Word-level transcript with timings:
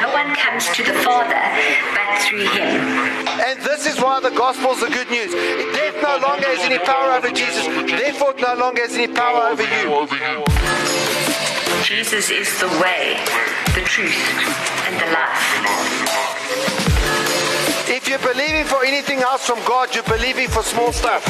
No 0.00 0.08
one 0.12 0.34
comes 0.34 0.66
to 0.76 0.82
the 0.82 0.94
Father 1.04 1.36
but 1.92 2.22
through 2.22 2.48
him. 2.48 2.80
And 3.44 3.60
this 3.60 3.86
is 3.86 4.00
why 4.00 4.18
the 4.20 4.30
gospel 4.30 4.72
is 4.72 4.80
the 4.80 4.88
good 4.88 5.10
news. 5.10 5.30
Death 5.76 5.96
no 6.02 6.16
longer 6.26 6.46
has 6.46 6.60
any 6.60 6.78
power 6.78 7.12
over 7.12 7.30
Jesus, 7.30 7.66
therefore, 7.66 8.34
no 8.40 8.54
longer 8.54 8.80
has 8.80 8.94
any 8.94 9.12
power 9.12 9.52
over 9.52 9.62
you. 9.62 10.44
Jesus 11.84 12.30
is 12.30 12.48
the 12.60 12.68
way, 12.80 13.20
the 13.74 13.84
truth, 13.84 14.16
and 14.88 14.96
the 14.96 15.06
life. 15.12 15.44
If 17.88 18.08
you're 18.08 18.24
believing 18.24 18.64
for 18.64 18.84
anything 18.84 19.18
else 19.20 19.46
from 19.46 19.58
God, 19.66 19.94
you're 19.94 20.04
believing 20.04 20.48
for 20.48 20.62
small 20.62 20.92
stuff. 20.92 21.24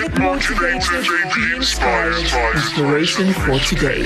Get 0.00 0.18
motivated, 0.18 1.04
be 1.34 1.56
inspired. 1.56 2.14
Inspiration 2.54 3.34
for 3.34 3.58
today. 3.58 4.04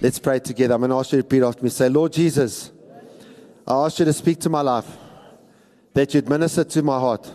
Let's 0.00 0.20
pray 0.20 0.38
together. 0.38 0.74
I'm 0.74 0.80
going 0.82 0.90
to 0.90 0.96
ask 0.96 1.10
you 1.10 1.22
to 1.22 1.24
repeat 1.24 1.42
after 1.42 1.64
me. 1.64 1.70
Say, 1.70 1.88
Lord 1.88 2.12
Jesus, 2.12 2.70
I 3.66 3.84
ask 3.84 3.98
you 3.98 4.04
to 4.04 4.12
speak 4.12 4.38
to 4.42 4.48
my 4.48 4.60
life, 4.60 4.86
that 5.92 6.14
you'd 6.14 6.28
minister 6.28 6.62
to 6.62 6.82
my 6.84 7.00
heart. 7.00 7.28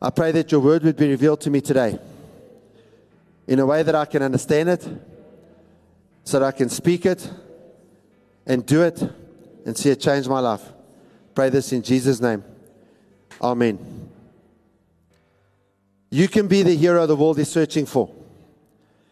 I 0.00 0.10
pray 0.10 0.30
that 0.30 0.52
your 0.52 0.60
word 0.60 0.84
would 0.84 0.96
be 0.96 1.08
revealed 1.08 1.40
to 1.40 1.50
me 1.50 1.60
today 1.60 1.98
in 3.48 3.58
a 3.58 3.66
way 3.66 3.82
that 3.82 3.96
I 3.96 4.04
can 4.04 4.22
understand 4.22 4.68
it, 4.68 4.86
so 6.22 6.38
that 6.38 6.46
I 6.46 6.52
can 6.52 6.68
speak 6.68 7.04
it 7.04 7.28
and 8.46 8.64
do 8.64 8.84
it 8.84 9.02
and 9.68 9.76
see 9.76 9.90
it 9.90 10.00
change 10.00 10.26
my 10.26 10.40
life. 10.40 10.62
Pray 11.34 11.50
this 11.50 11.74
in 11.74 11.82
Jesus' 11.82 12.22
name. 12.22 12.42
Amen. 13.42 14.08
You 16.08 16.26
can 16.26 16.48
be 16.48 16.62
the 16.62 16.74
hero 16.74 17.04
the 17.04 17.14
world 17.14 17.38
is 17.38 17.50
searching 17.50 17.84
for. 17.84 18.10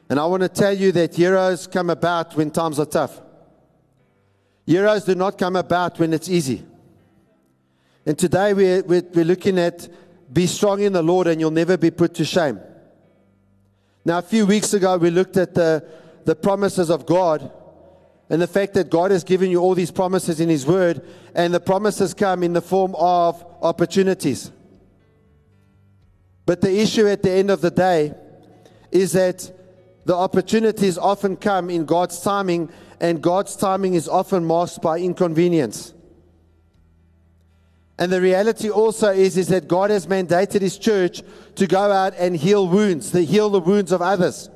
And 0.08 0.19
I 0.19 0.25
want 0.25 0.45
to 0.45 0.48
tell 0.48 0.72
you 0.72 0.92
that 0.92 1.14
heroes 1.14 1.67
come 1.67 1.91
about 1.91 2.34
when 2.36 2.50
times 2.50 2.80
are 2.80 2.86
tough. 2.86 3.20
Heroes 4.64 5.05
do 5.05 5.14
not 5.14 5.36
come 5.36 5.56
about 5.56 5.98
when 5.98 6.14
it's 6.14 6.30
easy. 6.30 6.64
And 8.06 8.19
today 8.19 8.55
we're, 8.55 8.83
we're, 8.83 9.02
we're 9.12 9.27
looking 9.27 9.58
at 9.58 9.86
be 10.33 10.47
strong 10.47 10.80
in 10.80 10.95
the 10.95 11.02
Lord 11.02 11.27
and 11.27 11.39
you'll 11.39 11.50
never 11.50 11.77
be 11.77 11.91
put 11.91 12.14
to 12.14 12.25
shame. 12.25 12.61
Now, 14.06 14.20
a 14.20 14.23
few 14.23 14.47
weeks 14.47 14.73
ago, 14.73 14.97
we 14.97 15.11
looked 15.11 15.36
at 15.36 15.52
the, 15.52 15.86
the 16.25 16.34
promises 16.34 16.89
of 16.89 17.05
God 17.05 17.52
and 18.28 18.42
the 18.42 18.46
fact 18.46 18.74
that 18.74 18.91
God 18.91 19.10
has 19.10 19.22
given 19.22 19.50
you 19.50 19.60
all 19.60 19.74
these 19.74 19.91
promises 19.91 20.41
in 20.41 20.48
His 20.48 20.66
Word, 20.66 21.06
and 21.34 21.55
the 21.55 21.60
promises 21.60 22.12
come 22.14 22.42
in 22.42 22.52
the 22.52 22.60
form 22.60 22.94
of 22.96 23.44
opportunities. 23.62 24.50
But 26.44 26.60
the 26.60 26.80
issue 26.80 27.06
at 27.06 27.22
the 27.22 27.30
end 27.30 27.50
of 27.50 27.60
the 27.60 27.70
day 27.70 28.14
is 28.91 29.12
that 29.12 29.50
the 30.05 30.14
opportunities 30.14 30.98
often 30.98 31.36
come 31.36 31.70
in 31.70 31.84
God's 31.84 32.20
timing, 32.20 32.70
and 33.00 33.22
God's 33.22 33.56
timing 33.56 33.94
is 33.94 34.08
often 34.08 34.46
masked 34.46 34.83
by 34.83 34.98
inconvenience. 34.98 35.92
And 37.98 38.12
the 38.12 38.20
reality 38.20 38.70
also 38.70 39.11
is, 39.11 39.36
is 39.36 39.48
that 39.48 39.68
God 39.68 39.90
has 39.90 40.06
mandated 40.06 40.61
His 40.61 40.78
church 40.78 41.22
to 41.55 41.66
go 41.66 41.90
out 41.90 42.14
and 42.18 42.36
heal 42.36 42.68
wounds, 42.68 43.11
to 43.12 43.24
heal 43.24 43.50
the 43.50 43.61
wounds 43.61 43.90
of 43.90 44.02
others. 44.02 44.50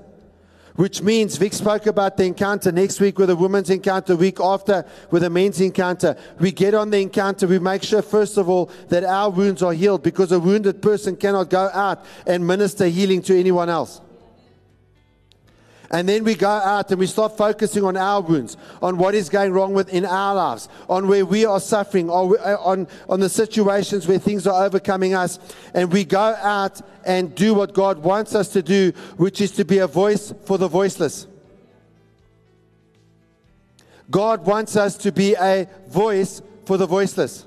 Which 0.80 1.02
means 1.02 1.36
Vic 1.36 1.52
spoke 1.52 1.84
about 1.84 2.16
the 2.16 2.24
encounter 2.24 2.72
next 2.72 3.00
week 3.00 3.18
with 3.18 3.28
a 3.28 3.36
woman's 3.36 3.68
encounter, 3.68 4.16
week 4.16 4.40
after 4.40 4.86
with 5.10 5.22
a 5.24 5.28
men's 5.28 5.60
encounter. 5.60 6.16
We 6.38 6.52
get 6.52 6.72
on 6.72 6.88
the 6.88 7.02
encounter, 7.02 7.46
we 7.46 7.58
make 7.58 7.82
sure, 7.82 8.00
first 8.00 8.38
of 8.38 8.48
all, 8.48 8.70
that 8.88 9.04
our 9.04 9.28
wounds 9.28 9.62
are 9.62 9.74
healed 9.74 10.02
because 10.02 10.32
a 10.32 10.40
wounded 10.40 10.80
person 10.80 11.16
cannot 11.16 11.50
go 11.50 11.68
out 11.74 12.06
and 12.26 12.46
minister 12.46 12.86
healing 12.86 13.20
to 13.24 13.38
anyone 13.38 13.68
else. 13.68 14.00
And 15.92 16.08
then 16.08 16.22
we 16.22 16.36
go 16.36 16.48
out 16.48 16.90
and 16.90 17.00
we 17.00 17.06
start 17.06 17.36
focusing 17.36 17.82
on 17.82 17.96
our 17.96 18.20
wounds, 18.20 18.56
on 18.80 18.96
what 18.96 19.14
is 19.16 19.28
going 19.28 19.52
wrong 19.52 19.74
within 19.74 20.04
our 20.04 20.36
lives, 20.36 20.68
on 20.88 21.08
where 21.08 21.26
we 21.26 21.44
are 21.44 21.58
suffering, 21.58 22.08
on, 22.08 22.36
uh, 22.38 22.56
on, 22.60 22.86
on 23.08 23.18
the 23.18 23.28
situations 23.28 24.06
where 24.06 24.20
things 24.20 24.46
are 24.46 24.64
overcoming 24.64 25.14
us. 25.14 25.40
And 25.74 25.92
we 25.92 26.04
go 26.04 26.20
out 26.20 26.80
and 27.04 27.34
do 27.34 27.54
what 27.54 27.74
God 27.74 27.98
wants 27.98 28.36
us 28.36 28.48
to 28.50 28.62
do, 28.62 28.92
which 29.16 29.40
is 29.40 29.50
to 29.52 29.64
be 29.64 29.78
a 29.78 29.88
voice 29.88 30.32
for 30.44 30.58
the 30.58 30.68
voiceless. 30.68 31.26
God 34.08 34.46
wants 34.46 34.76
us 34.76 34.96
to 34.98 35.10
be 35.10 35.34
a 35.34 35.68
voice 35.88 36.40
for 36.66 36.76
the 36.76 36.86
voiceless. 36.86 37.46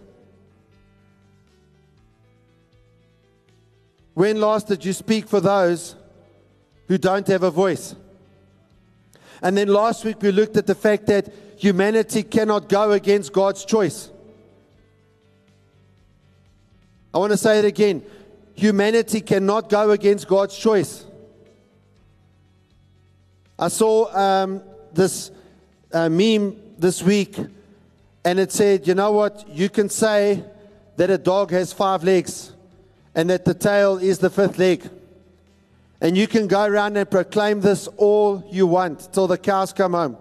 When 4.14 4.40
last 4.40 4.68
did 4.68 4.84
you 4.84 4.92
speak 4.92 5.28
for 5.28 5.40
those 5.40 5.96
who 6.88 6.98
don't 6.98 7.26
have 7.28 7.44
a 7.44 7.52
voice? 7.52 7.96
And 9.44 9.58
then 9.58 9.68
last 9.68 10.06
week 10.06 10.22
we 10.22 10.32
looked 10.32 10.56
at 10.56 10.66
the 10.66 10.74
fact 10.74 11.06
that 11.08 11.32
humanity 11.58 12.24
cannot 12.24 12.70
go 12.70 12.94
against 12.94 13.34
God's 13.34 13.66
choice. 13.66 14.10
I 17.14 17.18
want 17.18 17.34
to 17.34 17.38
say 17.38 17.60
it 17.60 17.66
again. 17.66 18.04
Humanity 18.56 19.20
cannot 19.20 19.70
go 19.70 19.92
against 19.92 20.30
God's 20.30 20.58
choice. 20.58 21.06
I 23.60 23.68
saw 23.68 24.12
um, 24.16 24.64
this 24.94 25.30
uh, 25.92 26.08
meme 26.08 26.56
this 26.78 27.04
week, 27.04 27.38
and 28.24 28.40
it 28.40 28.52
said, 28.52 28.88
You 28.88 28.96
know 28.96 29.12
what? 29.12 29.46
You 29.50 29.70
can 29.70 29.90
say 29.90 30.44
that 30.96 31.10
a 31.10 31.18
dog 31.18 31.52
has 31.52 31.74
five 31.74 32.04
legs 32.04 32.54
and 33.14 33.30
that 33.30 33.44
the 33.44 33.54
tail 33.54 33.98
is 33.98 34.20
the 34.20 34.30
fifth 34.30 34.58
leg. 34.58 34.90
And 36.04 36.18
you 36.18 36.28
can 36.28 36.48
go 36.48 36.66
around 36.66 36.98
and 36.98 37.10
proclaim 37.10 37.62
this 37.62 37.88
all 37.96 38.44
you 38.52 38.68
want 38.68 39.14
till 39.14 39.26
the 39.26 39.38
cows 39.38 39.72
come 39.72 39.94
home. 39.94 40.18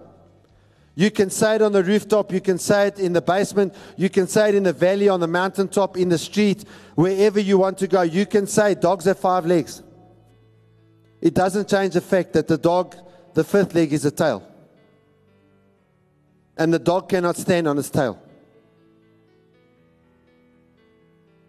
You 0.95 1.11
can 1.11 1.29
say 1.29 1.55
it 1.55 1.61
on 1.61 1.73
the 1.73 1.83
rooftop, 1.83 2.31
you 2.31 2.39
can 2.39 2.57
say 2.57 2.87
it 2.87 2.99
in 2.99 3.11
the 3.11 3.21
basement, 3.21 3.75
you 3.97 4.09
can 4.09 4.27
say 4.27 4.49
it 4.49 4.55
in 4.55 4.63
the 4.63 4.71
valley, 4.71 5.09
on 5.09 5.19
the 5.19 5.27
mountaintop, 5.27 5.97
in 5.97 6.07
the 6.07 6.17
street, 6.17 6.63
wherever 6.95 7.39
you 7.39 7.57
want 7.57 7.79
to 7.79 7.87
go. 7.87 8.01
You 8.03 8.25
can 8.25 8.47
say 8.47 8.75
dogs 8.75 9.05
have 9.05 9.19
five 9.19 9.45
legs. 9.45 9.83
It 11.19 11.33
doesn't 11.33 11.67
change 11.67 11.95
the 11.95 12.01
fact 12.01 12.31
that 12.33 12.47
the 12.47 12.57
dog, 12.57 12.95
the 13.33 13.43
fifth 13.43 13.75
leg 13.75 13.91
is 13.91 14.05
a 14.05 14.11
tail. 14.11 14.47
And 16.55 16.73
the 16.73 16.79
dog 16.79 17.09
cannot 17.09 17.35
stand 17.35 17.67
on 17.67 17.77
its 17.77 17.89
tail. 17.89 18.21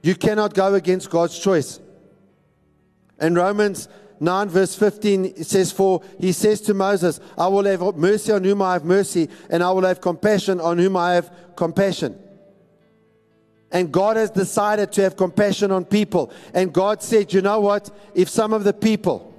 You 0.02 0.16
cannot 0.16 0.54
go 0.54 0.74
against 0.74 1.08
God's 1.08 1.38
choice. 1.38 1.78
And 3.18 3.36
Romans 3.36 3.88
9, 4.20 4.48
verse 4.48 4.74
15, 4.74 5.24
it 5.24 5.46
says, 5.46 5.72
For 5.72 6.02
he 6.18 6.32
says 6.32 6.60
to 6.62 6.74
Moses, 6.74 7.20
I 7.36 7.48
will 7.48 7.64
have 7.64 7.96
mercy 7.96 8.32
on 8.32 8.44
whom 8.44 8.62
I 8.62 8.74
have 8.74 8.84
mercy, 8.84 9.28
and 9.50 9.62
I 9.62 9.70
will 9.72 9.84
have 9.84 10.00
compassion 10.00 10.60
on 10.60 10.78
whom 10.78 10.96
I 10.96 11.14
have 11.14 11.30
compassion. 11.56 12.18
And 13.70 13.90
God 13.90 14.16
has 14.16 14.30
decided 14.30 14.92
to 14.92 15.02
have 15.02 15.16
compassion 15.16 15.72
on 15.72 15.84
people. 15.84 16.32
And 16.54 16.72
God 16.72 17.02
said, 17.02 17.32
You 17.32 17.42
know 17.42 17.60
what? 17.60 17.90
If 18.14 18.28
some 18.28 18.52
of 18.52 18.62
the 18.62 18.72
people, 18.72 19.34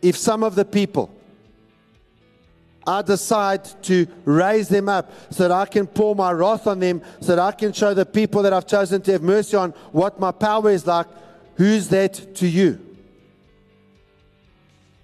if 0.00 0.16
some 0.16 0.44
of 0.44 0.54
the 0.54 0.64
people, 0.64 1.12
I 2.86 3.02
decide 3.02 3.64
to 3.84 4.06
raise 4.24 4.68
them 4.68 4.88
up 4.88 5.12
so 5.30 5.46
that 5.46 5.52
I 5.52 5.66
can 5.66 5.86
pour 5.86 6.14
my 6.14 6.32
wrath 6.32 6.66
on 6.66 6.78
them, 6.78 7.02
so 7.20 7.34
that 7.34 7.38
I 7.38 7.52
can 7.52 7.72
show 7.72 7.92
the 7.92 8.06
people 8.06 8.42
that 8.42 8.52
I've 8.52 8.66
chosen 8.66 9.02
to 9.02 9.12
have 9.12 9.22
mercy 9.22 9.56
on 9.56 9.72
what 9.92 10.18
my 10.20 10.30
power 10.30 10.70
is 10.70 10.86
like. 10.86 11.06
Who's 11.56 11.88
that 11.88 12.36
to 12.36 12.46
you? 12.46 12.89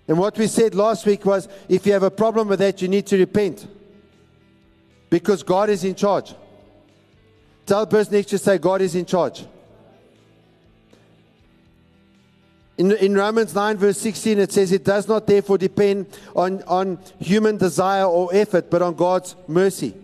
And 0.09 0.19
what 0.19 0.39
we 0.39 0.47
said 0.47 0.75
last 0.75 1.05
week 1.05 1.25
was 1.25 1.49
if 1.69 1.87
you 1.87 1.93
have 1.93 2.03
a 2.03 2.11
problem 2.11 2.49
with 2.49 2.61
that, 2.61 2.81
you 2.81 2.89
need 2.89 3.07
to 3.07 3.19
repent. 3.19 3.67
Because 5.11 5.43
God 5.43 5.71
is 5.71 5.85
in 5.85 5.95
charge. 5.95 6.35
Tell 7.65 7.81
the 7.81 7.91
person 7.91 8.15
next 8.15 8.31
to 8.31 8.39
say, 8.39 8.59
God 8.59 8.81
is 8.81 8.95
in 8.95 9.05
charge. 9.05 9.45
In, 12.79 12.93
in 12.93 13.15
Romans 13.15 13.55
9, 13.55 13.79
verse 13.79 13.99
16, 13.99 14.39
it 14.39 14.53
says, 14.53 14.71
It 14.71 14.85
does 14.85 15.09
not 15.09 15.27
therefore 15.27 15.59
depend 15.59 16.07
on, 16.35 16.63
on 16.65 16.99
human 17.19 17.57
desire 17.57 18.05
or 18.05 18.29
effort, 18.35 18.71
but 18.71 18.83
on 18.83 18.95
God's 18.95 19.35
mercy. 19.49 19.95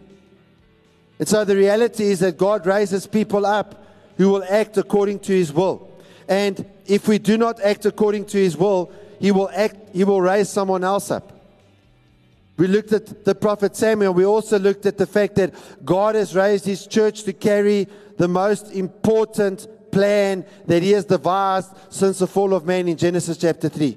And 1.19 1.28
so 1.28 1.44
the 1.44 1.55
reality 1.55 2.05
is 2.05 2.20
that 2.20 2.38
God 2.38 2.66
raises 2.66 3.06
people 3.06 3.44
up 3.46 3.84
who 4.16 4.31
will 4.31 4.44
act 4.44 4.76
according 4.78 5.20
to 5.20 5.32
his 5.32 5.52
will. 5.52 5.88
And 6.28 6.64
if 6.87 7.06
we 7.06 7.19
do 7.19 7.37
not 7.37 7.60
act 7.60 7.84
according 7.84 8.25
to 8.26 8.38
his 8.38 8.56
will, 8.56 8.90
he 9.22 9.30
will 9.30 9.48
act, 9.54 9.76
he 9.94 10.02
will 10.02 10.20
raise 10.20 10.48
someone 10.48 10.82
else 10.82 11.08
up. 11.12 11.32
We 12.56 12.66
looked 12.66 12.92
at 12.92 13.24
the 13.24 13.36
prophet 13.36 13.76
Samuel. 13.76 14.12
We 14.12 14.26
also 14.26 14.58
looked 14.58 14.84
at 14.84 14.98
the 14.98 15.06
fact 15.06 15.36
that 15.36 15.54
God 15.84 16.16
has 16.16 16.34
raised 16.34 16.64
his 16.64 16.88
church 16.88 17.22
to 17.22 17.32
carry 17.32 17.86
the 18.19 18.26
most 18.26 18.72
important 18.72 19.69
plan 19.92 20.44
that 20.66 20.82
he 20.82 20.90
has 20.90 21.04
devised 21.04 21.70
since 21.88 22.19
the 22.19 22.26
fall 22.26 22.52
of 22.52 22.66
man 22.66 22.88
in 22.88 22.96
Genesis 22.96 23.36
chapter 23.36 23.69
3. 23.69 23.96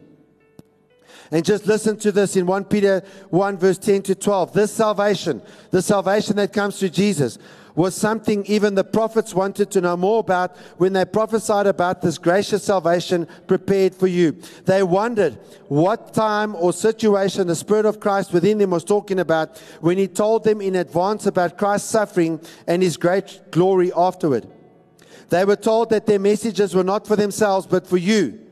And 1.31 1.44
just 1.44 1.66
listen 1.66 1.98
to 1.98 2.12
this 2.12 2.36
in 2.36 2.45
1 2.45 2.66
Peter 2.66 3.01
1, 3.31 3.57
verse 3.57 3.80
10 3.80 4.04
to 4.04 4.13
12. 4.13 4.54
This 4.54 4.72
salvation, 4.72 5.42
the 5.72 5.81
salvation 5.81 6.36
that 6.36 6.54
comes 6.54 6.77
through 6.77 6.89
Jesus, 6.89 7.39
was 7.75 7.94
something 7.95 8.45
even 8.45 8.75
the 8.75 8.83
prophets 8.83 9.33
wanted 9.33 9.69
to 9.72 9.81
know 9.81 9.98
more 9.98 10.19
about 10.19 10.56
when 10.77 10.94
they 10.94 11.06
prophesied 11.06 11.68
about 11.68 12.01
this 12.01 12.18
gracious 12.18 12.63
salvation 12.63 13.27
prepared 13.48 13.94
for 13.94 14.07
you. 14.07 14.31
They 14.66 14.81
wondered 14.83 15.38
what 15.68 16.13
time 16.13 16.56
or 16.56 16.72
situation 16.74 17.48
the 17.48 17.56
Spirit 17.56 17.86
of 17.86 18.00
Christ 18.00 18.33
within 18.33 18.57
them 18.57 18.72
was 18.72 18.83
talking 18.83 19.19
about 19.19 19.57
when 19.81 19.98
He 19.98 20.07
told 20.07 20.44
them 20.44 20.62
in 20.62 20.75
advance 20.75 21.25
about 21.25 21.57
Christ's 21.57 21.89
suffering 21.89 22.39
and 22.68 22.81
His 22.81 22.98
great 22.98 23.42
glory 23.51 23.92
afterward. 23.95 24.48
They 25.30 25.44
were 25.44 25.56
told 25.56 25.89
that 25.89 26.06
their 26.06 26.19
messages 26.19 26.75
were 26.75 26.83
not 26.83 27.07
for 27.07 27.16
themselves, 27.16 27.66
but 27.68 27.88
for 27.88 27.98
you. 27.98 28.45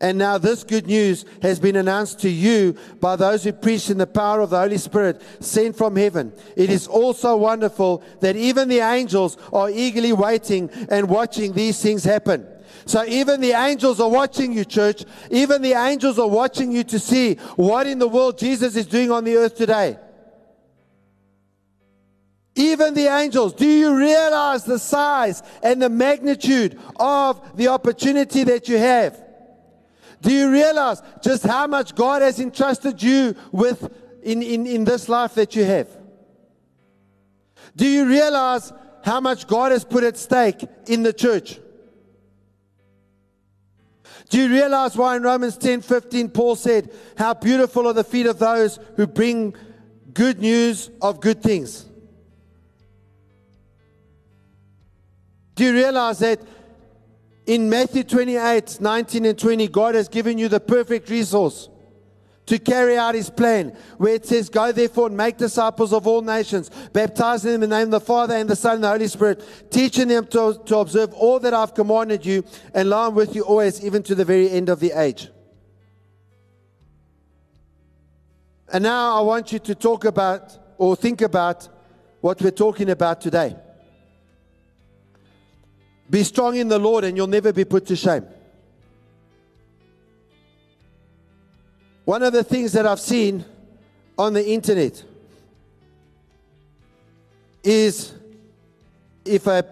And 0.00 0.18
now 0.18 0.36
this 0.36 0.62
good 0.62 0.86
news 0.86 1.24
has 1.40 1.58
been 1.58 1.76
announced 1.76 2.20
to 2.20 2.28
you 2.28 2.76
by 3.00 3.16
those 3.16 3.44
who 3.44 3.52
preach 3.52 3.88
in 3.88 3.96
the 3.96 4.06
power 4.06 4.42
of 4.42 4.50
the 4.50 4.58
Holy 4.58 4.76
Spirit 4.76 5.22
sent 5.40 5.74
from 5.74 5.96
heaven. 5.96 6.34
It 6.54 6.68
is 6.68 6.86
also 6.86 7.34
wonderful 7.36 8.02
that 8.20 8.36
even 8.36 8.68
the 8.68 8.80
angels 8.80 9.38
are 9.54 9.70
eagerly 9.70 10.12
waiting 10.12 10.68
and 10.90 11.08
watching 11.08 11.54
these 11.54 11.80
things 11.80 12.04
happen. 12.04 12.46
So 12.84 13.04
even 13.06 13.40
the 13.40 13.52
angels 13.52 13.98
are 13.98 14.10
watching 14.10 14.52
you, 14.52 14.66
church. 14.66 15.04
Even 15.30 15.62
the 15.62 15.72
angels 15.72 16.18
are 16.18 16.28
watching 16.28 16.72
you 16.72 16.84
to 16.84 16.98
see 16.98 17.36
what 17.56 17.86
in 17.86 17.98
the 17.98 18.06
world 18.06 18.38
Jesus 18.38 18.76
is 18.76 18.86
doing 18.86 19.10
on 19.10 19.24
the 19.24 19.36
earth 19.36 19.56
today. 19.56 19.98
Even 22.54 22.92
the 22.92 23.06
angels. 23.06 23.54
Do 23.54 23.66
you 23.66 23.96
realize 23.96 24.64
the 24.64 24.78
size 24.78 25.42
and 25.62 25.80
the 25.80 25.88
magnitude 25.88 26.78
of 26.96 27.56
the 27.56 27.68
opportunity 27.68 28.44
that 28.44 28.68
you 28.68 28.76
have? 28.76 29.25
Do 30.26 30.32
you 30.32 30.50
realize 30.50 31.00
just 31.22 31.44
how 31.44 31.68
much 31.68 31.94
God 31.94 32.20
has 32.20 32.40
entrusted 32.40 33.00
you 33.00 33.36
with 33.52 33.88
in, 34.24 34.42
in, 34.42 34.66
in 34.66 34.82
this 34.82 35.08
life 35.08 35.34
that 35.34 35.54
you 35.54 35.62
have? 35.62 35.88
Do 37.76 37.86
you 37.86 38.08
realize 38.08 38.72
how 39.04 39.20
much 39.20 39.46
God 39.46 39.70
has 39.70 39.84
put 39.84 40.02
at 40.02 40.16
stake 40.16 40.66
in 40.88 41.04
the 41.04 41.12
church? 41.12 41.60
Do 44.28 44.42
you 44.42 44.48
realize 44.48 44.96
why 44.96 45.14
in 45.14 45.22
Romans 45.22 45.56
10 45.58 45.82
15 45.82 46.30
Paul 46.30 46.56
said, 46.56 46.92
How 47.16 47.32
beautiful 47.32 47.86
are 47.86 47.92
the 47.92 48.02
feet 48.02 48.26
of 48.26 48.40
those 48.40 48.80
who 48.96 49.06
bring 49.06 49.54
good 50.12 50.40
news 50.40 50.90
of 51.00 51.20
good 51.20 51.40
things? 51.40 51.86
Do 55.54 55.66
you 55.66 55.72
realize 55.72 56.18
that 56.18 56.40
in 57.46 57.70
Matthew 57.70 58.02
28 58.02 58.80
19 58.80 59.24
and 59.24 59.38
20, 59.38 59.68
God 59.68 59.94
has 59.94 60.08
given 60.08 60.36
you 60.36 60.48
the 60.48 60.60
perfect 60.60 61.08
resource 61.08 61.68
to 62.46 62.58
carry 62.58 62.96
out 62.96 63.14
his 63.14 63.28
plan, 63.28 63.76
where 63.98 64.14
it 64.14 64.26
says, 64.26 64.48
Go 64.48 64.72
therefore 64.72 65.08
and 65.08 65.16
make 65.16 65.36
disciples 65.36 65.92
of 65.92 66.06
all 66.06 66.22
nations, 66.22 66.70
baptizing 66.92 67.52
them 67.52 67.62
in 67.62 67.70
the 67.70 67.76
name 67.76 67.86
of 67.86 67.90
the 67.92 68.00
Father 68.00 68.34
and 68.34 68.48
the 68.48 68.56
Son 68.56 68.76
and 68.76 68.84
the 68.84 68.88
Holy 68.88 69.08
Spirit, 69.08 69.44
teaching 69.70 70.08
them 70.08 70.26
to, 70.28 70.60
to 70.66 70.78
observe 70.78 71.12
all 71.14 71.40
that 71.40 71.54
I've 71.54 71.74
commanded 71.74 72.24
you, 72.24 72.44
and 72.74 72.90
lo, 72.90 73.08
I'm 73.08 73.14
with 73.14 73.34
you 73.34 73.42
always, 73.42 73.84
even 73.84 74.02
to 74.04 74.14
the 74.14 74.24
very 74.24 74.50
end 74.50 74.68
of 74.68 74.80
the 74.80 74.92
age. 74.92 75.28
And 78.72 78.82
now 78.82 79.16
I 79.16 79.20
want 79.20 79.52
you 79.52 79.58
to 79.60 79.74
talk 79.74 80.04
about 80.04 80.58
or 80.78 80.96
think 80.96 81.22
about 81.22 81.68
what 82.20 82.42
we're 82.42 82.50
talking 82.50 82.90
about 82.90 83.20
today. 83.20 83.56
Be 86.08 86.22
strong 86.22 86.56
in 86.56 86.68
the 86.68 86.78
Lord 86.78 87.04
and 87.04 87.16
you'll 87.16 87.26
never 87.26 87.52
be 87.52 87.64
put 87.64 87.86
to 87.86 87.96
shame. 87.96 88.24
One 92.04 92.22
of 92.22 92.32
the 92.32 92.44
things 92.44 92.72
that 92.72 92.86
I've 92.86 93.00
seen 93.00 93.44
on 94.16 94.32
the 94.32 94.46
internet 94.48 95.02
is 97.64 98.14
if 99.24 99.46
a 99.48 99.64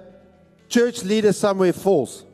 church 0.69 1.05
leader 1.05 1.33
somewhere 1.33 1.73
falls, 1.73 2.25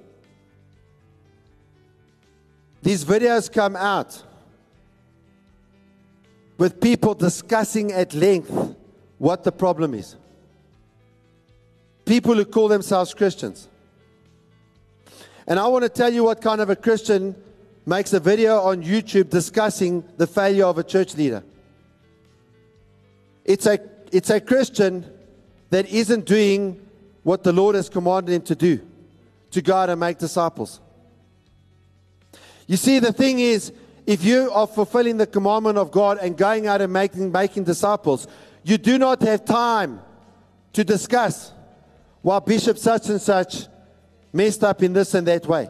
these 2.82 3.05
videos 3.05 3.52
come 3.52 3.76
out 3.76 4.23
with 6.56 6.81
people 6.81 7.14
discussing 7.14 7.93
at 7.93 8.14
length 8.14 8.75
what 9.19 9.44
the 9.44 9.52
problem 9.52 9.93
is. 9.93 10.17
People 12.06 12.35
who 12.35 12.47
call 12.47 12.69
themselves 12.69 13.12
Christians. 13.12 13.69
And 15.50 15.58
I 15.58 15.67
want 15.67 15.82
to 15.82 15.88
tell 15.88 16.12
you 16.12 16.23
what 16.23 16.41
kind 16.41 16.61
of 16.61 16.70
a 16.70 16.76
Christian 16.76 17.35
makes 17.85 18.12
a 18.12 18.20
video 18.20 18.61
on 18.61 18.85
YouTube 18.85 19.31
discussing 19.31 20.05
the 20.17 20.29
failure 20.29 20.64
of 20.64 20.79
a 20.79 20.85
church 20.85 21.17
leader. 21.17 21.43
It's 23.44 23.67
a, 23.67 23.81
it's 24.12 24.31
a 24.31 24.41
Christian 24.41 25.05
that 25.70 25.88
isn't 25.91 26.25
doing 26.25 26.81
what 27.25 27.43
the 27.43 27.52
Lord 27.52 27.75
has 27.75 27.88
commanded 27.88 28.32
him 28.32 28.43
to 28.43 28.55
do 28.55 28.81
to 29.50 29.61
go 29.61 29.75
out 29.75 29.91
and 29.91 29.99
make 29.99 30.19
disciples. 30.19 30.79
You 32.69 32.76
see, 32.76 33.00
the 33.00 33.12
thing 33.12 33.41
is, 33.41 33.73
if 34.06 34.23
you 34.23 34.52
are 34.52 34.69
fulfilling 34.69 35.17
the 35.17 35.26
commandment 35.26 35.79
of 35.79 35.91
God 35.91 36.19
and 36.19 36.37
going 36.37 36.69
out 36.69 36.81
and 36.81 36.93
making, 36.93 37.32
making 37.32 37.64
disciples, 37.64 38.29
you 38.62 38.79
do 38.79 38.99
not 38.99 39.20
have 39.23 39.44
time 39.44 40.00
to 40.75 40.85
discuss 40.85 41.50
why 42.23 42.38
Bishop 42.38 42.79
such 42.79 43.08
and 43.08 43.20
such 43.20 43.67
messed 44.32 44.65
up 44.65 44.82
in 44.82 44.93
this 44.93 45.15
and 45.15 45.27
that 45.27 45.47
way. 45.47 45.69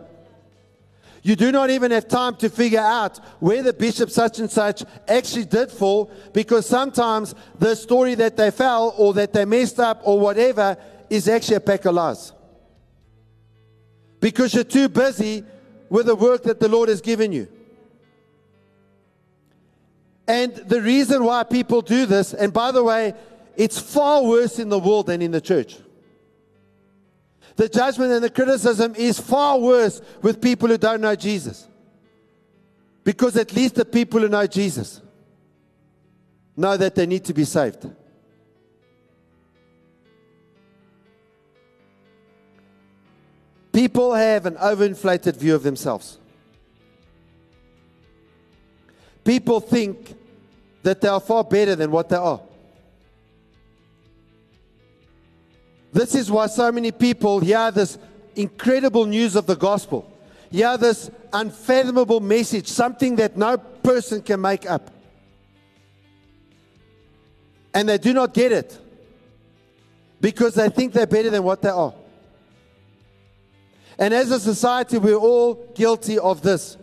You 1.23 1.37
do 1.37 1.53
not 1.53 1.69
even 1.69 1.91
have 1.91 2.09
time 2.09 2.37
to 2.37 2.49
figure 2.49 2.81
out 2.81 3.19
where 3.41 3.63
the 3.63 3.75
bishop 3.75 4.11
such 4.11 4.39
and 4.39 4.51
such 4.51 4.83
actually 5.07 5.45
did 5.45 5.71
fall 5.71 6.11
because 6.33 6.67
sometimes 6.67 7.35
the 7.59 7.75
story 7.75 8.15
that 8.15 8.37
they 8.37 8.51
fell 8.51 8.95
or 8.97 9.13
that 9.15 9.33
they 9.35 9.45
messed 9.45 9.79
up 9.79 10.01
or 10.05 10.19
whatever 10.19 10.79
is 11.11 11.29
actually 11.29 11.57
a 11.57 11.61
pack 11.61 11.85
of 11.85 11.95
lies. 11.95 12.33
Because 14.21 14.55
you're 14.55 14.65
too 14.65 14.89
busy 14.89 15.45
with 15.91 16.07
the 16.07 16.15
work 16.15 16.45
that 16.45 16.61
the 16.61 16.69
Lord 16.69 16.89
has 16.89 17.01
given 17.01 17.33
you. 17.33 17.49
And 20.27 20.55
the 20.55 20.81
reason 20.81 21.25
why 21.25 21.43
people 21.43 21.83
do 21.83 22.07
this, 22.07 22.33
and 22.33 22.53
by 22.53 22.71
the 22.71 22.85
way, 22.85 23.15
it's 23.57 23.79
far 23.79 24.23
worse 24.23 24.59
in 24.59 24.69
the 24.69 24.79
world 24.79 25.07
than 25.07 25.21
in 25.21 25.33
the 25.33 25.41
church. 25.41 25.77
The 27.57 27.69
judgment 27.69 28.13
and 28.13 28.25
the 28.25 28.31
criticism 28.31 28.95
is 28.97 29.19
far 29.19 29.59
worse 29.59 30.01
with 30.23 30.41
people 30.41 30.69
who 30.69 30.79
don't 30.79 31.01
know 31.01 31.15
Jesus. 31.15 31.67
Because 33.05 33.37
at 33.37 33.53
least 33.55 33.75
the 33.75 33.85
people 33.85 34.21
who 34.21 34.29
know 34.29 34.47
Jesus 34.47 35.01
know 36.57 36.77
that 36.77 36.95
they 36.95 37.07
need 37.07 37.25
to 37.25 37.35
be 37.35 37.45
saved. 37.45 37.89
People 43.73 44.15
have 44.15 44.47
an 44.47 44.57
overinflated 44.57 45.37
view 45.37 45.55
of 45.55 45.63
themselves. 45.63 46.19
People 49.25 49.61
think 49.61 50.17
that 50.83 51.01
they 51.01 51.09
are 51.09 51.21
far 51.21 51.45
better 51.45 51.77
than 51.77 51.91
what 51.91 52.09
they 52.09 52.17
are. 52.17 52.41
This 55.93 56.15
is 56.15 56.31
why 56.31 56.47
so 56.47 56.71
many 56.71 56.93
people 56.93 57.41
hear 57.41 57.71
this 57.71 57.99
incredible 58.37 59.07
news 59.07 59.37
of 59.37 59.47
the 59.47 59.57
gospel, 59.57 60.11
hear 60.51 60.77
this 60.77 61.11
unfathomable 61.33 62.21
message, 62.21 62.67
something 62.69 63.17
that 63.17 63.37
no 63.37 63.57
person 63.57 64.23
can 64.23 64.41
make 64.41 64.69
up. 64.71 64.91
And 67.75 67.89
they 67.89 67.99
do 67.99 68.13
not 68.13 68.35
get 68.35 68.53
it 68.53 68.79
because 70.21 70.55
they 70.55 70.69
think 70.69 70.93
they're 70.93 71.07
better 71.07 71.31
than 71.31 71.43
what 71.43 71.63
they 71.63 71.69
are. 71.69 71.95
And 73.99 74.15
as 74.15 74.31
a 74.31 74.41
society, 74.41 74.99
we're 74.99 75.15
all 75.15 75.55
guilty 75.75 76.19
of 76.19 76.43
this. 76.43 76.77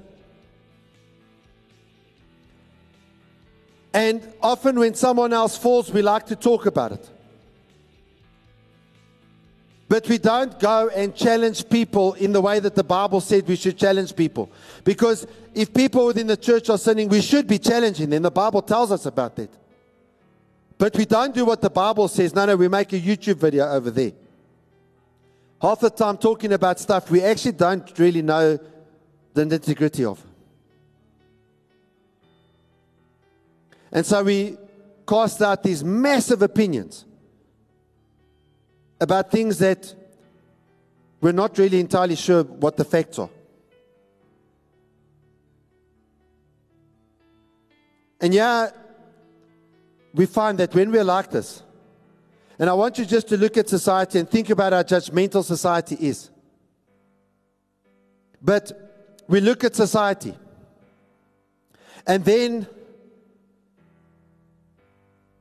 And 3.94 4.22
often, 4.42 4.78
when 4.78 4.94
someone 4.94 5.34
else 5.34 5.58
falls, 5.58 5.92
we 5.92 6.04
like 6.04 6.28
to 6.28 6.36
talk 6.36 6.68
about 6.68 6.92
it. 6.92 7.10
But 9.90 10.08
we 10.10 10.18
don't 10.18 10.60
go 10.60 10.90
and 10.90 11.16
challenge 11.16 11.70
people 11.70 12.14
in 12.16 12.34
the 12.34 12.42
way 12.42 12.60
that 12.60 12.76
the 12.76 12.84
Bible 12.84 13.22
said 13.22 13.48
we 13.48 13.56
should 13.56 13.78
challenge 13.78 14.16
people. 14.16 14.52
Because 14.84 15.26
if 15.54 15.74
people 15.74 16.06
within 16.08 16.28
the 16.28 16.36
church 16.36 16.70
are 16.70 16.78
sinning, 16.78 17.08
we 17.08 17.22
should 17.22 17.48
be 17.48 17.58
challenging 17.58 18.10
them. 18.10 18.24
The 18.24 18.32
Bible 18.32 18.62
tells 18.62 18.92
us 18.92 19.06
about 19.06 19.38
that. 19.38 19.50
But 20.78 20.96
we 20.96 21.06
don't 21.06 21.34
do 21.34 21.46
what 21.46 21.62
the 21.62 21.70
Bible 21.70 22.08
says. 22.10 22.36
No, 22.36 22.46
no, 22.46 22.56
we 22.58 22.68
make 22.68 22.92
a 22.92 23.00
YouTube 23.00 23.38
video 23.38 23.68
over 23.70 23.90
there. 23.90 24.12
Half 25.62 25.80
the 25.80 25.90
time 25.90 26.18
talking 26.18 26.54
about 26.54 26.80
stuff 26.80 27.10
we 27.10 27.24
actually 27.24 27.54
don't 27.54 27.98
really 27.98 28.22
know 28.22 28.60
the 29.34 29.44
nitty 29.44 29.76
gritty 29.76 30.06
of. 30.06 30.22
And 33.92 34.06
so 34.06 34.22
we 34.22 34.58
cast 35.08 35.42
out 35.42 35.64
these 35.64 35.84
massive 35.84 36.42
opinions 36.42 37.06
about 39.00 39.32
things 39.32 39.60
that 39.60 39.94
we're 41.22 41.32
not 41.32 41.58
really 41.58 41.80
entirely 41.80 42.16
sure 42.16 42.44
what 42.44 42.78
the 42.78 42.86
facts 42.86 43.20
are. 43.20 43.30
And 48.20 48.34
yeah, 48.34 48.70
we 50.14 50.26
find 50.26 50.58
that 50.58 50.74
when 50.74 50.92
we're 50.92 51.04
like 51.04 51.30
this, 51.30 51.62
and 52.60 52.70
I 52.70 52.74
want 52.74 52.98
you 52.98 53.06
just 53.06 53.28
to 53.30 53.38
look 53.38 53.56
at 53.58 53.70
society 53.70 54.18
and 54.18 54.30
think 54.30 54.50
about 54.50 54.74
how 54.74 54.82
judgmental 54.82 55.44
society 55.44 55.96
is. 56.00 56.32
But 58.42 59.24
we 59.28 59.40
look 59.42 59.64
at 59.64 59.76
society, 59.76 60.34
and 62.08 62.26
then 62.26 62.68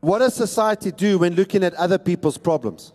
what 0.00 0.18
does 0.18 0.34
society 0.34 0.92
do 0.92 1.18
when 1.18 1.34
looking 1.34 1.64
at 1.64 1.72
other 1.74 1.98
people's 1.98 2.36
problems? 2.36 2.92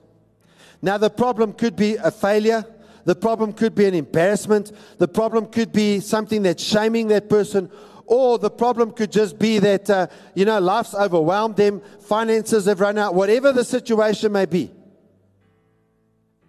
Now, 0.82 0.98
the 0.98 1.10
problem 1.10 1.54
could 1.54 1.76
be 1.76 1.96
a 1.96 2.12
failure. 2.12 2.66
The 3.06 3.16
problem 3.16 3.54
could 3.54 3.76
be 3.76 3.86
an 3.86 3.94
embarrassment. 3.94 4.72
The 4.98 5.08
problem 5.08 5.48
could 5.48 5.72
be 5.72 6.00
something 6.00 6.44
that's 6.44 6.64
shaming 6.64 7.08
that 7.10 7.30
person. 7.30 7.70
Or 8.06 8.38
the 8.38 8.50
problem 8.50 8.92
could 8.92 9.12
just 9.12 9.40
be 9.40 9.60
that, 9.60 9.90
uh, 9.90 10.08
you 10.36 10.46
know, 10.46 10.60
life's 10.60 10.94
overwhelmed 10.94 11.56
them, 11.56 11.82
finances 12.02 12.66
have 12.66 12.82
run 12.82 12.98
out, 12.98 13.16
whatever 13.16 13.52
the 13.52 13.64
situation 13.64 14.32
may 14.32 14.46
be. 14.46 14.72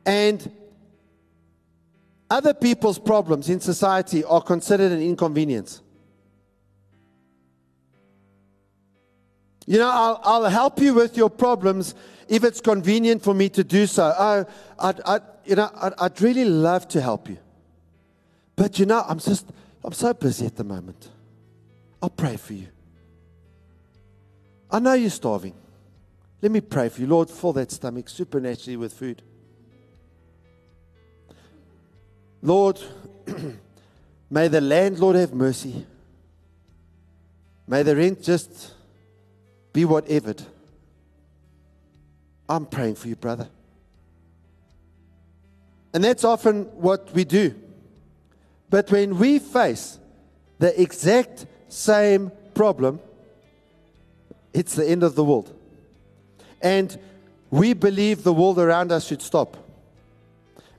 And 0.04 0.50
other 2.28 2.54
people's 2.54 2.98
problems 2.98 3.48
in 3.48 3.60
society 3.60 4.24
are 4.24 4.40
considered 4.40 4.90
an 4.90 5.02
inconvenience. 5.02 5.82
You 9.66 9.78
know, 9.78 9.90
I'll, 9.90 10.20
I'll 10.24 10.50
help 10.50 10.80
you 10.80 10.94
with 10.94 11.16
your 11.16 11.30
problems 11.30 11.94
if 12.28 12.44
it's 12.44 12.60
convenient 12.60 13.22
for 13.22 13.34
me 13.34 13.48
to 13.50 13.64
do 13.64 13.86
so. 13.86 14.14
Oh, 14.16 14.44
I'd, 14.78 15.00
I'd, 15.02 15.22
you 15.44 15.56
know, 15.56 15.70
I'd, 15.74 15.92
I'd 15.98 16.20
really 16.20 16.44
love 16.44 16.88
to 16.88 17.00
help 17.00 17.28
you. 17.28 17.38
But 18.56 18.78
you 18.78 18.86
know, 18.86 19.04
I'm 19.08 19.18
just, 19.18 19.46
I'm 19.84 19.92
so 19.92 20.12
busy 20.14 20.46
at 20.46 20.56
the 20.56 20.64
moment. 20.64 21.08
I'll 22.02 22.10
pray 22.10 22.36
for 22.36 22.52
you. 22.52 22.68
I 24.70 24.78
know 24.78 24.94
you're 24.94 25.10
starving. 25.10 25.54
Let 26.40 26.50
me 26.50 26.60
pray 26.60 26.88
for 26.88 27.00
you. 27.00 27.06
Lord, 27.06 27.30
fill 27.30 27.52
that 27.54 27.70
stomach 27.70 28.08
supernaturally 28.08 28.76
with 28.76 28.92
food. 28.92 29.22
Lord, 32.42 32.80
may 34.30 34.48
the 34.48 34.60
landlord 34.60 35.14
have 35.16 35.32
mercy. 35.32 35.86
May 37.68 37.84
the 37.84 37.94
rent 37.94 38.22
just 38.22 38.74
be 39.72 39.84
whatever. 39.84 40.34
I'm 42.52 42.66
praying 42.66 42.96
for 42.96 43.08
you, 43.08 43.16
brother. 43.16 43.48
And 45.94 46.04
that's 46.04 46.22
often 46.22 46.64
what 46.76 47.10
we 47.14 47.24
do. 47.24 47.54
But 48.68 48.90
when 48.90 49.18
we 49.18 49.38
face 49.38 49.98
the 50.58 50.78
exact 50.80 51.46
same 51.68 52.30
problem, 52.52 53.00
it's 54.52 54.74
the 54.74 54.86
end 54.86 55.02
of 55.02 55.14
the 55.14 55.24
world. 55.24 55.58
And 56.60 56.98
we 57.50 57.72
believe 57.72 58.22
the 58.22 58.34
world 58.34 58.58
around 58.58 58.92
us 58.92 59.06
should 59.06 59.22
stop. 59.22 59.56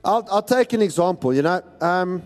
I'll, 0.04 0.24
I'll 0.30 0.42
take 0.42 0.72
an 0.74 0.82
example. 0.82 1.34
You 1.34 1.42
know, 1.42 1.62
um, 1.80 2.22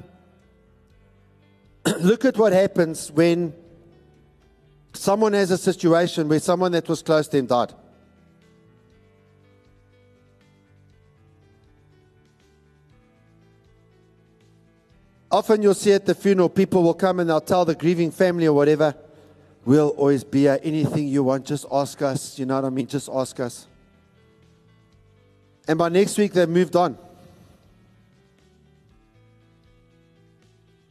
look 2.00 2.26
at 2.26 2.36
what 2.36 2.52
happens 2.52 3.10
when 3.10 3.54
someone 4.92 5.32
has 5.32 5.50
a 5.50 5.58
situation 5.58 6.28
where 6.28 6.40
someone 6.40 6.72
that 6.72 6.86
was 6.86 7.00
close 7.02 7.28
to 7.28 7.38
them 7.38 7.46
died. 7.46 7.72
Often 15.30 15.62
you'll 15.62 15.74
see 15.74 15.92
at 15.92 16.06
the 16.06 16.14
funeral, 16.14 16.48
people 16.48 16.82
will 16.82 16.94
come 16.94 17.20
and 17.20 17.28
they'll 17.28 17.40
tell 17.40 17.64
the 17.64 17.74
grieving 17.74 18.10
family 18.10 18.46
or 18.46 18.54
whatever, 18.54 18.94
we'll 19.64 19.90
always 19.90 20.24
be 20.24 20.40
here. 20.40 20.58
Anything 20.62 21.06
you 21.06 21.22
want, 21.22 21.44
just 21.44 21.66
ask 21.70 22.00
us. 22.00 22.38
You 22.38 22.46
know 22.46 22.54
what 22.54 22.64
I 22.64 22.70
mean? 22.70 22.86
Just 22.86 23.10
ask 23.12 23.38
us. 23.40 23.66
And 25.66 25.78
by 25.78 25.90
next 25.90 26.16
week, 26.16 26.32
they've 26.32 26.48
moved 26.48 26.76
on. 26.76 26.96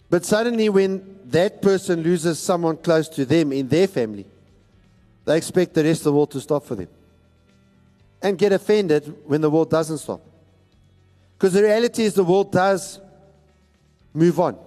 But 0.09 0.23
suddenly, 0.23 0.69
when 0.69 1.19
that 1.25 1.61
person 1.61 2.03
loses 2.03 2.39
someone 2.39 2.77
close 2.77 3.09
to 3.09 3.25
them 3.25 3.51
in 3.51 3.67
their 3.67 3.87
family, 3.87 4.25
they 5.25 5.35
expect 5.35 5.73
the 5.73 5.83
rest 5.83 6.01
of 6.01 6.05
the 6.05 6.13
world 6.13 6.31
to 6.31 6.39
stop 6.39 6.63
for 6.63 6.75
them 6.75 6.87
and 8.21 8.37
get 8.37 8.53
offended 8.53 9.13
when 9.25 9.41
the 9.41 9.49
world 9.49 9.69
doesn't 9.69 9.97
stop. 9.97 10.21
Because 11.37 11.53
the 11.53 11.63
reality 11.63 12.03
is, 12.03 12.13
the 12.13 12.23
world 12.23 12.51
does 12.51 12.99
move 14.17 14.39
on. 14.39 14.57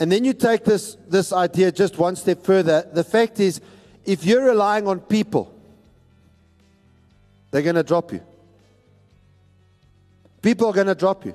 And 0.00 0.10
then 0.10 0.24
you 0.24 0.32
take 0.32 0.64
this, 0.64 0.96
this 1.08 1.32
idea 1.32 1.70
just 1.72 1.98
one 1.98 2.16
step 2.16 2.42
further. 2.44 2.88
The 2.92 3.04
fact 3.04 3.40
is, 3.40 3.60
if 4.04 4.24
you're 4.24 4.44
relying 4.44 4.86
on 4.86 5.00
people, 5.00 5.54
they're 7.50 7.62
going 7.62 7.74
to 7.74 7.82
drop 7.82 8.12
you. 8.12 8.22
People 10.40 10.68
are 10.68 10.72
going 10.72 10.86
to 10.86 10.94
drop 10.94 11.26
you. 11.26 11.34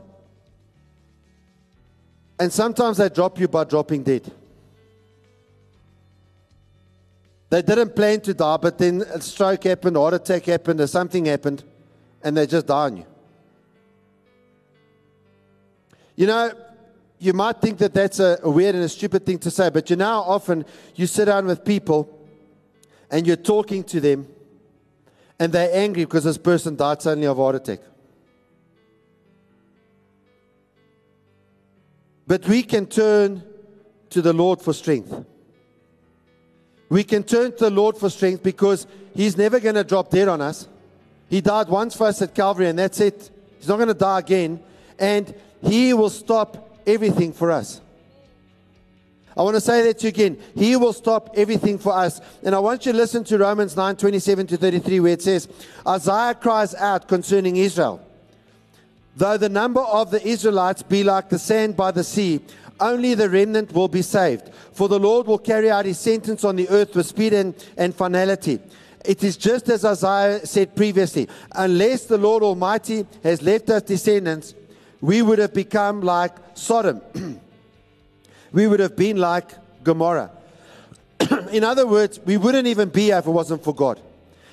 And 2.40 2.52
sometimes 2.52 2.98
they 2.98 3.10
drop 3.10 3.40
you 3.40 3.48
by 3.48 3.66
dropping 3.66 4.04
dead. 4.04 4.32
They 7.50 7.62
didn't 7.62 7.96
plan 7.96 8.22
to 8.22 8.34
die, 8.34 8.58
but 8.58 8.78
then 8.80 9.02
a 9.02 9.22
stroke 9.22 9.66
happened, 9.66 9.96
a 9.96 10.00
heart 10.00 10.16
attack 10.16 10.46
happened, 10.46 10.82
or 10.82 10.88
something 10.88 11.26
happened, 11.26 11.64
and 12.24 12.36
they 12.36 12.48
just 12.48 12.66
die 12.66 12.86
on 12.86 12.98
you. 12.98 13.06
You 16.16 16.28
know, 16.28 16.52
you 17.20 17.34
might 17.34 17.62
think 17.62 17.78
that 17.80 17.94
that's 17.94 18.20
a, 18.20 18.40
a 18.44 18.50
weird 18.50 18.76
and 18.76 18.84
a 18.84 18.90
stupid 18.90 19.26
thing 19.26 19.40
to 19.40 19.52
say, 19.52 19.70
but 19.70 19.90
you 19.90 19.96
know, 19.96 20.24
often 20.26 20.66
you 20.96 21.08
sit 21.08 21.26
down 21.26 21.46
with 21.46 21.64
people 21.64 22.20
and 23.10 23.26
you're 23.26 23.36
talking 23.36 23.84
to 23.86 24.00
them, 24.00 24.28
and 25.40 25.54
they're 25.54 25.70
angry 25.74 26.06
because 26.06 26.24
this 26.24 26.38
person 26.38 26.76
died 26.76 27.02
suddenly 27.02 27.28
of 27.28 27.38
a 27.38 27.42
heart 27.42 27.56
attack. 27.56 27.80
But 32.26 32.48
we 32.48 32.64
can 32.64 32.86
turn 32.86 33.44
to 34.10 34.22
the 34.22 34.34
Lord 34.34 34.62
for 34.62 34.74
strength. 34.74 35.26
We 36.90 37.04
can 37.04 37.24
turn 37.24 37.52
to 37.54 37.58
the 37.58 37.70
Lord 37.70 37.98
for 37.98 38.10
strength 38.10 38.44
because 38.44 38.88
He's 39.14 39.38
never 39.38 39.60
going 39.60 39.76
to 39.76 39.84
drop 39.84 40.10
dead 40.10 40.28
on 40.28 40.42
us. 40.42 40.68
He 41.30 41.42
died 41.42 41.68
once 41.68 41.96
for 41.96 42.08
us 42.08 42.22
at 42.22 42.34
Calvary, 42.34 42.68
and 42.68 42.78
that's 42.78 43.00
it. 43.00 43.30
He's 43.60 43.68
not 43.68 43.78
going 43.78 43.88
to 43.88 43.94
die 43.94 44.20
again. 44.20 44.60
And 45.00 45.34
He 45.64 45.94
will 45.94 46.10
stop 46.10 46.80
everything 46.86 47.34
for 47.34 47.52
us. 47.52 47.82
I 49.36 49.42
want 49.42 49.56
to 49.56 49.62
say 49.62 49.82
that 49.84 50.00
to 50.00 50.04
you 50.04 50.10
again. 50.10 50.38
He 50.56 50.76
will 50.76 50.94
stop 50.94 51.32
everything 51.36 51.80
for 51.80 51.94
us. 51.94 52.22
And 52.44 52.54
I 52.54 52.60
want 52.60 52.86
you 52.86 52.92
to 52.92 52.98
listen 52.98 53.24
to 53.26 53.38
Romans 53.38 53.76
9 53.76 53.96
27 53.96 54.48
to 54.48 54.58
33, 54.58 55.00
where 55.00 55.14
it 55.14 55.22
says, 55.22 55.48
Isaiah 55.88 56.36
cries 56.36 56.76
out 56.76 57.08
concerning 57.08 57.56
Israel. 57.56 58.06
Though 59.16 59.38
the 59.38 59.50
number 59.50 59.82
of 59.82 60.12
the 60.12 60.26
Israelites 60.26 60.84
be 60.84 61.04
like 61.04 61.30
the 61.30 61.40
sand 61.40 61.76
by 61.78 61.92
the 61.92 62.04
sea, 62.04 62.42
only 62.80 63.14
the 63.14 63.30
remnant 63.30 63.72
will 63.72 63.88
be 63.88 64.02
saved. 64.02 64.50
For 64.74 64.88
the 64.88 65.00
Lord 65.00 65.28
will 65.28 65.38
carry 65.38 65.70
out 65.70 65.86
his 65.86 66.00
sentence 66.00 66.44
on 66.44 66.56
the 66.56 66.70
earth 66.70 66.96
with 66.96 67.06
speed 67.06 67.34
and, 67.34 67.56
and 67.78 67.96
finality. 67.96 68.60
It 69.06 69.24
is 69.24 69.38
just 69.38 69.70
as 69.70 69.84
Isaiah 69.84 70.46
said 70.46 70.76
previously 70.76 71.28
unless 71.54 72.06
the 72.06 72.18
Lord 72.18 72.42
Almighty 72.42 73.06
has 73.22 73.42
left 73.42 73.70
us 73.70 73.84
descendants, 73.84 74.56
we 75.04 75.22
would 75.22 75.38
have 75.38 75.54
become 75.54 76.00
like 76.00 76.32
Sodom. 76.54 77.02
we 78.54 78.68
would 78.68 78.80
have 78.80 78.96
been 78.96 79.18
like 79.18 79.52
Gomorrah. 79.84 80.32
in 81.52 81.66
other 81.66 81.86
words, 81.86 82.22
we 82.22 82.38
wouldn't 82.38 82.68
even 82.68 82.88
be 82.88 83.08
here 83.08 83.18
if 83.18 83.28
it 83.28 83.30
wasn't 83.30 83.62
for 83.62 83.76
God. 83.76 84.00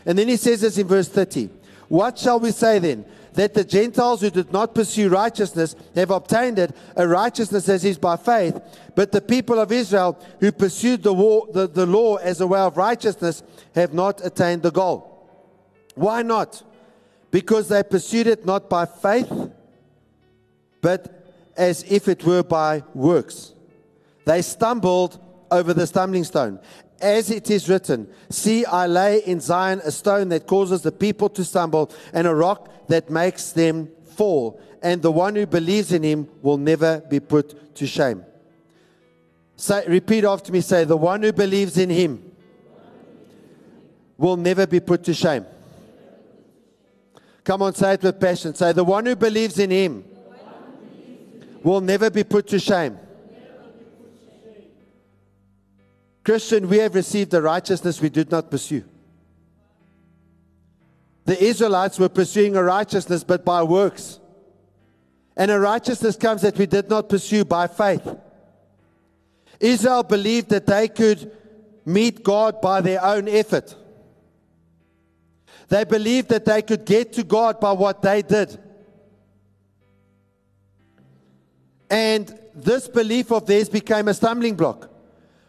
And 0.05 0.19
then 0.19 0.27
he 0.27 0.37
says 0.37 0.63
this 0.63 0.77
in 0.77 0.89
verse 0.89 1.09
30 1.09 1.51
What 1.87 2.19
shall 2.19 2.41
we 2.41 2.51
say 2.51 2.81
then? 2.81 3.05
that 3.35 3.55
the 3.55 3.63
Gentiles 3.63 4.23
who 4.23 4.29
did 4.29 4.53
not 4.53 4.75
pursue 4.75 5.09
righteousness 5.09 5.77
have 5.95 6.11
obtained 6.11 6.59
it, 6.59 6.75
a 6.97 7.07
righteousness 7.07 7.69
as 7.69 7.85
is 7.85 7.97
by 7.97 8.17
faith, 8.17 8.61
but 8.97 9.13
the 9.13 9.21
people 9.21 9.61
of 9.61 9.71
Israel 9.71 10.19
who 10.41 10.51
pursued 10.51 11.05
the, 11.05 11.15
war, 11.15 11.47
the, 11.53 11.69
the 11.69 11.87
law 11.87 12.17
as 12.17 12.41
a 12.41 12.47
way 12.49 12.59
of 12.59 12.77
righteousness 12.77 13.45
have 13.77 13.95
not 13.95 14.27
attained 14.27 14.63
the 14.63 14.73
goal. 14.73 15.31
Why 15.95 16.23
not? 16.23 16.61
Because 17.31 17.69
they 17.69 17.85
pursued 17.85 18.27
it 18.27 18.45
not 18.45 18.69
by 18.69 18.85
faith, 18.85 19.31
but 20.81 21.21
as 21.57 21.85
if 21.89 22.09
it 22.09 22.25
were 22.25 22.43
by 22.43 22.83
works. 22.95 23.53
They 24.25 24.43
stumbled 24.43 25.19
over 25.51 25.75
the 25.75 25.87
stumbling 25.87 26.25
stone. 26.25 26.61
As 27.01 27.31
it 27.31 27.51
is 27.51 27.69
written, 27.69 28.09
See, 28.29 28.65
I 28.65 28.87
lay 28.87 29.19
in 29.21 29.41
Zion 29.41 29.81
a 29.85 29.91
stone 29.91 30.29
that 30.29 30.47
causes 30.47 30.83
the 30.83 30.93
people 30.93 31.29
to 31.31 31.45
stumble, 31.45 31.91
and 32.13 32.27
a 32.27 32.35
rock 32.35 32.69
that 32.89 33.11
makes 33.11 33.53
them 33.53 33.89
fall. 34.17 34.61
And 34.83 35.03
the 35.03 35.11
one 35.11 35.35
who 35.35 35.47
believes 35.47 35.93
in 35.93 36.03
him 36.03 36.29
will 36.43 36.59
never 36.59 37.01
be 37.01 37.21
put 37.21 37.75
to 37.77 37.87
shame. 37.87 38.25
Say, 39.57 39.85
repeat 39.87 40.25
after 40.25 40.53
me 40.53 40.61
say, 40.61 40.85
The 40.85 40.97
one 40.97 41.23
who 41.23 41.33
believes 41.33 41.77
in 41.77 41.91
him 41.91 42.33
will 44.17 44.37
never 44.37 44.67
be 44.67 44.81
put 44.81 45.05
to 45.05 45.15
shame. 45.15 45.47
Come 47.45 47.63
on, 47.63 47.75
say 47.75 47.95
it 47.95 48.03
with 48.03 48.21
passion. 48.21 48.55
Say, 48.55 48.73
The 48.73 48.85
one 48.85 49.07
who 49.07 49.17
believes 49.17 49.59
in 49.59 49.71
him 49.71 50.05
will 51.63 51.81
never 51.81 52.11
be 52.11 52.25
put 52.25 52.47
to 52.49 52.59
shame. 52.59 52.99
Christian, 56.25 56.69
we 56.69 56.79
have 56.79 56.95
received 56.95 57.33
a 57.35 57.43
righteousness 57.43 58.01
we 58.01 58.09
did 58.09 58.31
not 58.31 58.51
pursue. 58.51 58.85
The 61.25 61.43
Israelites 61.43 61.99
were 61.99 62.09
pursuing 62.09 62.57
a 62.57 62.63
righteousness, 62.63 63.25
but 63.25 63.45
by 63.45 63.63
works. 63.63 64.21
And 65.37 65.51
a 65.51 65.59
righteousness 65.59 66.17
comes 66.17 66.43
that 66.43 66.59
we 66.59 66.67
did 66.67 66.91
not 66.91 67.09
pursue 67.09 67.45
by 67.45 67.67
faith. 67.67 68.07
Israel 69.59 70.03
believed 70.03 70.51
that 70.51 70.67
they 70.67 70.89
could 70.89 71.31
meet 71.85 72.23
God 72.23 72.61
by 72.61 72.81
their 72.81 73.03
own 73.05 73.29
effort. 73.29 73.75
They 75.69 75.85
believed 75.85 76.29
that 76.31 76.45
they 76.45 76.63
could 76.63 76.85
get 76.85 77.13
to 77.15 77.23
God 77.23 77.61
by 77.61 77.73
what 77.73 78.03
they 78.03 78.23
did. 78.23 78.59
And 81.91 82.39
this 82.55 82.89
belief 82.89 83.33
of 83.33 83.47
theirs 83.47 83.69
became 83.69 84.09
a 84.09 84.15
stumbling 84.15 84.55
block. 84.55 84.89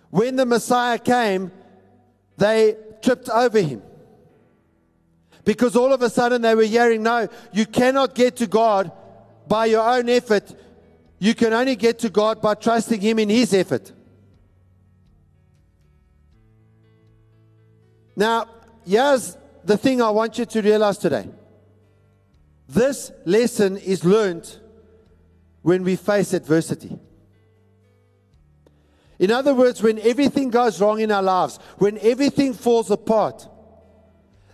When 0.10 0.36
the 0.36 0.46
Messiah 0.46 0.98
came, 0.98 1.52
they 2.38 2.76
tripped 3.02 3.30
over 3.30 3.62
him. 3.62 3.84
Because 5.46 5.76
all 5.76 5.94
of 5.94 6.02
a 6.02 6.10
sudden 6.10 6.42
they 6.42 6.56
were 6.56 6.64
hearing, 6.64 7.04
no, 7.04 7.28
you 7.52 7.66
cannot 7.66 8.16
get 8.16 8.36
to 8.38 8.48
God 8.48 8.92
by 9.48 9.66
your 9.66 9.88
own 9.88 10.10
effort. 10.10 10.54
You 11.20 11.36
can 11.36 11.54
only 11.54 11.76
get 11.76 12.00
to 12.00 12.10
God 12.10 12.42
by 12.42 12.56
trusting 12.56 13.02
Him 13.02 13.20
in 13.20 13.30
His 13.30 13.54
effort. 13.54 13.92
Now, 18.16 18.48
here's 18.86 19.38
the 19.64 19.78
thing 19.78 20.02
I 20.02 20.10
want 20.10 20.38
you 20.38 20.46
to 20.46 20.62
realize 20.62 20.98
today. 20.98 21.28
This 22.68 23.12
lesson 23.26 23.78
is 23.78 24.06
learned 24.06 24.61
when 25.62 25.84
we 25.84 25.96
face 25.96 26.34
adversity. 26.34 26.98
In 29.20 29.30
other 29.30 29.54
words, 29.54 29.84
when 29.84 30.00
everything 30.00 30.50
goes 30.50 30.82
wrong 30.82 31.00
in 31.00 31.12
our 31.12 31.22
lives, 31.22 31.60
when 31.78 32.00
everything 32.00 32.54
falls 32.54 32.90
apart, 32.90 33.48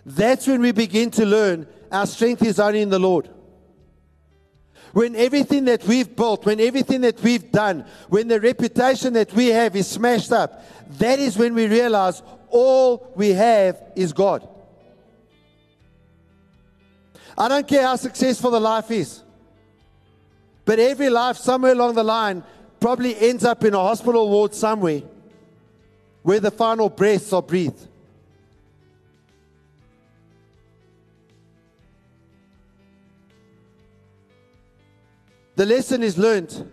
that's 0.04 0.46
when 0.46 0.60
we 0.60 0.72
begin 0.72 1.10
to 1.12 1.24
learn 1.24 1.66
our 1.90 2.06
strength 2.06 2.42
is 2.42 2.60
only 2.60 2.82
in 2.82 2.90
the 2.90 2.98
Lord. 2.98 3.30
When 4.92 5.16
everything 5.16 5.64
that 5.66 5.84
we've 5.84 6.14
built, 6.14 6.44
when 6.44 6.60
everything 6.60 7.02
that 7.02 7.22
we've 7.22 7.50
done, 7.50 7.86
when 8.08 8.28
the 8.28 8.40
reputation 8.40 9.14
that 9.14 9.32
we 9.32 9.48
have 9.48 9.76
is 9.76 9.86
smashed 9.86 10.32
up, 10.32 10.62
that 10.98 11.18
is 11.18 11.36
when 11.36 11.54
we 11.54 11.66
realize 11.66 12.22
all 12.50 13.12
we 13.14 13.30
have 13.30 13.80
is 13.96 14.12
God. 14.12 14.48
I 17.36 17.48
don't 17.48 17.68
care 17.68 17.86
how 17.86 17.96
successful 17.96 18.50
the 18.50 18.60
life 18.60 18.90
is, 18.90 19.22
but 20.68 20.78
every 20.78 21.08
life 21.08 21.38
somewhere 21.38 21.72
along 21.72 21.94
the 21.94 22.04
line 22.04 22.44
probably 22.78 23.16
ends 23.16 23.42
up 23.42 23.64
in 23.64 23.72
a 23.72 23.78
hospital 23.78 24.28
ward 24.28 24.54
somewhere 24.54 25.00
where 26.22 26.40
the 26.40 26.50
final 26.50 26.90
breaths 26.90 27.32
are 27.32 27.40
breathed. 27.40 27.88
The 35.56 35.64
lesson 35.64 36.02
is 36.02 36.18
learned 36.18 36.70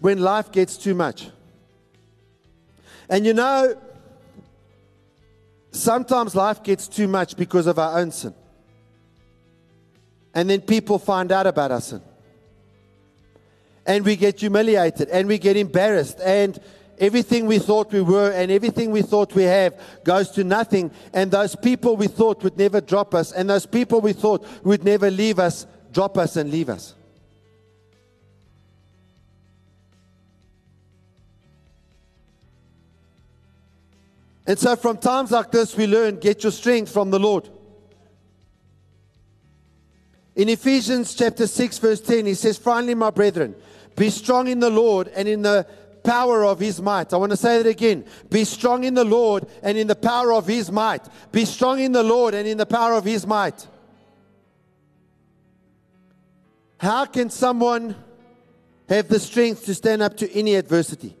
when 0.00 0.18
life 0.18 0.52
gets 0.52 0.76
too 0.76 0.94
much. 0.94 1.30
And 3.08 3.24
you 3.24 3.32
know, 3.32 3.74
sometimes 5.70 6.34
life 6.34 6.62
gets 6.62 6.86
too 6.86 7.08
much 7.08 7.34
because 7.34 7.66
of 7.66 7.78
our 7.78 7.98
own 7.98 8.10
sin. 8.10 8.34
And 10.34 10.50
then 10.50 10.60
people 10.60 10.98
find 10.98 11.32
out 11.32 11.46
about 11.46 11.70
our 11.70 11.80
sin. 11.80 12.02
And 13.86 14.04
we 14.04 14.16
get 14.16 14.40
humiliated 14.40 15.08
and 15.08 15.26
we 15.26 15.38
get 15.38 15.56
embarrassed 15.56 16.20
and 16.20 16.58
everything 16.98 17.46
we 17.46 17.58
thought 17.58 17.92
we 17.92 18.00
were 18.00 18.30
and 18.30 18.50
everything 18.50 18.92
we 18.92 19.02
thought 19.02 19.34
we 19.34 19.42
have 19.42 19.78
goes 20.04 20.30
to 20.30 20.44
nothing. 20.44 20.90
And 21.12 21.30
those 21.30 21.56
people 21.56 21.96
we 21.96 22.06
thought 22.06 22.42
would 22.44 22.56
never 22.56 22.80
drop 22.80 23.14
us 23.14 23.32
and 23.32 23.50
those 23.50 23.66
people 23.66 24.00
we 24.00 24.12
thought 24.12 24.46
would 24.64 24.84
never 24.84 25.10
leave 25.10 25.38
us 25.38 25.66
drop 25.92 26.16
us 26.18 26.36
and 26.36 26.50
leave 26.50 26.68
us. 26.68 26.94
And 34.44 34.58
so, 34.58 34.74
from 34.74 34.98
times 34.98 35.30
like 35.30 35.52
this, 35.52 35.76
we 35.76 35.86
learn 35.86 36.16
get 36.16 36.42
your 36.42 36.50
strength 36.50 36.92
from 36.92 37.10
the 37.10 37.20
Lord. 37.20 37.48
In 40.34 40.48
Ephesians 40.48 41.14
chapter 41.14 41.46
6, 41.46 41.78
verse 41.78 42.00
10, 42.00 42.26
he 42.26 42.34
says, 42.34 42.56
Finally, 42.56 42.94
my 42.94 43.10
brethren, 43.10 43.54
be 43.96 44.08
strong 44.08 44.48
in 44.48 44.60
the 44.60 44.70
Lord 44.70 45.08
and 45.08 45.28
in 45.28 45.42
the 45.42 45.66
power 46.02 46.44
of 46.44 46.58
his 46.58 46.80
might. 46.80 47.12
I 47.12 47.16
want 47.16 47.30
to 47.30 47.36
say 47.36 47.62
that 47.62 47.68
again. 47.68 48.04
Be 48.30 48.44
strong 48.44 48.84
in 48.84 48.94
the 48.94 49.04
Lord 49.04 49.46
and 49.62 49.76
in 49.76 49.86
the 49.86 49.94
power 49.94 50.32
of 50.32 50.46
his 50.46 50.70
might. 50.72 51.02
Be 51.30 51.44
strong 51.44 51.80
in 51.80 51.92
the 51.92 52.02
Lord 52.02 52.34
and 52.34 52.48
in 52.48 52.58
the 52.58 52.66
power 52.66 52.94
of 52.94 53.04
his 53.04 53.26
might. 53.26 53.66
How 56.78 57.04
can 57.04 57.30
someone 57.30 57.94
have 58.88 59.08
the 59.08 59.20
strength 59.20 59.66
to 59.66 59.74
stand 59.74 60.02
up 60.02 60.16
to 60.16 60.32
any 60.32 60.56
adversity? 60.56 61.16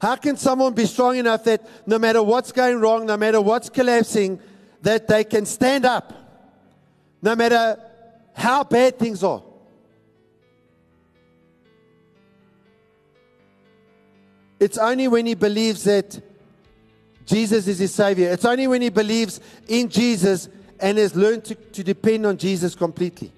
How 0.00 0.16
can 0.16 0.36
someone 0.36 0.74
be 0.74 0.86
strong 0.86 1.16
enough 1.16 1.44
that 1.44 1.66
no 1.86 1.98
matter 1.98 2.22
what's 2.22 2.52
going 2.52 2.80
wrong, 2.80 3.06
no 3.06 3.16
matter 3.16 3.40
what's 3.40 3.68
collapsing, 3.68 4.40
that 4.82 5.08
they 5.08 5.24
can 5.24 5.46
stand 5.46 5.84
up, 5.84 6.21
no 7.22 7.36
matter 7.36 7.78
how 8.34 8.64
bad 8.64 8.98
things 8.98 9.22
are? 9.22 9.42
It's 14.58 14.78
only 14.78 15.08
when 15.08 15.26
he 15.26 15.34
believes 15.34 15.84
that 15.84 16.20
Jesus 17.24 17.66
is 17.66 17.78
his 17.78 17.94
Savior. 17.94 18.30
It's 18.30 18.44
only 18.44 18.66
when 18.66 18.82
he 18.82 18.90
believes 18.90 19.40
in 19.68 19.88
Jesus 19.88 20.48
and 20.78 20.98
has 20.98 21.14
learned 21.14 21.44
to, 21.46 21.54
to 21.54 21.84
depend 21.84 22.26
on 22.26 22.36
Jesus 22.36 22.74
completely. 22.74 23.32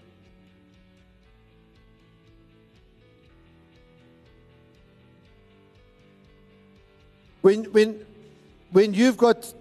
When, 7.42 7.64
when, 7.64 8.06
when 8.70 8.94
you've 8.94 9.18
got 9.18 9.52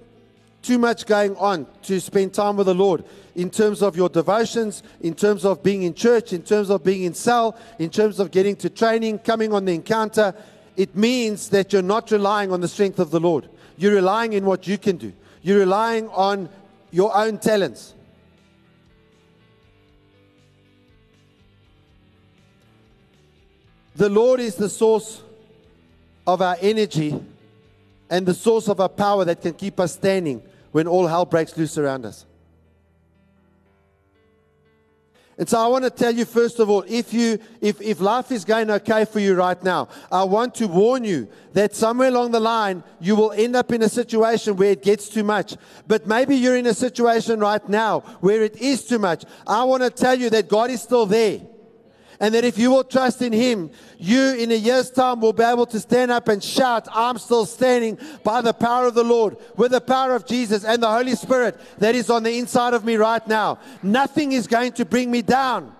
too 0.63 0.79
much 0.79 1.05
going 1.05 1.35
on 1.35 1.67
to 1.83 1.99
spend 1.99 2.33
time 2.33 2.55
with 2.55 2.67
the 2.67 2.73
Lord 2.73 3.03
in 3.35 3.49
terms 3.49 3.81
of 3.81 3.95
your 3.95 4.09
devotions, 4.09 4.81
in 5.01 5.13
terms 5.13 5.45
of 5.45 5.61
being 5.61 5.83
in 5.83 5.93
church, 5.93 6.33
in 6.33 6.41
terms 6.41 6.69
of 6.69 6.83
being 6.83 7.03
in 7.03 7.13
cell, 7.13 7.57
in 7.79 7.89
terms 7.89 8.19
of 8.19 8.31
getting 8.31 8.55
to 8.55 8.69
training, 8.69 9.19
coming 9.19 9.53
on 9.53 9.65
the 9.65 9.73
encounter, 9.73 10.33
it 10.77 10.95
means 10.95 11.49
that 11.49 11.73
you're 11.73 11.81
not 11.81 12.09
relying 12.11 12.51
on 12.51 12.61
the 12.61 12.67
strength 12.67 12.97
of 12.97 13.11
the 13.11 13.19
Lord. 13.19 13.49
You're 13.77 13.93
relying 13.93 14.33
in 14.33 14.45
what 14.45 14.65
you 14.67 14.77
can 14.77 14.97
do. 14.97 15.13
You're 15.41 15.59
relying 15.59 16.07
on 16.09 16.49
your 16.91 17.15
own 17.15 17.37
talents. 17.39 17.93
The 23.95 24.09
Lord 24.09 24.39
is 24.39 24.55
the 24.55 24.69
source 24.69 25.21
of 26.25 26.41
our 26.41 26.57
energy 26.61 27.19
and 28.09 28.25
the 28.25 28.33
source 28.33 28.67
of 28.67 28.79
our 28.79 28.89
power 28.89 29.25
that 29.25 29.41
can 29.41 29.53
keep 29.53 29.79
us 29.79 29.93
standing 29.93 30.41
when 30.73 30.87
all 30.87 31.07
hell 31.07 31.23
breaks 31.23 31.55
loose 31.55 31.77
around 31.77 32.05
us. 32.05 32.25
And 35.37 35.49
so 35.49 35.59
I 35.59 35.67
want 35.67 35.83
to 35.83 35.89
tell 35.89 36.13
you 36.13 36.25
first 36.25 36.59
of 36.59 36.69
all, 36.69 36.83
if 36.87 37.11
you 37.11 37.39
if, 37.59 37.81
if 37.81 37.99
life 37.99 38.31
is 38.31 38.45
going 38.45 38.69
okay 38.69 39.05
for 39.05 39.19
you 39.19 39.33
right 39.33 39.61
now, 39.63 39.87
I 40.11 40.23
want 40.25 40.53
to 40.55 40.67
warn 40.67 41.03
you 41.03 41.27
that 41.53 41.73
somewhere 41.73 42.09
along 42.09 42.31
the 42.31 42.39
line 42.39 42.83
you 42.99 43.15
will 43.15 43.31
end 43.31 43.55
up 43.55 43.71
in 43.71 43.81
a 43.81 43.89
situation 43.89 44.55
where 44.57 44.71
it 44.71 44.83
gets 44.83 45.09
too 45.09 45.23
much. 45.23 45.55
But 45.87 46.05
maybe 46.05 46.35
you're 46.35 46.57
in 46.57 46.67
a 46.67 46.73
situation 46.73 47.39
right 47.39 47.67
now 47.67 48.01
where 48.19 48.43
it 48.43 48.61
is 48.61 48.85
too 48.85 48.99
much. 48.99 49.25
I 49.47 49.63
want 49.63 49.81
to 49.81 49.89
tell 49.89 50.19
you 50.19 50.29
that 50.31 50.49
God 50.49 50.69
is 50.69 50.83
still 50.83 51.07
there. 51.07 51.41
And 52.19 52.33
that 52.35 52.43
if 52.43 52.57
you 52.57 52.69
will 52.69 52.83
trust 52.83 53.21
in 53.21 53.33
Him, 53.33 53.71
you 53.97 54.35
in 54.35 54.51
a 54.51 54.55
year's 54.55 54.91
time 54.91 55.19
will 55.19 55.33
be 55.33 55.43
able 55.43 55.65
to 55.67 55.79
stand 55.79 56.11
up 56.11 56.27
and 56.27 56.43
shout, 56.43 56.87
I'm 56.91 57.17
still 57.17 57.45
standing 57.45 57.97
by 58.23 58.41
the 58.41 58.53
power 58.53 58.87
of 58.87 58.93
the 58.93 59.03
Lord, 59.03 59.37
with 59.55 59.71
the 59.71 59.81
power 59.81 60.15
of 60.15 60.25
Jesus 60.25 60.63
and 60.63 60.81
the 60.81 60.89
Holy 60.89 61.15
Spirit 61.15 61.59
that 61.79 61.95
is 61.95 62.09
on 62.09 62.23
the 62.23 62.37
inside 62.37 62.73
of 62.73 62.85
me 62.85 62.95
right 62.95 63.25
now. 63.27 63.59
Nothing 63.81 64.31
is 64.31 64.47
going 64.47 64.73
to 64.73 64.85
bring 64.85 65.09
me 65.11 65.21
down 65.21 65.75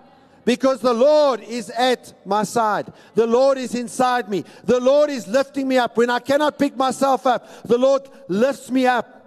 because 0.46 0.82
the 0.82 0.94
Lord 0.94 1.42
is 1.42 1.70
at 1.70 2.14
my 2.26 2.44
side. 2.44 2.92
The 3.16 3.28
Lord 3.28 3.58
is 3.58 3.76
inside 3.76 4.30
me. 4.30 4.44
The 4.64 4.80
Lord 4.80 5.10
is 5.10 5.28
lifting 5.28 5.68
me 5.68 5.78
up. 5.78 5.96
When 5.98 6.10
I 6.10 6.20
cannot 6.20 6.60
pick 6.60 6.76
myself 6.76 7.26
up, 7.26 7.64
the 7.64 7.78
Lord 7.78 8.10
lifts 8.28 8.70
me 8.70 8.86
up 8.86 9.22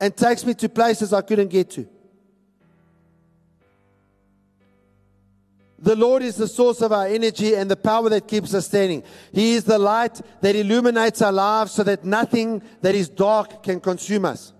and 0.00 0.16
takes 0.16 0.44
me 0.44 0.54
to 0.54 0.68
places 0.68 1.12
I 1.12 1.20
couldn't 1.20 1.48
get 1.48 1.70
to. 1.70 1.88
The 5.82 5.96
Lord 5.96 6.22
is 6.22 6.36
the 6.36 6.46
source 6.46 6.80
of 6.80 6.92
our 6.92 7.08
energy 7.08 7.54
and 7.54 7.68
the 7.68 7.76
power 7.76 8.08
that 8.08 8.28
keeps 8.28 8.54
us 8.54 8.66
standing. 8.66 9.02
He 9.32 9.54
is 9.54 9.64
the 9.64 9.80
light 9.80 10.20
that 10.40 10.54
illuminates 10.54 11.20
our 11.20 11.32
lives 11.32 11.72
so 11.72 11.82
that 11.82 12.04
nothing 12.04 12.62
that 12.82 12.94
is 12.94 13.08
dark 13.08 13.64
can 13.64 13.80
consume 13.80 14.24
us. 14.24 14.52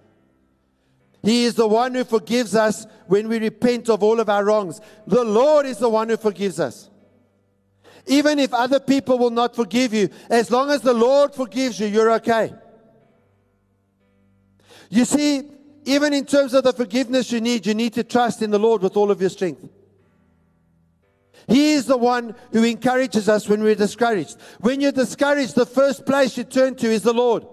He 1.22 1.44
is 1.44 1.54
the 1.54 1.68
one 1.68 1.94
who 1.94 2.02
forgives 2.02 2.56
us 2.56 2.88
when 3.06 3.28
we 3.28 3.38
repent 3.38 3.88
of 3.88 4.02
all 4.02 4.18
of 4.18 4.28
our 4.28 4.44
wrongs. 4.44 4.80
The 5.06 5.22
Lord 5.22 5.64
is 5.64 5.78
the 5.78 5.88
one 5.88 6.08
who 6.08 6.16
forgives 6.16 6.58
us. 6.58 6.90
Even 8.06 8.40
if 8.40 8.52
other 8.52 8.80
people 8.80 9.16
will 9.16 9.30
not 9.30 9.54
forgive 9.54 9.94
you, 9.94 10.08
as 10.28 10.50
long 10.50 10.72
as 10.72 10.80
the 10.80 10.92
Lord 10.92 11.36
forgives 11.36 11.78
you, 11.78 11.86
you're 11.86 12.10
okay. 12.14 12.52
You 14.90 15.04
see, 15.04 15.48
even 15.84 16.12
in 16.12 16.26
terms 16.26 16.52
of 16.52 16.64
the 16.64 16.72
forgiveness 16.72 17.30
you 17.30 17.40
need, 17.40 17.64
you 17.64 17.74
need 17.74 17.92
to 17.92 18.02
trust 18.02 18.42
in 18.42 18.50
the 18.50 18.58
Lord 18.58 18.82
with 18.82 18.96
all 18.96 19.12
of 19.12 19.20
your 19.20 19.30
strength. 19.30 19.68
He 21.48 21.72
is 21.72 21.86
the 21.86 21.96
one 21.96 22.34
who 22.52 22.64
encourages 22.64 23.28
us 23.28 23.48
when 23.48 23.62
we're 23.62 23.74
discouraged. 23.74 24.36
When 24.60 24.80
you're 24.80 24.92
discouraged, 24.92 25.54
the 25.54 25.66
first 25.66 26.06
place 26.06 26.36
you 26.36 26.44
turn 26.44 26.74
to 26.76 26.86
is 26.86 27.02
the 27.02 27.12
Lord. 27.12 27.46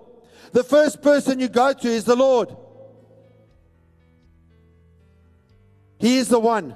The 0.51 0.63
first 0.63 1.01
person 1.01 1.39
you 1.39 1.47
go 1.47 1.73
to 1.73 1.87
is 1.87 2.03
the 2.03 2.15
Lord. 2.15 2.55
He 5.99 6.17
is 6.17 6.29
the 6.29 6.39
one 6.39 6.75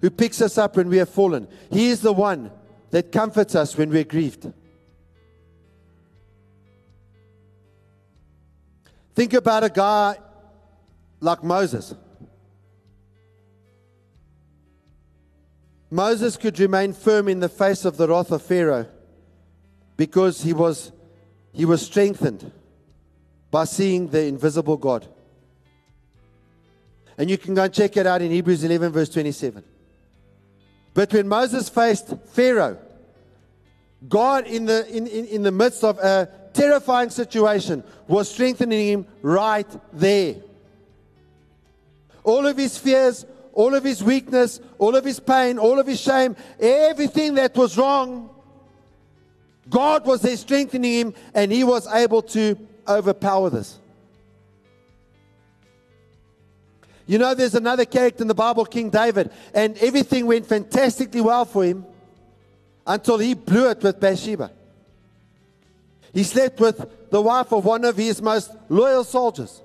who 0.00 0.10
picks 0.10 0.40
us 0.40 0.58
up 0.58 0.76
when 0.76 0.88
we 0.88 0.98
have 0.98 1.08
fallen. 1.08 1.48
He 1.70 1.88
is 1.88 2.00
the 2.00 2.12
one 2.12 2.50
that 2.90 3.12
comforts 3.12 3.54
us 3.54 3.76
when 3.76 3.90
we're 3.90 4.04
grieved. 4.04 4.52
Think 9.14 9.32
about 9.32 9.64
a 9.64 9.70
guy 9.70 10.18
like 11.20 11.44
Moses. 11.44 11.94
Moses 15.94 16.36
could 16.36 16.58
remain 16.58 16.92
firm 16.92 17.28
in 17.28 17.38
the 17.38 17.48
face 17.48 17.84
of 17.84 17.96
the 17.96 18.08
wrath 18.08 18.32
of 18.32 18.42
Pharaoh 18.42 18.88
because 19.96 20.42
he 20.42 20.52
was, 20.52 20.90
he 21.52 21.64
was 21.64 21.86
strengthened 21.86 22.50
by 23.52 23.62
seeing 23.62 24.08
the 24.08 24.24
invisible 24.24 24.76
God. 24.76 25.06
And 27.16 27.30
you 27.30 27.38
can 27.38 27.54
go 27.54 27.62
and 27.62 27.72
check 27.72 27.96
it 27.96 28.08
out 28.08 28.22
in 28.22 28.32
Hebrews 28.32 28.64
11, 28.64 28.90
verse 28.90 29.08
27. 29.08 29.62
But 30.94 31.12
when 31.12 31.28
Moses 31.28 31.68
faced 31.68 32.12
Pharaoh, 32.32 32.76
God, 34.08 34.48
in 34.48 34.64
the, 34.64 34.88
in, 34.88 35.06
in, 35.06 35.26
in 35.26 35.42
the 35.44 35.52
midst 35.52 35.84
of 35.84 36.00
a 36.00 36.28
terrifying 36.54 37.10
situation, 37.10 37.84
was 38.08 38.28
strengthening 38.28 38.88
him 38.88 39.06
right 39.22 39.68
there. 39.92 40.34
All 42.24 42.48
of 42.48 42.56
his 42.56 42.76
fears, 42.76 43.24
all 43.54 43.74
of 43.74 43.84
his 43.84 44.02
weakness, 44.02 44.60
all 44.78 44.94
of 44.94 45.04
his 45.04 45.20
pain, 45.20 45.58
all 45.58 45.78
of 45.78 45.86
his 45.86 46.00
shame, 46.00 46.36
everything 46.60 47.34
that 47.36 47.56
was 47.56 47.78
wrong, 47.78 48.28
God 49.70 50.04
was 50.04 50.20
there 50.20 50.36
strengthening 50.36 50.92
him, 50.92 51.14
and 51.32 51.50
he 51.50 51.64
was 51.64 51.86
able 51.86 52.20
to 52.22 52.58
overpower 52.86 53.48
this. 53.48 53.78
You 57.06 57.18
know, 57.18 57.34
there's 57.34 57.54
another 57.54 57.84
character 57.84 58.22
in 58.22 58.28
the 58.28 58.34
Bible, 58.34 58.64
King 58.64 58.90
David, 58.90 59.30
and 59.54 59.76
everything 59.78 60.26
went 60.26 60.46
fantastically 60.46 61.20
well 61.20 61.44
for 61.44 61.64
him 61.64 61.86
until 62.86 63.18
he 63.18 63.34
blew 63.34 63.70
it 63.70 63.82
with 63.82 64.00
Bathsheba. 64.00 64.50
He 66.12 66.22
slept 66.22 66.60
with 66.60 67.10
the 67.10 67.20
wife 67.20 67.52
of 67.52 67.64
one 67.64 67.84
of 67.84 67.96
his 67.96 68.22
most 68.22 68.50
loyal 68.68 69.04
soldiers. 69.04 69.60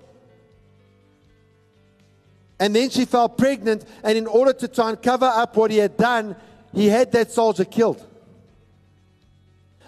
And 2.60 2.76
then 2.76 2.89
she 2.89 3.06
fell 3.06 3.30
pregnant, 3.30 3.86
and 4.04 4.17
in 4.17 4.28
order 4.28 4.52
to 4.54 4.67
try 4.67 4.89
and 4.89 5.02
cover 5.02 5.26
up 5.26 5.56
what 5.56 5.72
he 5.72 5.78
had 5.78 5.95
done, 5.95 6.36
he 6.74 6.88
had 6.88 7.12
that 7.13 7.32
soldier 7.32 7.65
killed. 7.65 8.06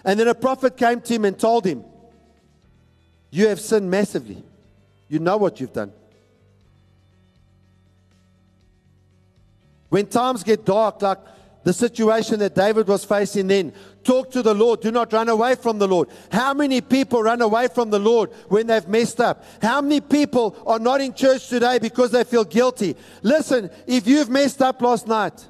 And 0.04 0.18
then 0.18 0.26
a 0.26 0.34
prophet 0.34 0.76
came 0.76 1.00
to 1.00 1.14
him 1.14 1.24
and 1.24 1.38
told 1.38 1.64
him, 1.64 1.84
You 3.30 3.48
have 3.48 3.60
sinned 3.60 3.90
massively. 3.90 4.42
You 5.08 5.18
know 5.18 5.36
what 5.36 5.60
you've 5.60 5.72
done. 5.72 5.92
When 9.90 10.06
times 10.06 10.42
get 10.42 10.64
dark, 10.64 11.02
like 11.02 11.18
the 11.64 11.72
situation 11.72 12.38
that 12.40 12.54
David 12.54 12.88
was 12.88 13.04
facing 13.04 13.46
then, 13.46 13.72
talk 14.02 14.30
to 14.32 14.42
the 14.42 14.54
Lord. 14.54 14.80
Do 14.80 14.90
not 14.90 15.12
run 15.12 15.28
away 15.28 15.54
from 15.54 15.78
the 15.78 15.86
Lord. 15.86 16.08
How 16.30 16.54
many 16.54 16.80
people 16.80 17.22
run 17.22 17.40
away 17.40 17.68
from 17.68 17.90
the 17.90 17.98
Lord 17.98 18.30
when 18.48 18.66
they've 18.66 18.86
messed 18.88 19.20
up? 19.20 19.44
How 19.60 19.80
many 19.80 20.00
people 20.00 20.56
are 20.66 20.78
not 20.78 21.00
in 21.00 21.14
church 21.14 21.48
today 21.48 21.78
because 21.78 22.10
they 22.10 22.24
feel 22.24 22.44
guilty? 22.44 22.96
Listen, 23.22 23.70
if 23.86 24.06
you've 24.06 24.30
messed 24.30 24.60
up 24.60 24.82
last 24.82 25.06
night, 25.06 25.46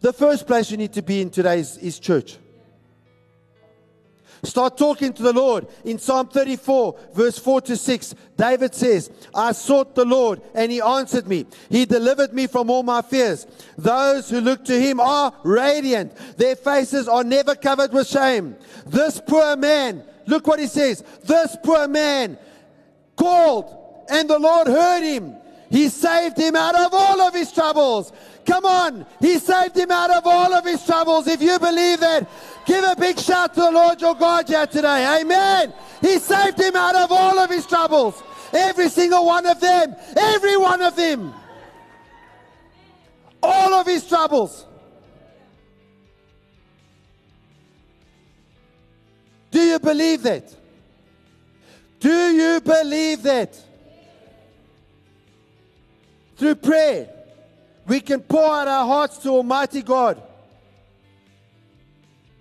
the 0.00 0.12
first 0.12 0.46
place 0.46 0.70
you 0.70 0.76
need 0.76 0.92
to 0.94 1.02
be 1.02 1.22
in 1.22 1.30
today 1.30 1.60
is, 1.60 1.78
is 1.78 1.98
church. 1.98 2.38
Start 4.44 4.76
talking 4.76 5.12
to 5.12 5.22
the 5.22 5.32
Lord. 5.32 5.66
In 5.84 5.98
Psalm 5.98 6.28
34, 6.28 6.98
verse 7.14 7.38
4 7.38 7.60
to 7.62 7.76
6, 7.76 8.14
David 8.36 8.74
says, 8.74 9.10
I 9.34 9.52
sought 9.52 9.94
the 9.94 10.04
Lord 10.04 10.42
and 10.54 10.70
he 10.70 10.80
answered 10.80 11.26
me. 11.26 11.46
He 11.70 11.86
delivered 11.86 12.32
me 12.32 12.46
from 12.46 12.70
all 12.70 12.82
my 12.82 13.02
fears. 13.02 13.46
Those 13.78 14.28
who 14.28 14.40
look 14.40 14.64
to 14.66 14.78
him 14.78 15.00
are 15.00 15.32
radiant. 15.44 16.14
Their 16.36 16.56
faces 16.56 17.08
are 17.08 17.24
never 17.24 17.54
covered 17.54 17.92
with 17.92 18.06
shame. 18.06 18.56
This 18.86 19.20
poor 19.26 19.56
man, 19.56 20.04
look 20.26 20.46
what 20.46 20.60
he 20.60 20.66
says. 20.66 21.02
This 21.22 21.56
poor 21.62 21.88
man 21.88 22.38
called 23.16 23.84
and 24.10 24.28
the 24.28 24.38
Lord 24.38 24.66
heard 24.66 25.02
him. 25.02 25.36
He 25.70 25.88
saved 25.88 26.38
him 26.38 26.54
out 26.54 26.74
of 26.74 26.92
all 26.92 27.20
of 27.20 27.34
his 27.34 27.50
troubles. 27.50 28.12
Come 28.46 28.64
on. 28.64 29.06
He 29.20 29.38
saved 29.38 29.76
him 29.76 29.90
out 29.90 30.10
of 30.10 30.26
all 30.26 30.52
of 30.52 30.64
his 30.64 30.84
troubles. 30.84 31.26
If 31.26 31.40
you 31.42 31.58
believe 31.58 32.00
that, 32.00 32.28
give 32.66 32.84
a 32.84 32.96
big 32.96 33.18
shout 33.18 33.54
to 33.54 33.60
the 33.60 33.70
Lord 33.70 34.00
your 34.00 34.14
God 34.14 34.48
here 34.48 34.66
today. 34.66 35.20
Amen. 35.20 35.72
He 36.00 36.18
saved 36.18 36.60
him 36.60 36.76
out 36.76 36.94
of 36.94 37.10
all 37.10 37.38
of 37.38 37.50
his 37.50 37.66
troubles. 37.66 38.22
Every 38.52 38.88
single 38.88 39.26
one 39.26 39.46
of 39.46 39.60
them. 39.60 39.96
Every 40.16 40.56
one 40.56 40.82
of 40.82 40.96
them. 40.96 41.34
All 43.42 43.74
of 43.74 43.86
his 43.86 44.06
troubles. 44.06 44.66
Do 49.50 49.60
you 49.60 49.78
believe 49.78 50.22
that? 50.22 50.54
Do 52.00 52.10
you 52.10 52.60
believe 52.60 53.22
that? 53.22 53.56
Through 56.36 56.56
prayer, 56.56 57.08
we 57.86 58.00
can 58.00 58.20
pour 58.20 58.44
out 58.44 58.66
our 58.66 58.86
hearts 58.86 59.18
to 59.18 59.30
Almighty 59.30 59.82
God. 59.82 60.20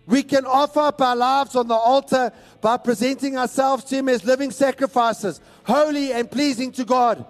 We 0.05 0.23
can 0.23 0.45
offer 0.45 0.81
up 0.81 1.01
our 1.01 1.15
lives 1.15 1.55
on 1.55 1.67
the 1.67 1.75
altar 1.75 2.31
by 2.59 2.77
presenting 2.77 3.37
ourselves 3.37 3.85
to 3.85 3.95
Him 3.95 4.09
as 4.09 4.25
living 4.25 4.51
sacrifices, 4.51 5.39
holy 5.63 6.11
and 6.11 6.29
pleasing 6.29 6.71
to 6.73 6.83
God. 6.83 7.25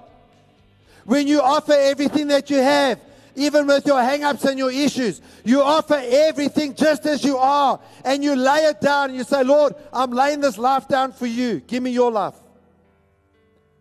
When 1.05 1.27
you 1.27 1.41
offer 1.41 1.73
everything 1.73 2.27
that 2.29 2.49
you 2.49 2.57
have, 2.57 2.99
even 3.35 3.67
with 3.67 3.85
your 3.85 4.01
hang 4.01 4.23
ups 4.23 4.45
and 4.45 4.57
your 4.57 4.71
issues, 4.71 5.21
you 5.43 5.61
offer 5.61 6.01
everything 6.03 6.75
just 6.75 7.05
as 7.05 7.23
you 7.23 7.37
are, 7.37 7.79
and 8.05 8.23
you 8.23 8.35
lay 8.35 8.65
it 8.65 8.81
down 8.81 9.09
and 9.09 9.17
you 9.17 9.23
say, 9.23 9.43
Lord, 9.43 9.75
I'm 9.91 10.11
laying 10.11 10.39
this 10.39 10.57
life 10.57 10.87
down 10.87 11.11
for 11.13 11.25
you. 11.25 11.59
Give 11.59 11.81
me 11.81 11.91
your 11.91 12.11
life. 12.11 12.35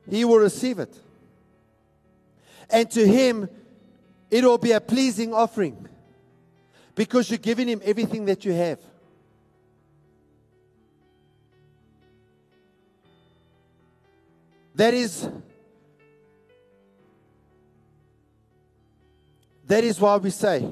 He 0.09 0.25
will 0.25 0.39
receive 0.39 0.79
it. 0.79 0.95
And 2.69 2.91
to 2.91 3.07
Him, 3.07 3.49
it 4.31 4.45
will 4.45 4.59
be 4.59 4.73
a 4.73 4.81
pleasing 4.81 5.33
offering 5.33 5.89
because 6.95 7.31
you're 7.31 7.39
giving 7.39 7.69
Him 7.69 7.81
everything 7.85 8.25
that 8.27 8.45
you 8.45 8.53
have. 8.53 8.79
That 14.75 14.95
is 14.95 15.29
that 19.67 19.85
is 19.85 20.01
why 20.01 20.17
we 20.17 20.31
say, 20.31 20.69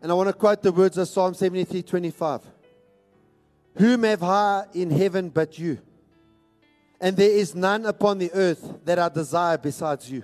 and 0.00 0.10
I 0.10 0.14
want 0.14 0.28
to 0.28 0.32
quote 0.32 0.62
the 0.62 0.72
words 0.72 0.98
of 0.98 1.08
Psalm 1.08 1.34
73 1.34 1.82
25. 1.82 2.42
Whom 3.76 4.02
have 4.02 4.22
I 4.22 4.64
in 4.74 4.90
heaven 4.90 5.30
but 5.30 5.58
you? 5.58 5.78
And 7.00 7.16
there 7.16 7.30
is 7.30 7.54
none 7.54 7.86
upon 7.86 8.18
the 8.18 8.30
earth 8.32 8.74
that 8.84 8.98
I 8.98 9.08
desire 9.08 9.58
besides 9.58 10.10
you. 10.10 10.22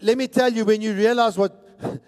Let 0.00 0.16
me 0.16 0.28
tell 0.28 0.52
you, 0.52 0.64
when 0.64 0.80
you 0.80 0.94
realize 0.94 1.36
what 1.36 1.58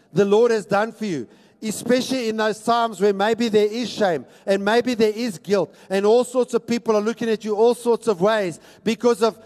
the 0.13 0.25
Lord 0.25 0.51
has 0.51 0.67
done 0.67 0.93
for 0.93 1.05
you, 1.05 1.29
especially 1.63 2.29
in 2.29 2.37
those 2.37 2.63
times 2.63 3.01
where 3.01 3.13
maybe 3.13 3.49
there 3.49 3.67
is 3.67 3.91
shame 3.91 4.27
and 4.47 4.65
maybe 4.65 4.95
there 4.95 5.13
is 5.15 5.39
guilt, 5.39 5.75
and 5.89 6.05
all 6.05 6.25
sorts 6.25 6.55
of 6.55 6.67
people 6.67 6.97
are 6.97 7.01
looking 7.01 7.29
at 7.29 7.45
you 7.45 7.57
all 7.57 7.75
sorts 7.75 8.07
of 8.07 8.21
ways 8.21 8.61
because 8.83 9.23
of 9.23 9.39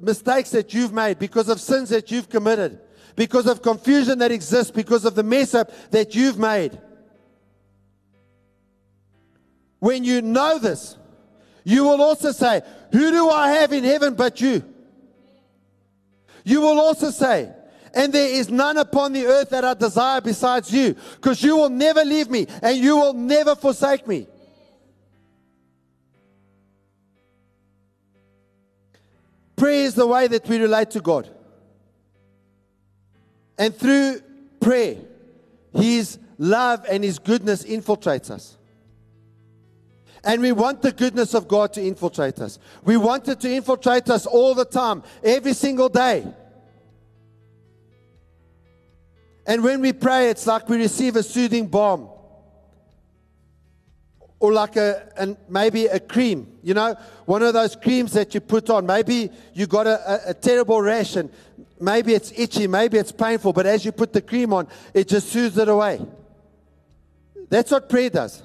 mistakes 0.00 0.50
that 0.50 0.72
you've 0.74 0.92
made, 0.92 1.18
because 1.18 1.48
of 1.48 1.60
sins 1.60 1.88
that 1.90 2.10
you've 2.10 2.28
committed, 2.28 2.80
because 3.14 3.46
of 3.46 3.62
confusion 3.62 4.18
that 4.18 4.32
exists, 4.32 4.70
because 4.70 5.04
of 5.04 5.14
the 5.14 5.22
mess 5.22 5.54
up 5.54 5.70
that 5.90 6.14
you've 6.14 6.38
made. 6.38 6.78
When 9.78 10.04
you 10.04 10.22
know 10.22 10.58
this, 10.58 10.96
you 11.64 11.84
will 11.84 12.00
also 12.00 12.32
say, 12.32 12.62
Who 12.92 13.10
do 13.10 13.28
I 13.28 13.52
have 13.52 13.72
in 13.72 13.84
heaven 13.84 14.14
but 14.14 14.40
you? 14.40 14.64
You 16.44 16.60
will 16.60 16.78
also 16.78 17.10
say, 17.10 17.52
and 17.96 18.12
there 18.12 18.28
is 18.28 18.50
none 18.50 18.76
upon 18.76 19.14
the 19.14 19.24
earth 19.24 19.48
that 19.50 19.64
I 19.64 19.72
desire 19.72 20.20
besides 20.20 20.70
you, 20.70 20.94
because 21.14 21.42
you 21.42 21.56
will 21.56 21.70
never 21.70 22.04
leave 22.04 22.30
me 22.30 22.46
and 22.62 22.76
you 22.76 22.94
will 22.94 23.14
never 23.14 23.56
forsake 23.56 24.06
me. 24.06 24.26
Prayer 29.56 29.86
is 29.86 29.94
the 29.94 30.06
way 30.06 30.26
that 30.26 30.46
we 30.46 30.58
relate 30.58 30.90
to 30.90 31.00
God. 31.00 31.30
And 33.58 33.74
through 33.74 34.20
prayer, 34.60 34.96
His 35.72 36.18
love 36.36 36.84
and 36.90 37.02
His 37.02 37.18
goodness 37.18 37.64
infiltrates 37.64 38.30
us. 38.30 38.58
And 40.22 40.42
we 40.42 40.52
want 40.52 40.82
the 40.82 40.92
goodness 40.92 41.32
of 41.32 41.48
God 41.48 41.72
to 41.72 41.82
infiltrate 41.82 42.40
us. 42.40 42.58
We 42.84 42.98
want 42.98 43.26
it 43.28 43.40
to 43.40 43.50
infiltrate 43.50 44.10
us 44.10 44.26
all 44.26 44.54
the 44.54 44.66
time, 44.66 45.02
every 45.24 45.54
single 45.54 45.88
day. 45.88 46.26
And 49.46 49.62
when 49.62 49.80
we 49.80 49.92
pray, 49.92 50.30
it's 50.30 50.46
like 50.46 50.68
we 50.68 50.76
receive 50.76 51.16
a 51.16 51.22
soothing 51.22 51.66
balm. 51.66 52.08
Or 54.38 54.52
like 54.52 54.76
a, 54.76 55.08
and 55.16 55.36
maybe 55.48 55.86
a 55.86 55.98
cream, 55.98 56.58
you 56.62 56.74
know, 56.74 56.94
one 57.24 57.42
of 57.42 57.54
those 57.54 57.74
creams 57.74 58.12
that 58.12 58.34
you 58.34 58.40
put 58.40 58.68
on. 58.68 58.84
Maybe 58.84 59.30
you 59.54 59.66
got 59.66 59.86
a, 59.86 60.28
a, 60.28 60.30
a 60.30 60.34
terrible 60.34 60.82
rash 60.82 61.16
and 61.16 61.30
maybe 61.80 62.12
it's 62.12 62.32
itchy, 62.36 62.66
maybe 62.66 62.98
it's 62.98 63.12
painful, 63.12 63.54
but 63.54 63.64
as 63.64 63.84
you 63.84 63.92
put 63.92 64.12
the 64.12 64.20
cream 64.20 64.52
on, 64.52 64.68
it 64.92 65.08
just 65.08 65.30
soothes 65.30 65.56
it 65.56 65.68
away. 65.68 66.00
That's 67.48 67.70
what 67.70 67.88
prayer 67.88 68.10
does. 68.10 68.42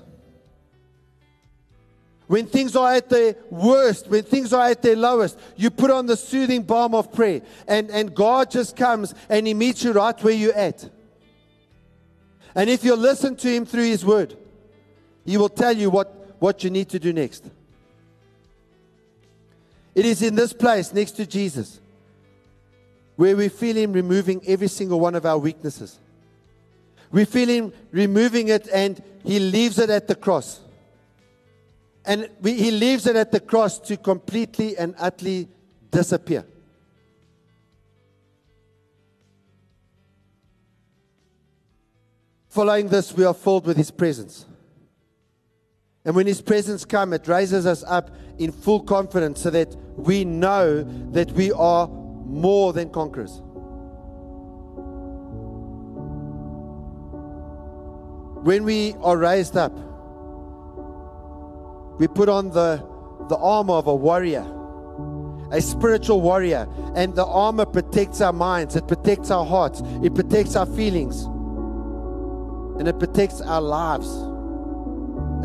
When 2.32 2.46
things 2.46 2.78
are 2.78 2.94
at 2.94 3.10
their 3.10 3.36
worst, 3.50 4.08
when 4.08 4.24
things 4.24 4.54
are 4.54 4.70
at 4.70 4.82
their 4.82 4.96
lowest, 4.96 5.38
you 5.58 5.70
put 5.70 5.92
on 5.92 6.06
the 6.06 6.16
soothing 6.16 6.64
balm 6.64 6.96
of 6.96 7.12
prayer, 7.12 7.42
and, 7.68 7.90
and 7.90 8.16
God 8.16 8.50
just 8.50 8.78
comes 8.78 9.14
and 9.28 9.46
He 9.46 9.54
meets 9.54 9.84
you 9.84 9.92
right 9.92 10.18
where 10.24 10.34
you're 10.34 10.54
at. 10.54 10.90
And 12.56 12.70
if 12.70 12.86
you 12.86 12.96
listen 12.96 13.36
to 13.36 13.50
Him 13.50 13.66
through 13.66 13.84
His 13.84 14.06
Word, 14.06 14.38
He 15.26 15.36
will 15.36 15.50
tell 15.50 15.76
you 15.76 15.90
what, 15.90 16.38
what 16.40 16.64
you 16.64 16.70
need 16.70 16.88
to 16.92 17.00
do 17.00 17.12
next. 17.12 17.50
It 19.94 20.06
is 20.06 20.22
in 20.22 20.36
this 20.36 20.54
place 20.54 20.94
next 20.94 21.12
to 21.18 21.26
Jesus 21.26 21.82
where 23.18 23.36
we 23.36 23.50
feel 23.50 23.76
Him 23.76 23.92
removing 23.92 24.42
every 24.48 24.70
single 24.70 25.02
one 25.02 25.16
of 25.16 25.26
our 25.26 25.38
weaknesses. 25.38 26.00
We 27.12 27.26
feel 27.26 27.50
Him 27.50 27.74
removing 27.92 28.48
it, 28.48 28.70
and 28.74 29.04
He 29.26 29.38
leaves 29.38 29.80
it 29.80 29.90
at 29.90 30.08
the 30.08 30.16
cross. 30.16 30.62
And 32.06 32.30
we, 32.42 32.54
He 32.54 32.72
leaves 32.72 33.06
it 33.08 33.16
at 33.16 33.32
the 33.32 33.40
cross 33.40 33.80
to 33.80 33.98
completely 33.98 34.78
and 34.78 34.96
utterly 34.98 35.48
disappear. 35.92 36.46
Following 42.50 42.90
this, 42.90 43.14
we 43.14 43.24
are 43.24 43.34
filled 43.34 43.66
with 43.66 43.78
His 43.78 43.92
presence. 43.92 44.46
And 46.04 46.16
when 46.16 46.28
His 46.28 46.42
presence 46.42 46.84
comes, 46.84 47.14
it 47.14 47.28
raises 47.28 47.66
us 47.66 47.84
up 47.88 48.12
in 48.40 48.52
full 48.52 48.82
confidence 48.82 49.42
so 49.42 49.52
that 49.52 49.76
we 49.96 50.26
know 50.26 50.84
that 51.12 51.32
we 51.32 51.52
are 51.52 51.88
more 51.88 52.74
than 52.74 52.90
conquerors. 52.90 53.42
When 58.44 58.64
we 58.64 58.96
are 59.02 59.18
raised 59.18 59.56
up, 59.56 59.72
we 62.02 62.08
put 62.08 62.28
on 62.30 62.50
the, 62.50 62.84
the 63.30 63.38
armor 63.38 63.76
of 63.76 63.86
a 63.86 63.94
warrior, 63.94 64.44
a 65.52 65.62
spiritual 65.62 66.20
warrior, 66.20 66.68
and 66.96 67.14
the 67.14 67.24
armor 67.24 67.64
protects 67.64 68.22
our 68.22 68.34
minds, 68.34 68.76
it 68.76 68.88
protects 68.88 69.30
our 69.30 69.46
hearts, 69.46 69.84
it 70.02 70.16
protects 70.16 70.56
our 70.56 70.66
feelings, 70.66 71.26
and 72.80 72.88
it 72.88 72.98
protects 72.98 73.40
our 73.42 73.62
lives 73.62 74.10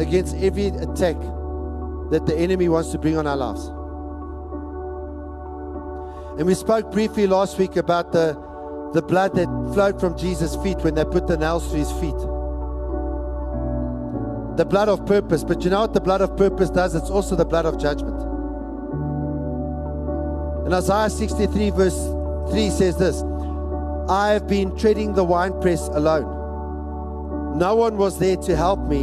against 0.00 0.34
every 0.36 0.68
attack 0.68 1.20
that 2.10 2.24
the 2.24 2.34
enemy 2.34 2.70
wants 2.70 2.90
to 2.92 2.98
bring 2.98 3.18
on 3.18 3.26
our 3.26 3.36
lives. 3.36 3.66
And 6.38 6.46
we 6.46 6.54
spoke 6.54 6.90
briefly 6.90 7.26
last 7.26 7.58
week 7.58 7.76
about 7.76 8.12
the, 8.12 8.32
the 8.94 9.02
blood 9.02 9.34
that 9.34 9.46
flowed 9.74 10.00
from 10.00 10.16
Jesus' 10.16 10.56
feet 10.62 10.78
when 10.78 10.94
they 10.94 11.04
put 11.04 11.26
the 11.26 11.36
nails 11.36 11.68
through 11.68 11.80
his 11.80 11.92
feet 11.92 12.35
the 14.56 14.64
blood 14.64 14.88
of 14.88 15.06
purpose. 15.06 15.44
But 15.44 15.62
you 15.64 15.70
know 15.70 15.80
what 15.80 15.94
the 15.94 16.00
blood 16.00 16.20
of 16.20 16.36
purpose 16.36 16.70
does? 16.70 16.94
It's 16.94 17.10
also 17.10 17.36
the 17.36 17.44
blood 17.44 17.66
of 17.66 17.78
judgment. 17.78 18.20
And 20.64 20.74
Isaiah 20.74 21.10
63, 21.10 21.70
verse 21.70 21.96
3 22.50 22.70
says 22.70 22.98
this 22.98 23.22
I 24.08 24.30
have 24.30 24.48
been 24.48 24.76
treading 24.76 25.14
the 25.14 25.24
winepress 25.24 25.88
alone. 25.88 27.58
No 27.58 27.74
one 27.74 27.96
was 27.96 28.18
there 28.18 28.36
to 28.36 28.56
help 28.56 28.80
me. 28.80 29.02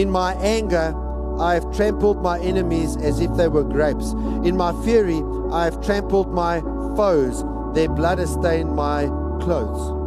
In 0.00 0.10
my 0.10 0.34
anger, 0.34 0.94
I 1.38 1.54
have 1.54 1.74
trampled 1.74 2.22
my 2.22 2.38
enemies 2.40 2.96
as 2.98 3.20
if 3.20 3.34
they 3.36 3.48
were 3.48 3.64
grapes. 3.64 4.12
In 4.44 4.56
my 4.56 4.72
fury, 4.84 5.22
I 5.52 5.64
have 5.64 5.84
trampled 5.84 6.32
my 6.32 6.60
foes. 6.96 7.44
Their 7.74 7.88
blood 7.88 8.18
has 8.18 8.32
stained 8.32 8.74
my 8.74 9.06
clothes. 9.40 10.00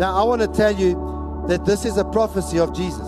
Now, 0.00 0.16
I 0.16 0.22
want 0.24 0.42
to 0.42 0.48
tell 0.48 0.72
you 0.72 1.17
that 1.48 1.64
this 1.64 1.84
is 1.84 1.96
a 1.96 2.04
prophecy 2.04 2.58
of 2.58 2.74
Jesus. 2.74 3.06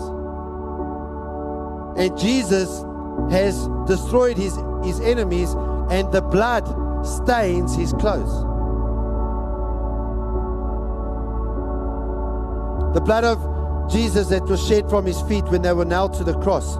And 1.97 2.17
Jesus 2.17 2.83
has 3.31 3.67
destroyed 3.87 4.37
his, 4.37 4.57
his 4.83 4.99
enemies, 5.01 5.53
and 5.89 6.11
the 6.11 6.21
blood 6.21 6.65
stains 7.05 7.75
his 7.75 7.93
clothes. 7.93 8.43
The 12.93 13.01
blood 13.01 13.23
of 13.23 13.91
Jesus 13.91 14.27
that 14.29 14.43
was 14.43 14.65
shed 14.67 14.89
from 14.89 15.05
his 15.05 15.21
feet 15.21 15.45
when 15.45 15.61
they 15.61 15.73
were 15.73 15.85
nailed 15.85 16.13
to 16.15 16.23
the 16.23 16.37
cross 16.39 16.77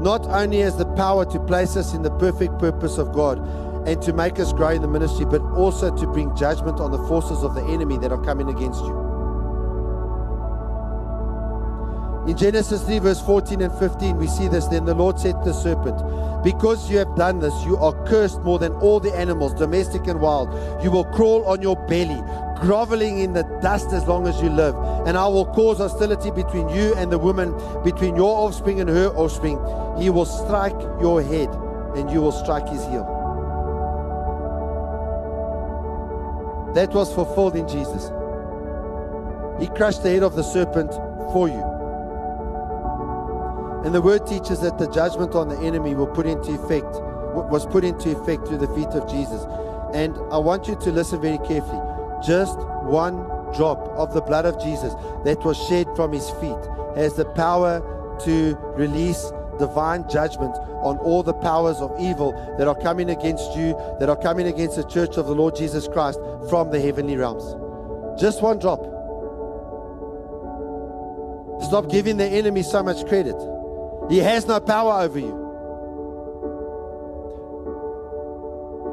not 0.00 0.24
only 0.26 0.58
has 0.58 0.76
the 0.76 0.86
power 0.94 1.24
to 1.24 1.40
place 1.40 1.76
us 1.76 1.92
in 1.92 2.02
the 2.02 2.10
perfect 2.18 2.58
purpose 2.58 2.98
of 2.98 3.12
God 3.12 3.38
and 3.86 4.00
to 4.02 4.12
make 4.12 4.38
us 4.38 4.52
grow 4.52 4.68
in 4.68 4.82
the 4.82 4.88
ministry, 4.88 5.24
but 5.24 5.42
also 5.56 5.94
to 5.96 6.06
bring 6.06 6.34
judgment 6.36 6.78
on 6.78 6.92
the 6.92 6.98
forces 7.08 7.42
of 7.42 7.54
the 7.54 7.62
enemy 7.64 7.98
that 7.98 8.12
are 8.12 8.22
coming 8.22 8.48
against 8.48 8.80
you. 8.84 9.07
In 12.28 12.36
Genesis 12.36 12.82
3, 12.82 12.98
verse 12.98 13.22
14 13.22 13.62
and 13.62 13.72
15, 13.78 14.18
we 14.18 14.26
see 14.26 14.48
this. 14.48 14.66
Then 14.66 14.84
the 14.84 14.92
Lord 14.92 15.18
said 15.18 15.32
to 15.32 15.44
the 15.46 15.54
serpent, 15.54 15.96
Because 16.44 16.90
you 16.90 16.98
have 16.98 17.16
done 17.16 17.38
this, 17.38 17.54
you 17.64 17.78
are 17.78 17.94
cursed 18.04 18.42
more 18.42 18.58
than 18.58 18.72
all 18.74 19.00
the 19.00 19.10
animals, 19.16 19.54
domestic 19.54 20.06
and 20.06 20.20
wild. 20.20 20.52
You 20.84 20.90
will 20.90 21.06
crawl 21.06 21.42
on 21.46 21.62
your 21.62 21.74
belly, 21.86 22.20
groveling 22.60 23.20
in 23.20 23.32
the 23.32 23.44
dust 23.62 23.94
as 23.94 24.06
long 24.06 24.26
as 24.26 24.42
you 24.42 24.50
live. 24.50 24.74
And 25.06 25.16
I 25.16 25.26
will 25.26 25.46
cause 25.46 25.78
hostility 25.78 26.30
between 26.30 26.68
you 26.68 26.94
and 26.96 27.10
the 27.10 27.16
woman, 27.16 27.54
between 27.82 28.14
your 28.14 28.46
offspring 28.46 28.78
and 28.78 28.90
her 28.90 29.08
offspring. 29.16 29.56
He 29.98 30.10
will 30.10 30.26
strike 30.26 30.78
your 31.00 31.22
head, 31.22 31.48
and 31.96 32.10
you 32.10 32.20
will 32.20 32.32
strike 32.32 32.68
his 32.68 32.84
heel. 32.88 33.06
That 36.74 36.92
was 36.92 37.10
fulfilled 37.14 37.56
in 37.56 37.66
Jesus. 37.66 38.10
He 39.58 39.66
crushed 39.68 40.02
the 40.02 40.10
head 40.10 40.22
of 40.22 40.36
the 40.36 40.42
serpent 40.42 40.92
for 41.32 41.48
you. 41.48 41.77
And 43.84 43.94
the 43.94 44.02
word 44.02 44.26
teaches 44.26 44.60
that 44.60 44.78
the 44.78 44.88
judgment 44.88 45.34
on 45.34 45.48
the 45.48 45.58
enemy 45.58 45.94
will 45.94 46.06
put 46.08 46.26
into 46.26 46.52
effect, 46.52 47.00
was 47.34 47.64
put 47.66 47.84
into 47.84 48.10
effect 48.10 48.46
through 48.48 48.58
the 48.58 48.68
feet 48.74 48.88
of 48.88 49.08
Jesus. 49.08 49.44
And 49.94 50.16
I 50.32 50.38
want 50.38 50.66
you 50.68 50.76
to 50.76 50.92
listen 50.92 51.20
very 51.20 51.38
carefully. 51.38 51.80
Just 52.24 52.58
one 52.84 53.24
drop 53.54 53.78
of 53.96 54.12
the 54.12 54.20
blood 54.20 54.44
of 54.44 54.60
Jesus 54.60 54.92
that 55.24 55.42
was 55.44 55.56
shed 55.68 55.86
from 55.96 56.12
his 56.12 56.28
feet 56.32 56.58
has 56.96 57.14
the 57.14 57.24
power 57.24 57.80
to 58.24 58.56
release 58.76 59.32
divine 59.58 60.08
judgment 60.08 60.54
on 60.82 60.98
all 60.98 61.22
the 61.22 61.34
powers 61.34 61.78
of 61.78 61.92
evil 62.00 62.32
that 62.58 62.68
are 62.68 62.78
coming 62.80 63.10
against 63.10 63.56
you, 63.56 63.74
that 64.00 64.08
are 64.08 64.16
coming 64.16 64.46
against 64.48 64.76
the 64.76 64.84
church 64.84 65.16
of 65.16 65.26
the 65.26 65.34
Lord 65.34 65.54
Jesus 65.56 65.88
Christ 65.88 66.18
from 66.48 66.70
the 66.70 66.80
heavenly 66.80 67.16
realms. 67.16 67.44
Just 68.20 68.42
one 68.42 68.58
drop. 68.58 68.80
Stop 71.62 71.90
giving 71.90 72.16
the 72.16 72.26
enemy 72.26 72.62
so 72.62 72.82
much 72.82 73.06
credit. 73.06 73.36
He 74.08 74.18
has 74.18 74.46
no 74.46 74.58
power 74.60 75.02
over 75.02 75.18
you. 75.18 75.46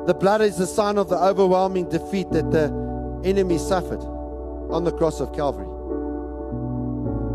The 0.07 0.13
blood 0.13 0.41
is 0.41 0.57
the 0.57 0.67
sign 0.67 0.97
of 0.97 1.09
the 1.09 1.17
overwhelming 1.17 1.89
defeat 1.89 2.29
that 2.31 2.51
the 2.51 2.65
enemy 3.23 3.57
suffered 3.57 4.01
on 4.69 4.83
the 4.83 4.91
cross 4.91 5.19
of 5.19 5.33
Calvary. 5.33 5.67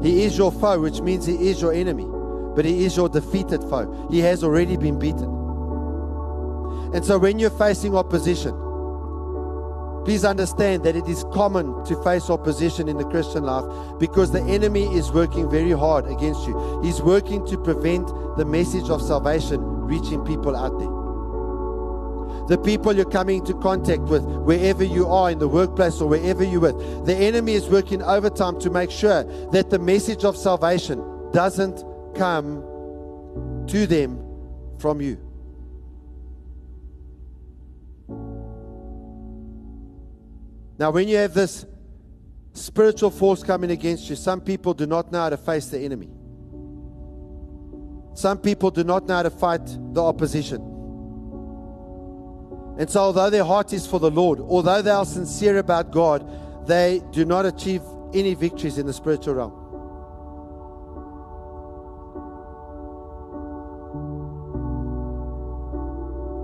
He 0.02 0.22
is 0.22 0.38
your 0.38 0.52
foe, 0.52 0.80
which 0.80 1.00
means 1.00 1.26
he 1.26 1.48
is 1.48 1.60
your 1.60 1.72
enemy, 1.72 2.06
but 2.54 2.64
he 2.64 2.84
is 2.84 2.96
your 2.96 3.08
defeated 3.08 3.62
foe. 3.64 4.08
He 4.10 4.20
has 4.20 4.44
already 4.44 4.76
been 4.76 4.98
beaten. 4.98 5.28
And 6.94 7.04
so 7.04 7.18
when 7.18 7.38
you're 7.38 7.50
facing 7.50 7.96
opposition, 7.96 8.54
Please 10.04 10.24
understand 10.24 10.82
that 10.84 10.96
it 10.96 11.06
is 11.06 11.24
common 11.32 11.84
to 11.84 12.02
face 12.02 12.30
opposition 12.30 12.88
in 12.88 12.96
the 12.96 13.04
Christian 13.04 13.44
life 13.44 13.64
because 13.98 14.32
the 14.32 14.40
enemy 14.42 14.84
is 14.94 15.12
working 15.12 15.50
very 15.50 15.72
hard 15.72 16.06
against 16.06 16.46
you. 16.46 16.80
He's 16.82 17.02
working 17.02 17.46
to 17.46 17.58
prevent 17.58 18.06
the 18.36 18.44
message 18.46 18.88
of 18.88 19.02
salvation 19.02 19.60
reaching 19.60 20.24
people 20.24 20.56
out 20.56 20.78
there. 20.78 21.00
The 22.48 22.58
people 22.58 22.92
you're 22.94 23.04
coming 23.04 23.38
into 23.38 23.54
contact 23.54 24.02
with, 24.02 24.24
wherever 24.24 24.82
you 24.82 25.06
are 25.06 25.30
in 25.30 25.38
the 25.38 25.46
workplace 25.46 26.00
or 26.00 26.08
wherever 26.08 26.42
you're 26.42 26.60
with, 26.60 27.06
the 27.06 27.14
enemy 27.14 27.52
is 27.52 27.68
working 27.68 28.02
overtime 28.02 28.58
to 28.60 28.70
make 28.70 28.90
sure 28.90 29.22
that 29.52 29.70
the 29.70 29.78
message 29.78 30.24
of 30.24 30.36
salvation 30.36 30.98
doesn't 31.32 31.84
come 32.16 32.62
to 33.68 33.86
them 33.86 34.18
from 34.78 35.00
you. 35.00 35.29
Now, 40.80 40.90
when 40.90 41.08
you 41.08 41.18
have 41.18 41.34
this 41.34 41.66
spiritual 42.54 43.10
force 43.10 43.42
coming 43.42 43.70
against 43.70 44.08
you, 44.08 44.16
some 44.16 44.40
people 44.40 44.72
do 44.72 44.86
not 44.86 45.12
know 45.12 45.20
how 45.20 45.28
to 45.28 45.36
face 45.36 45.66
the 45.66 45.78
enemy. 45.78 46.08
Some 48.14 48.38
people 48.38 48.70
do 48.70 48.82
not 48.82 49.06
know 49.06 49.16
how 49.16 49.24
to 49.24 49.30
fight 49.30 49.60
the 49.66 50.02
opposition. 50.02 50.62
And 52.78 52.88
so, 52.88 53.00
although 53.00 53.28
their 53.28 53.44
heart 53.44 53.74
is 53.74 53.86
for 53.86 54.00
the 54.00 54.10
Lord, 54.10 54.40
although 54.40 54.80
they 54.80 54.90
are 54.90 55.04
sincere 55.04 55.58
about 55.58 55.90
God, 55.90 56.26
they 56.66 57.02
do 57.12 57.26
not 57.26 57.44
achieve 57.44 57.82
any 58.14 58.32
victories 58.32 58.78
in 58.78 58.86
the 58.86 58.94
spiritual 58.94 59.34
realm. 59.34 59.52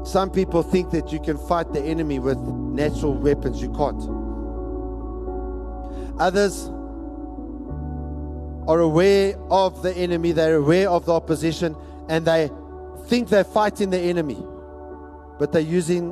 Some 0.05 0.31
people 0.31 0.62
think 0.62 0.90
that 0.90 1.11
you 1.11 1.20
can 1.20 1.38
fight 1.38 1.72
the 1.72 1.81
enemy 1.81 2.18
with 2.18 2.37
natural 2.37 3.14
weapons. 3.14 3.62
You 3.62 3.72
can't. 3.72 4.15
Others 6.18 6.70
are 8.68 8.81
aware 8.81 9.37
of 9.50 9.83
the 9.83 9.94
enemy, 9.96 10.33
they're 10.33 10.57
aware 10.57 10.88
of 10.88 11.07
the 11.07 11.12
opposition, 11.12 11.76
and 12.09 12.26
they 12.26 12.50
think 13.07 13.29
they're 13.29 13.44
fighting 13.44 13.90
the 13.90 13.98
enemy, 13.98 14.42
but 15.38 15.52
they're 15.52 15.61
using 15.61 16.11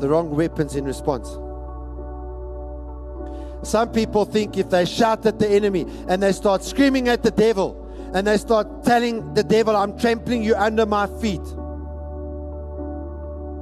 the 0.00 0.08
wrong 0.08 0.30
weapons 0.30 0.76
in 0.76 0.84
response. 0.84 1.28
Some 3.62 3.90
people 3.90 4.24
think 4.24 4.56
if 4.56 4.70
they 4.70 4.84
shout 4.84 5.26
at 5.26 5.38
the 5.38 5.48
enemy 5.48 5.86
and 6.08 6.22
they 6.22 6.32
start 6.32 6.62
screaming 6.62 7.08
at 7.08 7.22
the 7.22 7.30
devil 7.30 7.82
and 8.14 8.26
they 8.26 8.36
start 8.36 8.84
telling 8.84 9.34
the 9.34 9.42
devil, 9.42 9.74
I'm 9.74 9.98
trampling 9.98 10.42
you 10.42 10.54
under 10.54 10.86
my 10.86 11.06
feet. 11.20 11.42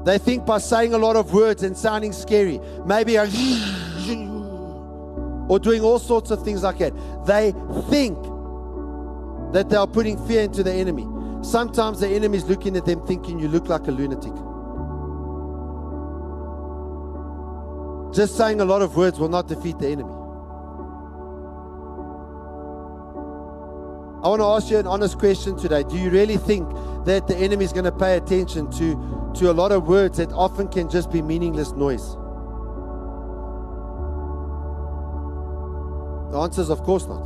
They 0.05 0.19
think 0.19 0.45
by 0.45 0.59
saying 0.59 0.93
a 0.93 0.99
lot 0.99 1.17
of 1.17 1.33
words 1.33 1.63
and 1.63 1.77
sounding 1.77 2.13
scary, 2.13 2.61
maybe 2.85 3.17
a 3.17 3.25
or 5.49 5.59
doing 5.59 5.83
all 5.83 5.99
sorts 5.99 6.31
of 6.31 6.43
things 6.45 6.63
like 6.63 6.79
that. 6.79 6.93
They 7.27 7.53
think 7.91 8.19
that 9.53 9.69
they 9.69 9.77
are 9.77 9.87
putting 9.87 10.19
fear 10.27 10.43
into 10.43 10.63
the 10.63 10.73
enemy. 10.73 11.07
Sometimes 11.43 12.01
the 12.01 12.09
enemy 12.09 12.39
is 12.39 12.45
looking 12.45 12.77
at 12.77 12.87
them 12.87 13.07
thinking 13.07 13.39
you 13.39 13.49
look 13.49 13.69
like 13.69 13.87
a 13.87 13.91
lunatic. 13.91 14.33
Just 18.15 18.37
saying 18.37 18.61
a 18.61 18.65
lot 18.65 18.81
of 18.81 18.97
words 18.97 19.19
will 19.19 19.29
not 19.29 19.49
defeat 19.49 19.79
the 19.79 19.89
enemy. 19.89 20.13
I 24.25 24.29
want 24.29 24.41
to 24.41 24.47
ask 24.47 24.71
you 24.71 24.79
an 24.79 24.87
honest 24.87 25.19
question 25.19 25.57
today. 25.57 25.83
Do 25.83 25.99
you 25.99 26.09
really 26.09 26.39
think 26.39 26.67
that 27.05 27.27
the 27.27 27.37
enemy 27.37 27.65
is 27.65 27.75
going 27.75 27.85
to 27.85 27.93
pay 27.93 28.17
attention 28.17 28.71
to, 28.71 29.33
to 29.35 29.51
a 29.51 29.53
lot 29.53 29.71
of 29.71 29.87
words 29.87 30.17
that 30.17 30.33
often 30.33 30.69
can 30.69 30.89
just 30.89 31.13
be 31.13 31.21
meaningless 31.21 31.73
noise? 31.73 32.17
The 36.35 36.41
answer 36.41 36.63
is, 36.63 36.69
of 36.69 36.83
course 36.83 37.07
not. 37.07 37.23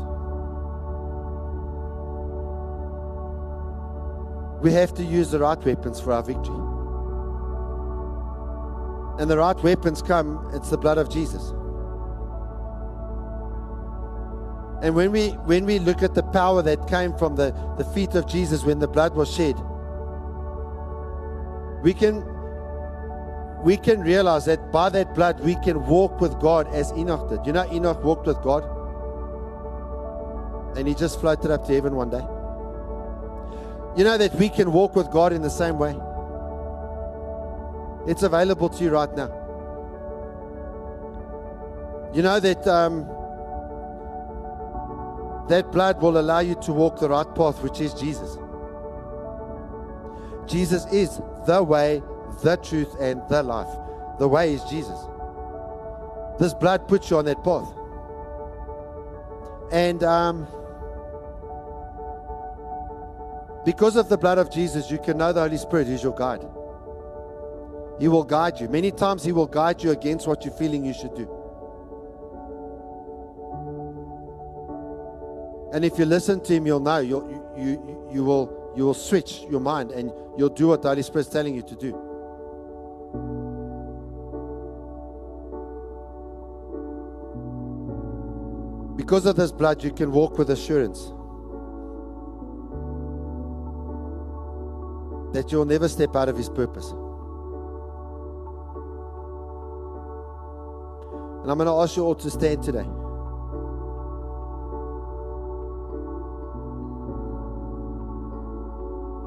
We 4.61 4.71
have 4.73 4.93
to 4.97 5.03
use 5.03 5.31
the 5.31 5.39
right 5.39 5.57
weapons 5.65 5.99
for 5.99 6.13
our 6.13 6.23
victory. 6.23 6.59
And 9.19 9.31
the 9.31 9.39
right 9.39 9.57
weapons 9.63 10.03
come, 10.03 10.51
it's 10.53 10.69
the 10.69 10.77
blood 10.77 10.99
of 10.99 11.09
Jesus. 11.09 11.41
And 14.83 14.95
when 14.95 15.11
we 15.11 15.29
when 15.49 15.65
we 15.65 15.79
look 15.79 16.03
at 16.03 16.15
the 16.15 16.23
power 16.23 16.61
that 16.61 16.87
came 16.87 17.17
from 17.17 17.35
the, 17.35 17.55
the 17.79 17.85
feet 17.85 18.15
of 18.15 18.27
Jesus 18.27 18.63
when 18.63 18.79
the 18.79 18.89
blood 18.89 19.15
was 19.15 19.35
shed, 19.35 19.57
we 21.83 21.95
can 21.95 22.23
we 23.65 23.79
can 23.79 24.03
realize 24.03 24.45
that 24.45 24.71
by 24.71 24.91
that 24.91 25.15
blood 25.15 25.41
we 25.41 25.55
can 25.65 25.87
walk 25.87 26.21
with 26.21 26.39
God 26.41 26.69
as 26.75 26.93
Enoch 26.93 27.31
did. 27.31 27.47
You 27.47 27.55
know 27.55 27.67
Enoch 27.73 28.05
walked 28.05 28.27
with 28.27 28.43
God? 28.43 28.78
And 30.77 30.87
he 30.87 30.95
just 30.95 31.21
floated 31.21 31.51
up 31.51 31.67
to 31.67 31.75
heaven 31.75 31.95
one 31.95 32.11
day. 32.11 32.25
You 33.97 34.05
know 34.05 34.17
that 34.17 34.35
we 34.37 34.49
can 34.49 34.73
walk 34.73 34.95
with 34.95 35.11
God 35.11 35.33
in 35.33 35.43
the 35.43 35.51
same 35.51 35.79
way. 35.79 35.97
It's 38.11 38.23
available 38.23 38.69
to 38.69 38.85
you 38.85 38.91
right 38.91 39.15
now. 39.17 39.31
You 42.15 42.23
know 42.23 42.41
that 42.41 42.67
um, 42.67 43.07
that 45.49 45.73
blood 45.73 46.01
will 46.01 46.19
allow 46.19 46.41
you 46.41 46.55
to 46.63 46.73
walk 46.73 47.01
the 47.01 47.09
right 47.09 47.35
path, 47.35 47.63
which 47.63 47.81
is 47.81 47.93
Jesus. 47.95 48.39
Jesus 50.47 50.87
is 50.93 51.21
the 51.47 51.63
way, 51.63 52.03
the 52.43 52.57
truth, 52.57 52.95
and 53.01 53.21
the 53.29 53.43
life. 53.43 53.69
The 54.19 54.29
way 54.29 54.55
is 54.55 54.63
Jesus. 54.65 54.99
This 56.39 56.55
blood 56.55 56.87
puts 56.89 57.11
you 57.11 57.19
on 57.19 57.25
that 57.27 57.43
path. 57.45 57.69
And 59.73 60.03
um, 60.03 60.47
because 63.69 63.97
of 63.97 64.09
the 64.09 64.17
blood 64.17 64.39
of 64.39 64.51
Jesus, 64.51 64.91
you 64.91 64.97
can 64.97 65.19
know 65.19 65.31
the 65.31 65.43
Holy 65.43 65.59
Spirit 65.59 65.89
is 65.89 66.03
your 66.03 66.15
guide. 66.15 66.41
He 68.01 68.09
will 68.09 68.25
guide 68.25 68.59
you. 68.59 68.67
Many 68.67 68.91
times, 68.91 69.23
He 69.23 69.31
will 69.31 69.47
guide 69.47 69.83
you 69.83 69.91
against 69.91 70.27
what 70.27 70.43
you're 70.43 70.55
feeling 70.55 70.87
you 70.87 70.95
should 70.95 71.15
do. 71.15 71.29
And 75.75 75.85
if 75.85 75.99
you 75.99 76.07
listen 76.07 76.41
to 76.45 76.55
Him, 76.55 76.67
you'll 76.67 76.81
know. 76.81 77.01
You'll, 77.01 77.29
you, 77.29 77.63
you, 77.63 78.09
you, 78.11 78.25
will, 78.25 78.73
you 78.75 78.87
will 78.87 78.95
switch 78.95 79.43
your 79.51 79.61
mind 79.61 79.91
and 79.91 80.13
you'll 80.39 80.49
do 80.49 80.69
what 80.69 80.81
the 80.81 80.89
Holy 80.89 81.03
Spirit's 81.03 81.29
telling 81.29 81.55
you 81.55 81.61
to 81.61 81.77
do. 81.77 81.93
Because 88.97 89.27
of 89.27 89.37
this 89.37 89.53
blood, 89.53 89.85
you 89.85 89.93
can 89.93 90.11
walk 90.11 90.39
with 90.39 90.49
assurance 90.49 91.13
that 95.33 95.53
you'll 95.53 95.65
never 95.65 95.89
step 95.89 96.17
out 96.17 96.29
of 96.29 96.37
His 96.37 96.49
purpose. 96.49 96.91
And 101.43 101.51
I'm 101.51 101.59
going 101.59 101.67
to 101.67 101.83
ask 101.83 101.97
you 101.97 102.05
all 102.05 102.15
to 102.17 102.31
stand 102.31 102.63
today. 102.63 102.87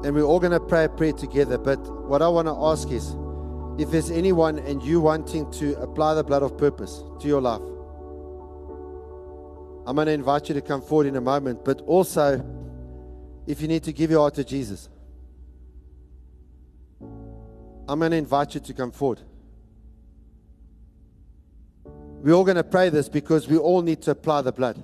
And 0.04 0.14
we're 0.16 0.22
all 0.22 0.40
going 0.40 0.52
to 0.52 0.60
pray 0.60 0.84
a 0.84 0.88
prayer 0.88 1.12
together. 1.12 1.58
But 1.58 1.78
what 2.08 2.22
I 2.22 2.28
want 2.28 2.48
to 2.48 2.56
ask 2.56 2.90
is 2.90 3.16
if 3.78 3.90
there's 3.90 4.10
anyone 4.10 4.58
and 4.58 4.82
you 4.82 5.00
wanting 5.00 5.50
to 5.52 5.74
apply 5.80 6.14
the 6.14 6.24
blood 6.24 6.42
of 6.42 6.58
purpose 6.58 7.02
to 7.20 7.28
your 7.28 7.40
life, 7.40 7.62
I'm 9.86 9.96
going 9.96 10.06
to 10.06 10.12
invite 10.12 10.48
you 10.48 10.54
to 10.54 10.60
come 10.60 10.82
forward 10.82 11.06
in 11.06 11.16
a 11.16 11.20
moment. 11.20 11.64
But 11.64 11.80
also, 11.82 12.44
if 13.46 13.60
you 13.60 13.68
need 13.68 13.82
to 13.84 13.92
give 13.92 14.10
your 14.10 14.20
heart 14.20 14.34
to 14.34 14.44
Jesus, 14.44 14.88
I'm 17.92 17.98
going 17.98 18.12
to 18.12 18.16
invite 18.16 18.54
you 18.54 18.60
to 18.60 18.72
come 18.72 18.90
forward. 18.90 19.20
We're 21.84 22.32
all 22.32 22.44
going 22.44 22.56
to 22.56 22.64
pray 22.64 22.88
this 22.88 23.10
because 23.10 23.48
we 23.48 23.58
all 23.58 23.82
need 23.82 24.00
to 24.02 24.12
apply 24.12 24.40
the 24.40 24.52
blood. 24.52 24.82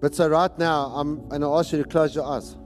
But 0.00 0.16
so, 0.16 0.28
right 0.28 0.58
now, 0.58 0.86
I'm 0.86 1.28
going 1.28 1.42
to 1.42 1.54
ask 1.54 1.70
you 1.70 1.78
to 1.80 1.88
close 1.88 2.12
your 2.12 2.24
eyes. 2.24 2.56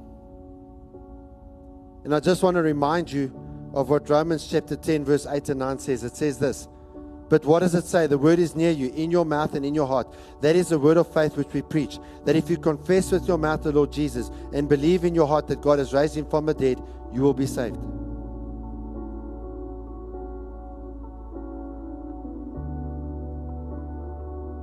And 2.05 2.15
I 2.15 2.21
just 2.21 2.43
want 2.43 2.55
to 2.55 2.63
remind 2.63 3.13
you 3.13 3.31
of 3.75 3.91
what 3.91 4.09
Romans 4.09 4.49
chapter 4.51 4.75
10, 4.75 5.05
verse 5.05 5.27
8 5.27 5.51
and 5.51 5.59
9 5.59 5.79
says. 5.81 6.03
It 6.03 6.17
says 6.17 6.39
this. 6.39 6.67
But 7.29 7.45
what 7.45 7.61
does 7.61 7.75
it 7.75 7.85
say? 7.85 8.07
The 8.07 8.19
word 8.19 8.39
is 8.39 8.55
near 8.55 8.71
you, 8.71 8.93
in 8.95 9.11
your 9.11 9.25
mouth 9.25 9.55
and 9.55 9.67
in 9.67 9.75
your 9.75 9.87
heart. 9.87 10.15
That 10.43 10.55
is 10.55 10.69
the 10.69 10.79
word 10.79 10.97
of 10.97 11.13
faith 11.13 11.37
which 11.37 11.53
we 11.53 11.63
preach. 11.63 11.99
That 12.25 12.37
if 12.37 12.49
you 12.49 12.57
confess 12.57 13.11
with 13.11 13.27
your 13.27 13.39
mouth 13.39 13.63
the 13.63 13.73
Lord 13.73 13.93
Jesus 13.93 14.31
and 14.53 14.69
believe 14.69 15.05
in 15.05 15.15
your 15.15 15.27
heart 15.27 15.49
that 15.49 15.61
God 15.61 15.81
has 15.81 15.93
raised 15.93 16.17
him 16.17 16.27
from 16.27 16.47
the 16.47 16.55
dead, 16.55 16.81
you 17.13 17.23
will 17.23 17.35
be 17.35 17.47
saved. 17.47 17.77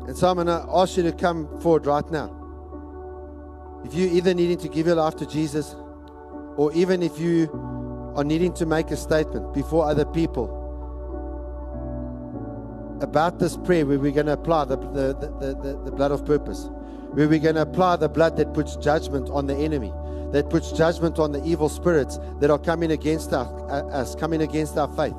And 0.07 0.17
so 0.17 0.29
I'm 0.29 0.35
going 0.35 0.47
to 0.47 0.65
ask 0.73 0.95
you 0.95 1.03
to 1.03 1.11
come 1.11 1.59
forward 1.59 1.85
right 1.85 2.09
now. 2.11 2.39
If 3.83 3.93
you 3.93 4.07
either 4.07 4.33
needing 4.33 4.57
to 4.59 4.69
give 4.69 4.85
your 4.87 4.95
life 4.95 5.17
to 5.17 5.25
Jesus, 5.25 5.75
or 6.55 6.71
even 6.73 7.03
if 7.03 7.19
you 7.19 7.49
are 8.15 8.23
needing 8.23 8.53
to 8.53 8.65
make 8.65 8.91
a 8.91 8.97
statement 8.97 9.53
before 9.53 9.85
other 9.85 10.05
people 10.05 10.62
about 13.01 13.39
this 13.39 13.57
prayer 13.57 13.85
where 13.85 13.99
we're 13.99 14.11
going 14.11 14.27
to 14.27 14.33
apply 14.33 14.65
the, 14.65 14.77
the, 14.77 15.13
the, 15.13 15.55
the, 15.61 15.81
the 15.85 15.91
blood 15.91 16.11
of 16.11 16.25
purpose, 16.25 16.69
where 17.11 17.27
we're 17.27 17.39
going 17.39 17.55
to 17.55 17.61
apply 17.61 17.95
the 17.95 18.09
blood 18.09 18.37
that 18.37 18.53
puts 18.53 18.75
judgment 18.75 19.29
on 19.29 19.47
the 19.47 19.55
enemy, 19.55 19.91
that 20.31 20.49
puts 20.49 20.71
judgment 20.71 21.19
on 21.19 21.31
the 21.31 21.43
evil 21.43 21.69
spirits 21.69 22.19
that 22.39 22.49
are 22.49 22.59
coming 22.59 22.91
against 22.91 23.33
our, 23.33 23.45
uh, 23.69 23.87
us, 23.89 24.15
coming 24.15 24.41
against 24.41 24.77
our 24.77 24.87
faith, 24.95 25.15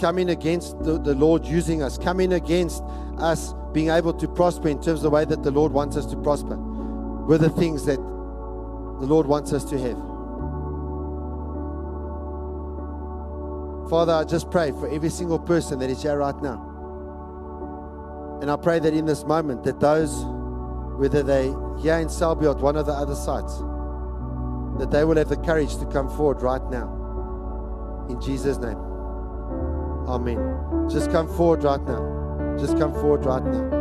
coming 0.00 0.30
against 0.30 0.78
the, 0.82 0.98
the 0.98 1.14
Lord 1.14 1.44
using 1.44 1.82
us, 1.82 1.98
coming 1.98 2.32
against 2.32 2.82
us 3.18 3.54
being 3.72 3.90
able 3.90 4.12
to 4.14 4.26
prosper 4.26 4.68
in 4.68 4.82
terms 4.82 5.00
of 5.00 5.02
the 5.02 5.10
way 5.10 5.24
that 5.24 5.42
the 5.42 5.50
Lord 5.50 5.72
wants 5.72 5.96
us 5.96 6.06
to 6.06 6.16
prosper 6.16 6.56
were 6.56 7.38
the 7.38 7.50
things 7.50 7.84
that 7.84 7.98
the 7.98 9.06
Lord 9.06 9.26
wants 9.26 9.52
us 9.52 9.64
to 9.66 9.78
have. 9.78 10.10
Father, 13.90 14.12
I 14.12 14.24
just 14.24 14.50
pray 14.50 14.70
for 14.70 14.88
every 14.88 15.10
single 15.10 15.38
person 15.38 15.78
that 15.80 15.90
is 15.90 16.02
here 16.02 16.16
right 16.16 16.40
now. 16.40 16.69
And 18.40 18.50
I 18.50 18.56
pray 18.56 18.78
that 18.78 18.94
in 18.94 19.06
this 19.06 19.24
moment, 19.24 19.64
that 19.64 19.80
those, 19.80 20.24
whether 20.98 21.22
they 21.22 21.54
here 21.80 21.98
in 21.98 22.08
Selby 22.08 22.46
or 22.46 22.56
at 22.56 22.62
one 22.62 22.76
of 22.76 22.86
the 22.86 22.92
other 22.92 23.14
sites, 23.14 23.58
that 24.78 24.90
they 24.90 25.04
will 25.04 25.16
have 25.16 25.28
the 25.28 25.36
courage 25.36 25.76
to 25.78 25.86
come 25.86 26.08
forward 26.08 26.42
right 26.42 26.64
now. 26.70 28.06
In 28.08 28.20
Jesus' 28.20 28.56
name. 28.58 28.78
Amen. 30.08 30.88
Just 30.88 31.10
come 31.10 31.28
forward 31.36 31.64
right 31.64 31.82
now. 31.82 32.56
Just 32.58 32.78
come 32.78 32.92
forward 32.92 33.24
right 33.24 33.44
now. 33.44 33.79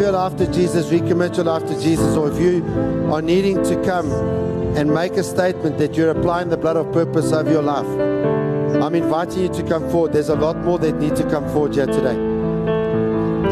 Give 0.00 0.06
your 0.06 0.18
life 0.18 0.34
to 0.34 0.50
Jesus, 0.50 0.86
recommit 0.86 1.36
your 1.36 1.44
life 1.44 1.66
to 1.66 1.78
Jesus, 1.78 2.16
or 2.16 2.32
if 2.32 2.40
you 2.40 2.64
are 3.12 3.20
needing 3.20 3.62
to 3.62 3.76
come 3.84 4.10
and 4.74 4.94
make 4.94 5.12
a 5.12 5.22
statement 5.22 5.76
that 5.76 5.94
you're 5.94 6.08
applying 6.08 6.48
the 6.48 6.56
blood 6.56 6.78
of 6.78 6.90
purpose 6.90 7.32
over 7.32 7.50
your 7.50 7.60
life, 7.60 7.86
I'm 8.82 8.94
inviting 8.94 9.42
you 9.42 9.48
to 9.50 9.62
come 9.62 9.90
forward. 9.90 10.14
There's 10.14 10.30
a 10.30 10.36
lot 10.36 10.56
more 10.56 10.78
that 10.78 10.96
need 10.96 11.16
to 11.16 11.28
come 11.28 11.46
forward 11.52 11.74
here 11.74 11.84
today. 11.84 12.16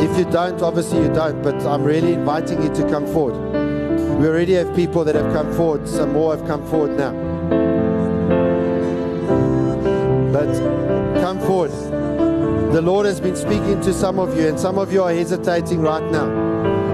If 0.02 0.16
you 0.16 0.24
don't, 0.24 0.62
obviously 0.62 1.02
you 1.02 1.12
don't, 1.12 1.42
but 1.42 1.60
I'm 1.66 1.84
really 1.84 2.14
inviting 2.14 2.62
you 2.62 2.72
to 2.76 2.88
come 2.88 3.06
forward. 3.06 3.36
We 4.18 4.26
already 4.26 4.54
have 4.54 4.74
people 4.74 5.04
that 5.04 5.16
have 5.16 5.30
come 5.34 5.52
forward, 5.52 5.86
some 5.86 6.14
more 6.14 6.34
have 6.34 6.46
come 6.46 6.66
forward 6.66 6.96
now. 6.96 7.12
But. 10.32 10.87
The 12.78 12.82
Lord 12.82 13.06
has 13.06 13.20
been 13.20 13.34
speaking 13.34 13.80
to 13.80 13.92
some 13.92 14.20
of 14.20 14.38
you, 14.38 14.46
and 14.46 14.60
some 14.60 14.78
of 14.78 14.92
you 14.92 15.02
are 15.02 15.12
hesitating 15.12 15.80
right 15.80 16.12
now. 16.12 16.30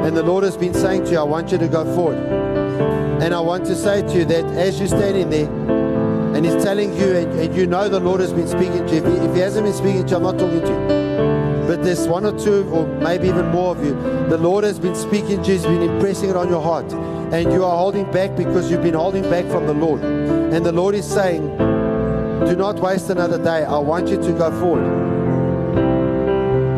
And 0.03 0.17
the 0.17 0.23
Lord 0.23 0.43
has 0.43 0.57
been 0.57 0.73
saying 0.73 1.05
to 1.05 1.11
you, 1.11 1.19
I 1.19 1.25
want 1.25 1.53
you 1.53 1.59
to 1.59 1.69
go 1.69 1.85
forward. 1.95 2.17
And 3.23 3.35
I 3.35 3.41
want 3.41 3.67
to 3.67 3.77
say 3.77 4.01
to 4.01 4.19
you 4.21 4.25
that 4.25 4.47
as 4.57 4.79
you're 4.79 4.89
standing 4.89 5.29
there, 5.29 5.47
and 6.35 6.43
He's 6.43 6.65
telling 6.65 6.97
you, 6.97 7.15
and, 7.15 7.39
and 7.39 7.55
you 7.55 7.67
know 7.67 7.91
the 7.91 8.01
Lord 8.01 8.23
has 8.23 8.33
been 8.33 8.49
speaking 8.49 8.87
to 8.87 8.95
you. 8.95 9.05
If 9.05 9.05
he, 9.05 9.27
if 9.27 9.35
he 9.35 9.41
hasn't 9.41 9.67
been 9.67 9.75
speaking 9.75 10.07
to 10.07 10.11
you, 10.13 10.17
I'm 10.17 10.23
not 10.23 10.39
talking 10.39 10.63
to 10.63 10.69
you. 10.69 11.67
But 11.67 11.85
there's 11.85 12.09
one 12.09 12.25
or 12.25 12.39
two, 12.39 12.67
or 12.71 12.87
maybe 12.87 13.29
even 13.29 13.49
more 13.49 13.77
of 13.77 13.85
you. 13.85 13.93
The 14.31 14.39
Lord 14.39 14.65
has 14.65 14.79
been 14.79 14.95
speaking 14.95 15.43
to 15.43 15.49
you, 15.49 15.53
He's 15.53 15.65
been 15.65 15.83
impressing 15.83 16.31
it 16.31 16.37
on 16.37 16.49
your 16.49 16.63
heart. 16.63 16.91
And 16.95 17.53
you 17.53 17.63
are 17.63 17.77
holding 17.77 18.11
back 18.11 18.35
because 18.37 18.71
you've 18.71 18.83
been 18.83 18.95
holding 18.95 19.25
back 19.25 19.45
from 19.51 19.67
the 19.67 19.75
Lord. 19.75 20.03
And 20.03 20.65
the 20.65 20.73
Lord 20.73 20.95
is 20.95 21.07
saying, 21.07 21.59
Do 22.47 22.57
not 22.57 22.81
waste 22.81 23.11
another 23.11 23.37
day. 23.37 23.65
I 23.65 23.77
want 23.77 24.09
you 24.09 24.17
to 24.17 24.33
go 24.33 24.51
forward. 24.59 25.14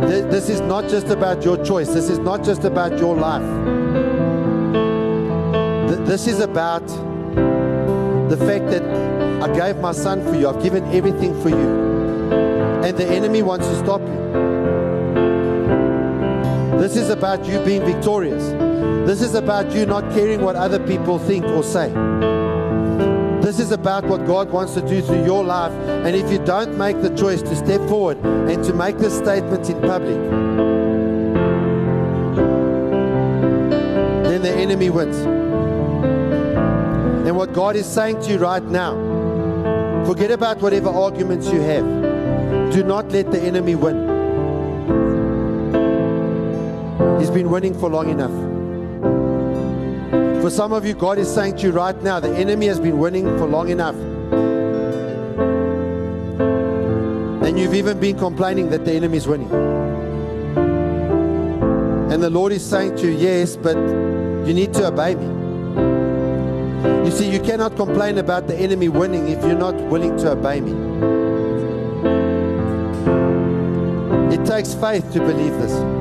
Th- 0.09 0.24
This 0.30 0.48
is 0.48 0.61
not 0.61 0.88
just 0.88 1.09
about 1.09 1.44
your 1.44 1.57
choice. 1.64 1.88
This 1.88 2.09
is 2.09 2.18
not 2.18 2.44
just 2.44 2.64
about 2.64 2.98
your 2.98 3.14
life. 3.16 3.46
Th- 5.88 6.00
This 6.07 6.26
is 6.26 6.40
about 6.40 6.86
the 8.28 8.36
fact 8.36 8.66
that 8.70 8.82
I 9.42 9.48
gave 9.54 9.76
my 9.80 9.92
son 9.92 10.22
for 10.24 10.34
you. 10.34 10.48
I've 10.48 10.62
given 10.62 10.84
everything 10.94 11.32
for 11.42 11.48
you. 11.50 11.68
And 12.84 12.96
the 12.96 13.07
enemy 13.07 13.42
wants 13.42 13.66
to 13.68 13.76
stop 13.76 14.00
you. 14.00 14.16
This 16.78 16.96
is 16.96 17.11
about 17.11 17.44
you 17.46 17.59
being 17.64 17.84
victorious. 17.84 18.44
This 19.09 19.20
is 19.22 19.34
about 19.34 19.72
you 19.72 19.86
not 19.86 20.04
caring 20.12 20.40
what 20.42 20.57
other 20.57 20.78
people 20.78 21.18
think 21.18 21.44
or 21.44 21.62
say. 21.62 21.90
This 23.47 23.61
is 23.61 23.70
about 23.70 24.05
what 24.07 24.26
God 24.26 24.51
wants 24.51 24.74
to 24.74 24.80
do 24.80 25.01
through 25.01 25.24
your 25.24 25.44
life. 25.44 25.70
And 25.70 26.16
if 26.16 26.32
you 26.32 26.44
don't 26.44 26.76
make 26.76 27.01
the 27.01 27.11
choice 27.11 27.40
to 27.42 27.55
step 27.55 27.80
forward 27.88 28.16
and 28.16 28.64
to 28.64 28.74
make 28.74 28.99
this 28.99 29.16
statement 29.16 29.70
in 29.70 29.80
public, 29.82 30.18
then 34.24 34.42
the 34.42 34.51
enemy 34.51 34.90
wins. 34.90 35.16
And 37.24 37.36
what 37.36 37.53
God 37.53 37.76
is 37.76 37.86
saying 37.86 38.20
to 38.22 38.32
you 38.32 38.38
right 38.38 38.64
now, 38.64 38.97
forget 40.05 40.32
about 40.32 40.61
whatever 40.61 40.88
arguments 40.88 41.47
you 41.53 41.61
have. 41.61 41.84
Do 42.72 42.82
not 42.82 43.12
let 43.12 43.30
the 43.30 43.40
enemy 43.40 43.76
win. 43.76 44.09
He's 47.20 47.30
been 47.30 47.49
winning 47.49 47.78
for 47.78 47.88
long 47.88 48.11
enough. 48.11 48.45
For 50.47 50.51
some 50.51 50.72
of 50.72 50.86
you, 50.86 50.94
God 50.94 51.18
is 51.18 51.28
saying 51.28 51.57
to 51.57 51.62
you 51.64 51.72
right 51.72 52.01
now, 52.05 52.20
the 52.20 52.32
enemy 52.36 52.66
has 52.66 52.78
been 52.78 52.99
winning 52.99 53.24
for 53.36 53.49
long 53.49 53.68
enough. 53.68 53.97
And 57.44 57.59
you've 57.59 57.74
even 57.74 57.99
been 57.99 58.16
complaining 58.16 58.70
that 58.70 58.84
the 58.84 58.92
enemy 58.92 59.16
is 59.16 59.26
winning. 59.26 59.51
And 62.12 62.22
the 62.22 62.30
Lord 62.30 62.53
is 62.53 62.64
saying 62.64 62.94
to 62.99 63.11
you, 63.11 63.18
yes, 63.18 63.57
but 63.57 63.76
you 64.47 64.55
need 64.55 64.72
to 64.74 64.86
obey 64.86 65.16
me. 65.16 65.26
You 67.05 67.11
see, 67.11 67.28
you 67.28 67.40
cannot 67.40 67.74
complain 67.74 68.18
about 68.18 68.47
the 68.47 68.55
enemy 68.55 68.88
winning 68.88 69.26
if 69.26 69.42
you're 69.42 69.59
not 69.59 69.74
willing 69.74 70.16
to 70.18 70.30
obey 70.30 70.61
me. 70.61 70.70
It 74.32 74.47
takes 74.47 74.74
faith 74.74 75.12
to 75.12 75.18
believe 75.18 75.55
this. 75.55 75.95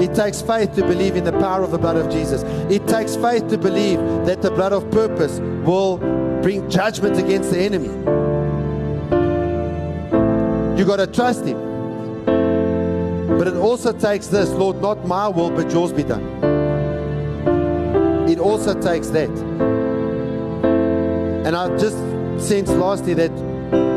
It 0.00 0.14
takes 0.14 0.40
faith 0.40 0.74
to 0.76 0.82
believe 0.82 1.16
in 1.16 1.24
the 1.24 1.32
power 1.32 1.62
of 1.62 1.70
the 1.70 1.78
blood 1.78 1.96
of 1.96 2.08
Jesus. 2.10 2.42
It 2.70 2.86
takes 2.86 3.16
faith 3.16 3.48
to 3.48 3.58
believe 3.58 3.98
that 4.26 4.42
the 4.42 4.50
blood 4.50 4.72
of 4.72 4.90
purpose 4.90 5.40
will 5.66 5.98
bring 6.42 6.70
judgment 6.70 7.18
against 7.18 7.50
the 7.50 7.58
enemy. 7.58 7.88
You 10.78 10.84
got 10.84 10.96
to 10.96 11.06
trust 11.06 11.44
him. 11.44 11.58
But 13.36 13.48
it 13.48 13.56
also 13.56 13.92
takes 13.92 14.28
this, 14.28 14.50
Lord, 14.50 14.80
not 14.80 15.06
my 15.06 15.28
will, 15.28 15.50
but 15.50 15.70
yours 15.72 15.92
be 15.92 16.04
done. 16.04 16.24
It 18.28 18.38
also 18.38 18.80
takes 18.80 19.08
that. 19.08 19.30
And 21.44 21.56
I 21.56 21.68
just 21.76 21.96
sense 22.40 22.70
lastly 22.70 23.14
that 23.14 23.34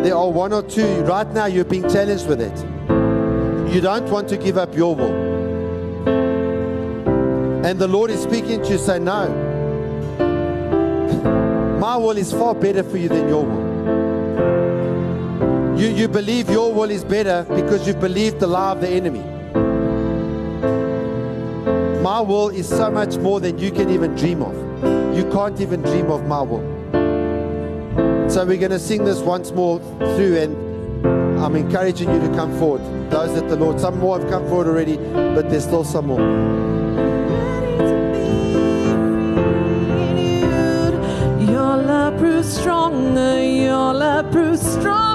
there 0.03 0.15
are 0.15 0.29
one 0.31 0.51
or 0.53 0.63
two, 0.63 1.01
right 1.03 1.27
now 1.31 1.45
you're 1.45 1.63
being 1.63 1.87
challenged 1.89 2.27
with 2.27 2.41
it. 2.41 2.57
You 3.73 3.81
don't 3.81 4.09
want 4.09 4.27
to 4.29 4.37
give 4.37 4.57
up 4.57 4.75
your 4.75 4.95
will. 4.95 5.30
And 7.63 7.77
the 7.77 7.87
Lord 7.87 8.09
is 8.09 8.21
speaking 8.23 8.63
to 8.63 8.69
you, 8.69 8.77
say, 8.79 8.97
No. 8.97 9.29
My 11.79 11.95
will 11.95 12.17
is 12.17 12.31
far 12.31 12.55
better 12.55 12.83
for 12.83 12.97
you 12.97 13.07
than 13.07 13.27
your 13.27 13.45
will. 13.45 13.71
You, 15.79 15.89
you 15.89 16.07
believe 16.07 16.49
your 16.49 16.73
will 16.73 16.89
is 16.89 17.03
better 17.03 17.45
because 17.49 17.87
you 17.87 17.93
believe 17.93 18.39
the 18.39 18.47
lie 18.47 18.71
of 18.71 18.81
the 18.81 18.89
enemy. 18.89 19.23
My 22.01 22.19
will 22.19 22.49
is 22.49 22.67
so 22.67 22.89
much 22.89 23.17
more 23.17 23.39
than 23.39 23.59
you 23.59 23.71
can 23.71 23.91
even 23.91 24.15
dream 24.15 24.41
of. 24.41 24.55
You 25.15 25.29
can't 25.31 25.59
even 25.61 25.83
dream 25.83 26.09
of 26.09 26.25
my 26.25 26.41
will. 26.41 26.61
So 28.29 28.43
we're 28.45 28.57
going 28.57 28.71
to 28.71 28.79
sing 28.79 29.05
this 29.05 29.19
once 29.19 29.51
more 29.51 29.79
through, 29.99 30.37
and 30.37 30.55
I'm 31.39 31.55
encouraging 31.55 32.11
you 32.11 32.19
to 32.21 32.29
come 32.35 32.57
forward. 32.57 32.81
Those 33.11 33.35
that 33.35 33.49
the 33.49 33.55
Lord, 33.55 33.79
some 33.79 33.99
more 33.99 34.19
have 34.19 34.29
come 34.29 34.47
forward 34.47 34.67
already, 34.67 34.97
but 34.97 35.49
there's 35.49 35.63
still 35.65 35.83
some 35.83 36.07
more. 36.07 36.70
Stronger, 42.51 43.43
your 43.43 43.93
love 43.93 44.31
proves 44.31 44.61
stronger. 44.61 45.10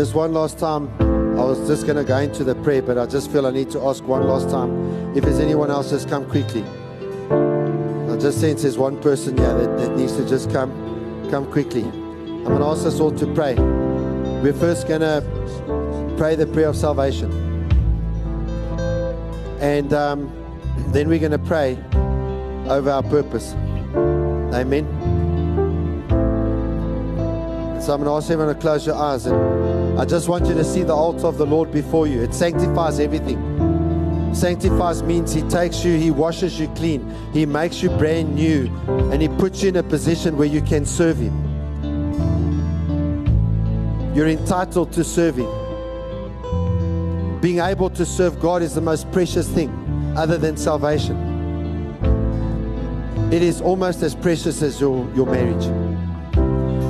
Just 0.00 0.14
one 0.14 0.32
last 0.32 0.58
time. 0.58 0.88
I 1.38 1.44
was 1.44 1.68
just 1.68 1.84
going 1.84 1.98
to 1.98 2.04
go 2.04 2.16
into 2.16 2.42
the 2.42 2.54
prayer, 2.54 2.80
but 2.80 2.96
I 2.96 3.04
just 3.04 3.30
feel 3.30 3.46
I 3.46 3.50
need 3.50 3.68
to 3.72 3.82
ask 3.82 4.02
one 4.02 4.26
last 4.26 4.48
time 4.48 5.14
if 5.14 5.24
there's 5.24 5.40
anyone 5.40 5.70
else 5.70 5.90
just 5.90 6.08
come 6.08 6.24
quickly. 6.24 6.62
I 6.62 8.16
just 8.16 8.40
sense 8.40 8.62
there's 8.62 8.78
one 8.78 8.98
person 9.02 9.36
here 9.36 9.52
that, 9.52 9.76
that 9.76 9.96
needs 9.98 10.16
to 10.16 10.26
just 10.26 10.50
come, 10.50 10.70
come 11.30 11.44
quickly. 11.52 11.82
I'm 11.82 12.44
going 12.44 12.60
to 12.60 12.64
ask 12.64 12.86
us 12.86 12.98
all 12.98 13.12
to 13.12 13.26
pray. 13.34 13.56
We're 13.56 14.54
first 14.54 14.88
going 14.88 15.02
to 15.02 16.14
pray 16.16 16.34
the 16.34 16.46
prayer 16.46 16.68
of 16.68 16.76
salvation. 16.76 17.30
And 19.60 19.92
um, 19.92 20.32
then 20.92 21.10
we're 21.10 21.18
going 21.18 21.32
to 21.32 21.38
pray 21.38 21.76
over 22.70 22.90
our 22.90 23.02
purpose. 23.02 23.52
Amen. 24.54 24.86
So 27.82 27.92
I'm 27.92 28.02
going 28.02 28.04
to 28.04 28.16
ask 28.16 28.30
everyone 28.30 28.54
to 28.54 28.58
close 28.58 28.86
your 28.86 28.96
eyes. 28.96 29.26
And 29.26 29.59
I 30.00 30.06
just 30.06 30.30
want 30.30 30.46
you 30.46 30.54
to 30.54 30.64
see 30.64 30.82
the 30.82 30.94
altar 30.94 31.26
of 31.26 31.36
the 31.36 31.44
Lord 31.44 31.70
before 31.72 32.06
you. 32.06 32.22
It 32.22 32.32
sanctifies 32.32 32.98
everything. 32.98 33.38
Sanctifies 34.34 35.02
means 35.02 35.34
He 35.34 35.42
takes 35.42 35.84
you, 35.84 35.98
He 35.98 36.10
washes 36.10 36.58
you 36.58 36.68
clean, 36.68 37.14
He 37.34 37.44
makes 37.44 37.82
you 37.82 37.90
brand 37.90 38.34
new, 38.34 38.74
and 39.12 39.20
He 39.20 39.28
puts 39.28 39.62
you 39.62 39.68
in 39.68 39.76
a 39.76 39.82
position 39.82 40.38
where 40.38 40.48
you 40.48 40.62
can 40.62 40.86
serve 40.86 41.18
Him. 41.18 41.34
You're 44.14 44.28
entitled 44.28 44.90
to 44.94 45.04
serve 45.04 45.36
Him. 45.36 45.50
Being 47.42 47.58
able 47.58 47.90
to 47.90 48.06
serve 48.06 48.40
God 48.40 48.62
is 48.62 48.74
the 48.74 48.80
most 48.80 49.12
precious 49.12 49.46
thing 49.50 49.68
other 50.16 50.38
than 50.38 50.56
salvation. 50.56 51.28
It 53.30 53.42
is 53.42 53.60
almost 53.60 54.02
as 54.02 54.14
precious 54.14 54.62
as 54.62 54.80
your, 54.80 55.06
your 55.14 55.26
marriage. 55.26 55.66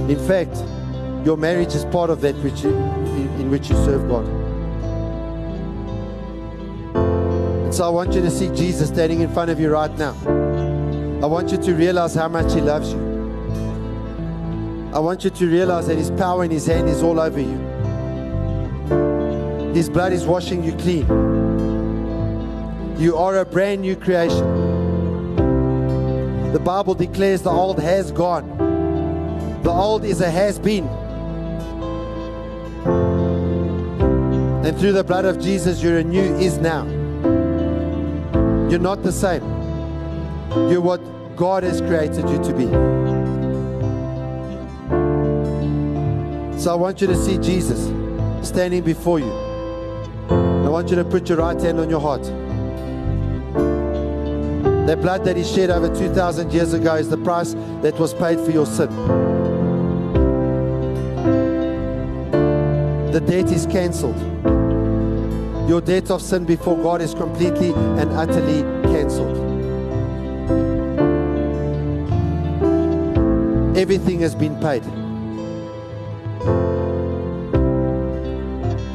In 0.08 0.28
fact, 0.28 0.56
your 1.24 1.36
marriage 1.36 1.74
is 1.74 1.84
part 1.86 2.08
of 2.08 2.22
that 2.22 2.34
which 2.36 2.62
you, 2.62 2.70
in, 3.11 3.50
which 3.50 3.68
you 3.68 3.76
serve 3.84 4.08
God. 4.08 4.26
And 7.64 7.74
so 7.74 7.84
I 7.84 7.88
want 7.88 8.14
you 8.14 8.20
to 8.20 8.30
see 8.30 8.48
Jesus 8.48 8.88
standing 8.88 9.20
in 9.20 9.32
front 9.32 9.50
of 9.50 9.61
you 9.61 9.70
right 9.70 9.96
now. 9.98 10.14
I 11.22 11.26
want 11.26 11.52
you 11.52 11.58
to 11.58 11.74
realize 11.74 12.14
how 12.14 12.28
much 12.28 12.52
He 12.54 12.61
loves 12.61 12.92
you. 12.92 13.11
I 14.94 14.98
want 14.98 15.22
you 15.24 15.30
to 15.30 15.46
realize 15.46 15.86
that 15.86 15.96
His 15.96 16.11
power 16.11 16.44
in 16.44 16.50
His 16.50 16.66
hand 16.66 16.88
is 16.88 17.02
all 17.02 17.20
over 17.20 17.40
you. 17.40 17.58
His 19.74 19.88
blood 19.88 20.12
is 20.12 20.26
washing 20.26 20.64
you 20.64 20.72
clean. 20.72 21.06
You 22.98 23.16
are 23.16 23.38
a 23.38 23.44
brand 23.44 23.82
new 23.82 23.96
creation. 23.96 24.70
The 26.52 26.58
Bible 26.58 26.94
declares 26.94 27.42
the 27.42 27.50
old 27.50 27.78
has 27.78 28.11
gone. 28.11 28.58
The 29.62 29.70
old 29.70 30.04
is 30.04 30.20
a 30.20 30.28
has 30.28 30.58
been. 30.58 30.88
And 34.62 34.78
through 34.78 34.92
the 34.92 35.02
blood 35.02 35.24
of 35.24 35.40
Jesus, 35.40 35.82
you're 35.82 35.98
a 35.98 36.04
new 36.04 36.34
is 36.36 36.58
now. 36.58 36.84
You're 38.68 38.78
not 38.78 39.02
the 39.02 39.11
same. 39.11 39.42
You're 40.68 40.82
what 40.82 41.00
God 41.34 41.62
has 41.62 41.80
created 41.80 42.28
you 42.28 42.36
to 42.44 42.52
be. 42.52 42.66
So 46.61 46.70
I 46.70 46.74
want 46.74 47.00
you 47.00 47.06
to 47.06 47.16
see 47.16 47.38
Jesus 47.38 47.86
standing 48.46 48.82
before 48.82 49.18
you. 49.18 49.32
I 50.28 50.68
want 50.68 50.90
you 50.90 50.96
to 50.96 51.04
put 51.04 51.28
your 51.30 51.38
right 51.38 51.58
hand 51.58 51.80
on 51.80 51.88
your 51.88 52.00
heart. 52.00 52.24
That 54.86 55.00
blood 55.00 55.24
that 55.24 55.38
He 55.38 55.44
shed 55.44 55.70
over 55.70 55.88
2,000 55.88 56.52
years 56.52 56.74
ago 56.74 56.96
is 56.96 57.08
the 57.08 57.16
price 57.16 57.54
that 57.80 57.98
was 57.98 58.12
paid 58.12 58.38
for 58.38 58.50
your 58.50 58.66
sin. 58.66 58.90
The 63.12 63.20
debt 63.20 63.50
is 63.50 63.66
cancelled. 63.66 64.18
Your 65.68 65.80
debt 65.80 66.11
of 66.11 66.22
sin 66.22 66.44
before 66.44 66.76
God 66.76 67.00
is 67.02 67.14
completely 67.14 67.72
and 67.72 68.12
utterly 68.12 68.62
cancelled. 68.92 69.36
Everything 73.76 74.20
has 74.20 74.34
been 74.34 74.54
paid. 74.61 74.82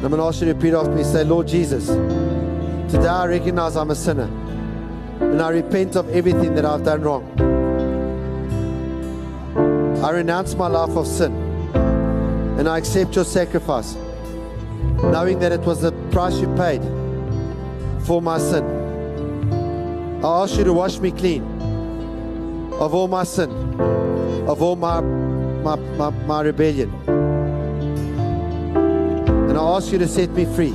I'm 0.02 0.10
going 0.10 0.20
to 0.20 0.26
ask 0.28 0.40
you 0.40 0.46
to 0.46 0.54
repeat 0.54 0.72
after 0.72 0.92
me. 0.92 1.02
Say, 1.02 1.24
Lord 1.24 1.48
Jesus, 1.48 1.88
today 1.88 3.08
I 3.08 3.26
recognize 3.26 3.76
I'm 3.76 3.90
a 3.90 3.94
sinner. 3.94 4.30
And 5.20 5.42
I 5.42 5.50
repent 5.50 5.96
of 5.96 6.08
everything 6.10 6.54
that 6.54 6.64
I've 6.64 6.84
done 6.84 7.02
wrong. 7.02 7.24
I 10.04 10.10
renounce 10.10 10.54
my 10.54 10.68
life 10.68 10.96
of 10.96 11.06
sin. 11.06 11.34
And 12.58 12.68
I 12.68 12.78
accept 12.78 13.14
your 13.16 13.24
sacrifice, 13.24 13.96
knowing 15.02 15.38
that 15.40 15.52
it 15.52 15.60
was 15.60 15.82
the 15.82 15.92
price 16.10 16.38
you 16.40 16.48
paid 16.54 16.82
for 18.06 18.22
my 18.22 18.38
sin. 18.38 18.64
I 20.24 20.42
ask 20.42 20.56
you 20.56 20.64
to 20.64 20.72
wash 20.72 20.98
me 20.98 21.10
clean 21.10 21.42
of 22.74 22.94
all 22.94 23.08
my 23.08 23.24
sin, 23.24 23.50
of 24.48 24.62
all 24.62 24.76
my, 24.76 25.00
my, 25.00 25.76
my, 25.76 26.10
my 26.10 26.40
rebellion. 26.42 26.92
And 29.48 29.56
I 29.56 29.62
ask 29.76 29.92
you 29.92 29.98
to 29.98 30.08
set 30.08 30.30
me 30.30 30.44
free 30.44 30.74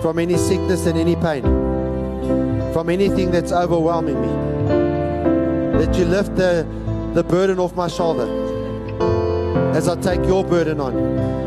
from 0.00 0.18
any 0.18 0.36
sickness 0.36 0.86
and 0.86 0.98
any 0.98 1.16
pain, 1.16 1.42
from 2.72 2.88
anything 2.90 3.30
that's 3.30 3.52
overwhelming 3.52 4.20
me. 4.20 4.28
That 5.78 5.96
you 5.96 6.04
lift 6.04 6.36
the, 6.36 6.66
the 7.14 7.24
burden 7.24 7.58
off 7.58 7.74
my 7.74 7.88
shoulder 7.88 8.28
as 9.74 9.88
I 9.88 9.96
take 10.00 10.24
your 10.26 10.44
burden 10.44 10.80
on. 10.80 11.43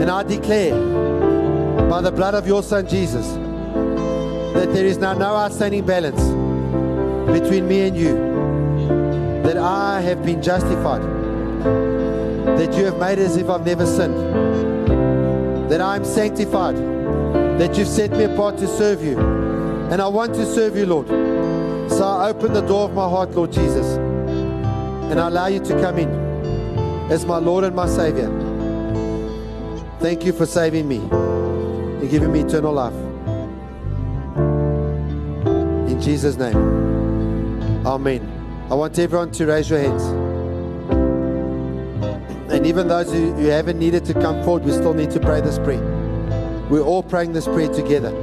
And 0.00 0.10
I 0.10 0.22
declare 0.22 0.74
by 1.90 2.00
the 2.00 2.10
blood 2.10 2.34
of 2.34 2.46
your 2.46 2.62
Son 2.62 2.86
Jesus 2.88 3.26
that 4.54 4.72
there 4.72 4.86
is 4.86 4.96
now 4.96 5.12
no 5.12 5.36
outstanding 5.36 5.84
balance 5.84 6.20
between 7.30 7.68
me 7.68 7.82
and 7.82 7.96
you, 7.96 8.14
that 9.42 9.58
I 9.58 10.00
have 10.00 10.24
been 10.24 10.42
justified, 10.42 11.02
that 12.56 12.74
you 12.74 12.84
have 12.86 12.98
made 12.98 13.18
as 13.18 13.36
if 13.36 13.50
I've 13.50 13.66
never 13.66 13.84
sinned, 13.84 14.16
that 15.70 15.82
I'm 15.82 16.04
sanctified, 16.04 16.76
that 17.58 17.76
you've 17.76 17.86
set 17.86 18.10
me 18.12 18.24
apart 18.24 18.56
to 18.58 18.66
serve 18.66 19.04
you. 19.04 19.18
And 19.18 20.00
I 20.00 20.08
want 20.08 20.34
to 20.34 20.46
serve 20.46 20.76
you, 20.76 20.86
Lord. 20.86 21.08
So 21.90 22.04
I 22.04 22.30
open 22.30 22.54
the 22.54 22.62
door 22.62 22.84
of 22.84 22.94
my 22.94 23.06
heart, 23.08 23.32
Lord 23.32 23.52
Jesus, 23.52 23.96
and 23.96 25.20
I 25.20 25.26
allow 25.26 25.48
you 25.48 25.60
to 25.60 25.80
come 25.80 25.98
in 25.98 26.08
as 27.10 27.26
my 27.26 27.36
Lord 27.36 27.64
and 27.64 27.76
my 27.76 27.86
Savior. 27.86 28.30
Thank 30.00 30.24
you 30.24 30.32
for 30.32 30.46
saving 30.46 30.88
me 30.88 30.96
and 30.96 32.10
giving 32.10 32.32
me 32.32 32.40
eternal 32.40 32.72
life. 32.72 32.94
In 35.90 36.00
Jesus' 36.00 36.36
name. 36.36 36.56
Amen. 37.86 38.66
I 38.70 38.74
want 38.74 38.98
everyone 38.98 39.30
to 39.32 39.44
raise 39.44 39.68
your 39.68 39.78
hands. 39.78 40.02
And 42.50 42.66
even 42.66 42.88
those 42.88 43.12
who, 43.12 43.34
haven't 43.48 43.78
needed 43.78 44.06
to 44.06 44.14
come 44.14 44.42
forward, 44.42 44.64
we 44.64 44.72
still 44.72 44.94
need 44.94 45.10
to 45.10 45.20
pray 45.20 45.42
this 45.42 45.58
prayer. 45.58 45.82
We're 46.70 46.82
all 46.82 47.02
praying 47.02 47.34
this 47.34 47.44
prayer 47.44 47.68
together. 47.68 48.16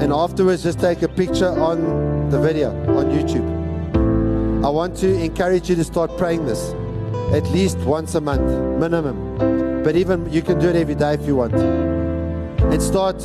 And 0.00 0.10
afterwards, 0.10 0.62
just 0.62 0.80
take 0.80 1.02
a 1.02 1.08
picture 1.08 1.48
on 1.48 2.30
the 2.30 2.40
video 2.40 2.70
on 2.96 3.10
YouTube. 3.10 4.64
I 4.64 4.70
want 4.70 4.96
to 4.98 5.22
encourage 5.22 5.68
you 5.68 5.76
to 5.76 5.84
start 5.84 6.16
praying 6.16 6.46
this 6.46 6.72
at 7.32 7.44
least 7.50 7.76
once 7.80 8.14
a 8.14 8.20
month, 8.22 8.80
minimum. 8.80 9.47
But 9.88 9.96
even 9.96 10.30
you 10.30 10.42
can 10.42 10.58
do 10.58 10.68
it 10.68 10.76
every 10.76 10.94
day 10.94 11.14
if 11.14 11.26
you 11.26 11.36
want. 11.36 11.54
And 11.54 12.82
start 12.82 13.18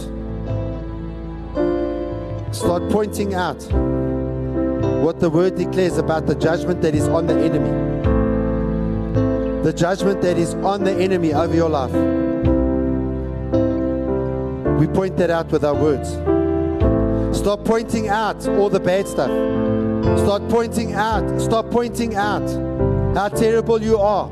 start 2.56 2.90
pointing 2.90 3.34
out 3.34 3.62
what 5.04 5.20
the 5.20 5.30
word 5.30 5.58
declares 5.58 5.98
about 5.98 6.26
the 6.26 6.36
judgment 6.36 6.82
that 6.84 6.96
is 6.96 7.10
on 7.10 7.28
the 7.28 7.34
enemy. 7.34 7.70
The 9.64 9.74
judgment 9.74 10.22
that 10.22 10.38
is 10.38 10.54
on 10.54 10.86
the 10.86 10.94
enemy 10.94 11.34
over 11.34 11.54
your 11.54 11.68
life. 11.70 11.92
we 14.80 14.88
point 14.88 15.18
that 15.18 15.30
out 15.30 15.52
with 15.52 15.66
our 15.66 15.76
words. 15.76 16.12
Stop 17.38 17.66
pointing 17.66 18.08
out 18.08 18.48
all 18.48 18.70
the 18.70 18.80
bad 18.80 19.06
stuff. 19.06 19.32
Start 20.18 20.48
pointing 20.48 20.94
out, 20.94 21.42
stop 21.42 21.70
pointing 21.70 22.16
out 22.16 22.48
how 23.18 23.28
terrible 23.28 23.82
you 23.82 23.98
are, 23.98 24.30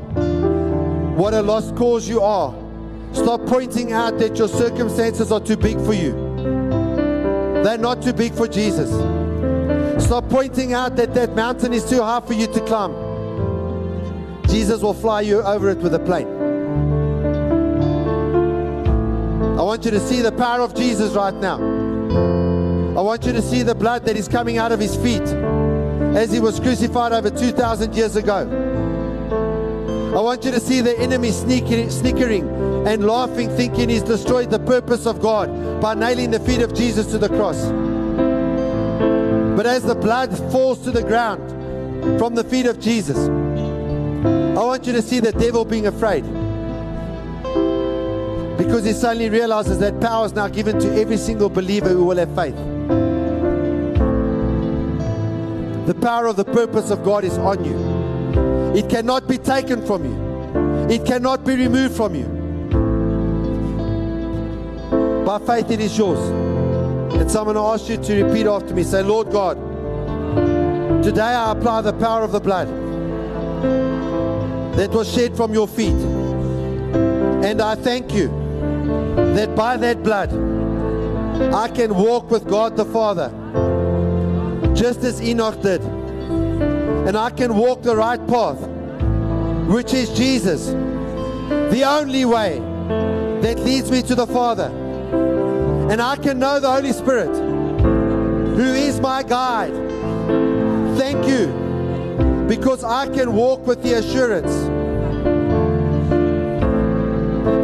what 1.16 1.34
a 1.34 1.42
lost 1.42 1.76
cause 1.76 2.08
you 2.08 2.20
are. 2.20 2.54
Stop 3.12 3.44
pointing 3.46 3.92
out 3.92 4.18
that 4.18 4.38
your 4.38 4.48
circumstances 4.48 5.30
are 5.30 5.40
too 5.40 5.56
big 5.56 5.78
for 5.84 5.92
you. 5.92 6.12
They're 7.62 7.78
not 7.78 8.02
too 8.02 8.12
big 8.12 8.34
for 8.34 8.48
Jesus. 8.48 8.90
Stop 10.04 10.28
pointing 10.28 10.72
out 10.72 10.96
that 10.96 11.14
that 11.14 11.34
mountain 11.34 11.72
is 11.72 11.88
too 11.88 12.02
high 12.02 12.20
for 12.20 12.32
you 12.32 12.46
to 12.46 12.60
climb. 12.60 12.92
Jesus 14.48 14.82
will 14.82 14.94
fly 14.94 15.20
you 15.20 15.42
over 15.42 15.70
it 15.70 15.78
with 15.78 15.94
a 15.94 15.98
plane. 15.98 16.28
I 19.58 19.62
want 19.62 19.84
you 19.84 19.90
to 19.90 20.00
see 20.00 20.22
the 20.22 20.32
power 20.32 20.60
of 20.60 20.74
Jesus 20.74 21.12
right 21.12 21.34
now. 21.34 21.56
I 21.58 23.00
want 23.00 23.24
you 23.24 23.32
to 23.32 23.42
see 23.42 23.62
the 23.62 23.74
blood 23.74 24.04
that 24.06 24.16
is 24.16 24.28
coming 24.28 24.58
out 24.58 24.72
of 24.72 24.80
his 24.80 24.96
feet 24.96 25.22
as 26.16 26.32
he 26.32 26.40
was 26.40 26.58
crucified 26.58 27.12
over 27.12 27.30
2,000 27.30 27.94
years 27.94 28.16
ago. 28.16 28.71
I 30.12 30.20
want 30.20 30.44
you 30.44 30.50
to 30.50 30.60
see 30.60 30.82
the 30.82 30.98
enemy 30.98 31.30
sneaking, 31.30 31.88
snickering 31.88 32.46
and 32.86 33.06
laughing, 33.06 33.48
thinking 33.48 33.88
he's 33.88 34.02
destroyed 34.02 34.50
the 34.50 34.58
purpose 34.58 35.06
of 35.06 35.22
God 35.22 35.80
by 35.80 35.94
nailing 35.94 36.30
the 36.30 36.40
feet 36.40 36.60
of 36.60 36.74
Jesus 36.74 37.06
to 37.12 37.18
the 37.18 37.30
cross. 37.30 37.64
But 39.56 39.64
as 39.64 39.84
the 39.84 39.94
blood 39.94 40.36
falls 40.52 40.80
to 40.84 40.90
the 40.90 41.02
ground 41.02 41.40
from 42.18 42.34
the 42.34 42.44
feet 42.44 42.66
of 42.66 42.78
Jesus, 42.78 43.16
I 43.16 44.62
want 44.62 44.86
you 44.86 44.92
to 44.92 45.00
see 45.00 45.18
the 45.18 45.32
devil 45.32 45.64
being 45.64 45.86
afraid. 45.86 46.24
Because 48.58 48.84
he 48.84 48.92
suddenly 48.92 49.30
realizes 49.30 49.78
that 49.78 49.98
power 49.98 50.26
is 50.26 50.34
now 50.34 50.48
given 50.48 50.78
to 50.78 50.94
every 51.00 51.16
single 51.16 51.48
believer 51.48 51.88
who 51.88 52.04
will 52.04 52.18
have 52.18 52.34
faith. 52.34 52.56
The 55.86 55.94
power 55.94 56.26
of 56.26 56.36
the 56.36 56.44
purpose 56.44 56.90
of 56.90 57.02
God 57.02 57.24
is 57.24 57.38
on 57.38 57.64
you. 57.64 57.81
It 58.74 58.88
cannot 58.88 59.28
be 59.28 59.36
taken 59.38 59.84
from 59.86 60.04
you. 60.04 60.88
It 60.88 61.04
cannot 61.04 61.44
be 61.44 61.54
removed 61.56 61.94
from 61.94 62.14
you. 62.14 62.26
By 65.24 65.38
faith, 65.38 65.70
it 65.70 65.80
is 65.80 65.96
yours. 65.96 66.18
And 67.14 67.30
someone 67.30 67.56
asked 67.56 67.88
you 67.88 67.96
to 67.96 68.24
repeat 68.24 68.46
after 68.46 68.74
me. 68.74 68.82
Say, 68.82 69.02
Lord 69.02 69.30
God, 69.30 69.56
today 71.02 71.20
I 71.20 71.52
apply 71.52 71.82
the 71.82 71.92
power 71.92 72.22
of 72.24 72.32
the 72.32 72.40
blood 72.40 72.68
that 74.76 74.90
was 74.90 75.12
shed 75.12 75.36
from 75.36 75.52
your 75.52 75.68
feet. 75.68 75.92
And 77.44 77.60
I 77.60 77.74
thank 77.74 78.14
you 78.14 78.28
that 79.34 79.54
by 79.54 79.76
that 79.76 80.02
blood 80.02 80.32
I 81.52 81.68
can 81.68 81.94
walk 81.94 82.30
with 82.30 82.46
God 82.48 82.76
the 82.76 82.84
Father, 82.86 83.30
just 84.74 85.04
as 85.04 85.20
Enoch 85.20 85.60
did. 85.60 86.01
And 87.06 87.16
I 87.16 87.30
can 87.30 87.56
walk 87.56 87.82
the 87.82 87.96
right 87.96 88.24
path, 88.28 88.60
which 89.68 89.92
is 89.92 90.10
Jesus, 90.10 90.66
the 90.68 91.84
only 91.84 92.24
way 92.24 92.60
that 93.40 93.58
leads 93.58 93.90
me 93.90 94.02
to 94.02 94.14
the 94.14 94.26
Father. 94.26 94.70
And 95.90 96.00
I 96.00 96.16
can 96.16 96.38
know 96.38 96.60
the 96.60 96.70
Holy 96.70 96.92
Spirit, 96.92 97.34
who 97.36 98.74
is 98.74 99.00
my 99.00 99.22
guide. 99.22 99.74
Thank 100.96 101.26
you, 101.26 101.48
because 102.48 102.84
I 102.84 103.08
can 103.08 103.34
walk 103.34 103.66
with 103.66 103.82
the 103.82 103.94
assurance 103.94 104.52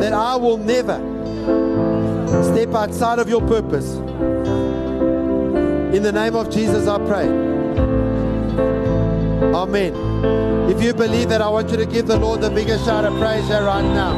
that 0.02 0.12
I 0.12 0.36
will 0.36 0.58
never 0.58 0.98
step 2.42 2.74
outside 2.74 3.18
of 3.18 3.28
your 3.28 3.40
purpose. 3.42 3.94
In 5.94 6.02
the 6.02 6.12
name 6.12 6.34
of 6.34 6.50
Jesus, 6.50 6.86
I 6.86 6.98
pray. 6.98 7.57
Amen. 9.58 9.92
If 10.70 10.80
you 10.80 10.94
believe 10.94 11.30
that, 11.30 11.42
I 11.42 11.48
want 11.48 11.70
you 11.70 11.76
to 11.78 11.86
give 11.86 12.06
the 12.06 12.16
Lord 12.16 12.40
the 12.40 12.48
biggest 12.48 12.84
shout 12.84 13.04
of 13.04 13.18
praise 13.18 13.44
here 13.48 13.64
right 13.64 13.82
now. 13.82 14.14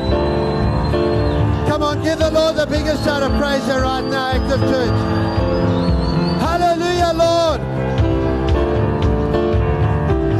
Come 1.66 1.82
on, 1.82 2.02
give 2.02 2.18
the 2.18 2.30
Lord 2.30 2.56
the 2.56 2.66
biggest 2.66 3.04
shout 3.04 3.22
of 3.22 3.32
praise 3.40 3.64
here 3.64 3.80
right 3.80 4.04
now, 4.04 4.32
Active 4.32 4.60
Church. 4.60 4.98
Hallelujah, 6.42 7.12
Lord. 7.14 7.60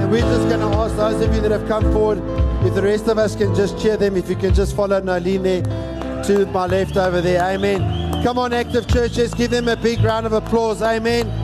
And 0.01 0.11
we're 0.11 0.21
just 0.21 0.49
going 0.51 0.61
to 0.61 0.67
ask 0.77 0.95
those 0.97 1.23
of 1.23 1.35
you 1.35 1.41
that 1.41 1.51
have 1.51 1.67
come 1.67 1.91
forward, 1.95 2.19
if 2.67 2.75
the 2.75 2.83
rest 2.83 3.09
of 3.09 3.17
us 3.17 3.35
can 3.35 3.55
just 3.55 3.81
cheer 3.81 3.97
them, 3.97 4.19
if 4.19 4.29
you 4.29 4.37
can 4.37 4.53
just 4.53 4.77
follow 4.77 5.01
Nolene 5.01 5.43
there 5.43 5.63
to 6.25 6.45
my 6.47 6.67
left 6.67 6.99
over 6.99 7.23
there. 7.23 7.43
Amen. 7.43 8.23
Come 8.23 8.37
on, 8.39 8.53
Active 8.53 8.87
Church, 8.87 9.17
let's 9.17 9.33
give 9.33 9.51
them 9.51 9.67
a 9.69 9.77
big 9.77 10.05
round 10.05 10.27
of 10.27 10.35
applause. 10.35 10.83
Amen. 10.83 11.40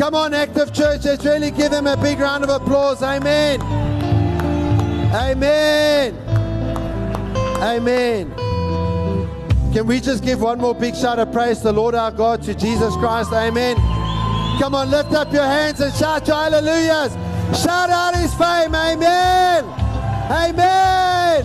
Come 0.00 0.14
on, 0.14 0.32
Active 0.32 0.72
Church, 0.72 1.04
let's 1.04 1.22
really 1.26 1.50
give 1.50 1.72
them 1.72 1.86
a 1.86 1.94
big 1.94 2.20
round 2.20 2.42
of 2.42 2.48
applause. 2.48 3.02
Amen. 3.02 3.60
Amen. 5.12 6.16
Amen. 7.60 8.30
Can 9.74 9.86
we 9.86 10.00
just 10.00 10.24
give 10.24 10.40
one 10.40 10.58
more 10.58 10.74
big 10.74 10.96
shout 10.96 11.18
of 11.18 11.30
praise 11.32 11.58
to 11.58 11.64
the 11.64 11.72
Lord 11.74 11.94
our 11.94 12.10
God, 12.10 12.40
to 12.44 12.54
Jesus 12.54 12.94
Christ? 12.96 13.30
Amen. 13.34 13.76
Come 14.58 14.74
on, 14.74 14.90
lift 14.90 15.12
up 15.12 15.34
your 15.34 15.44
hands 15.44 15.80
and 15.80 15.92
shout 15.92 16.26
your 16.26 16.36
hallelujahs. 16.38 17.12
Shout 17.62 17.90
out 17.90 18.16
his 18.16 18.32
fame. 18.32 18.74
Amen. 18.74 19.64
Amen. 20.30 21.44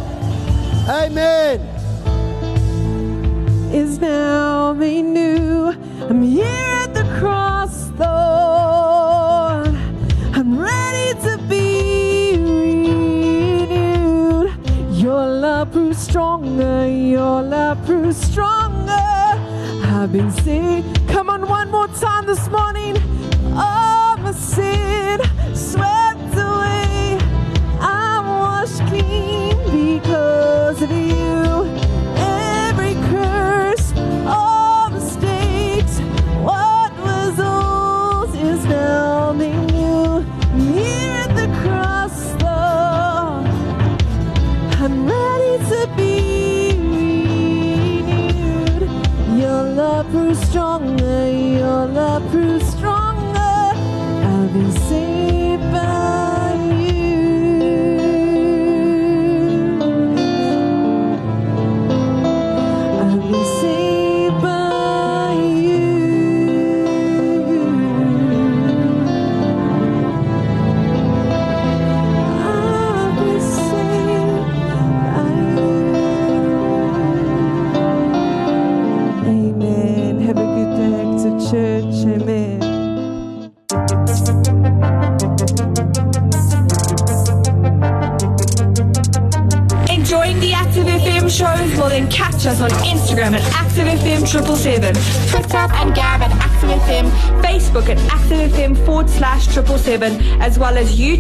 Amen. 0.88 1.60
is 3.74 4.00
now 4.00 4.72
new. 4.72 5.76
I'm 6.08 6.22
here 6.22 6.46
at 6.46 6.94
the 6.94 7.04
cross, 7.20 7.55
stronger. 15.96 16.88
Your 16.88 17.42
love 17.42 17.86
proves 17.86 18.18
stronger. 18.18 18.92
I've 18.92 20.12
been 20.12 20.32
saved. 20.32 21.08
Come 21.08 21.30
on, 21.30 21.48
one 21.48 21.72
more 21.72 21.88
time 21.88 22.26
this 22.26 22.48
morning. 22.50 22.98
All 23.56 24.18
my 24.18 24.32
sin 24.34 25.20
swept 25.56 26.15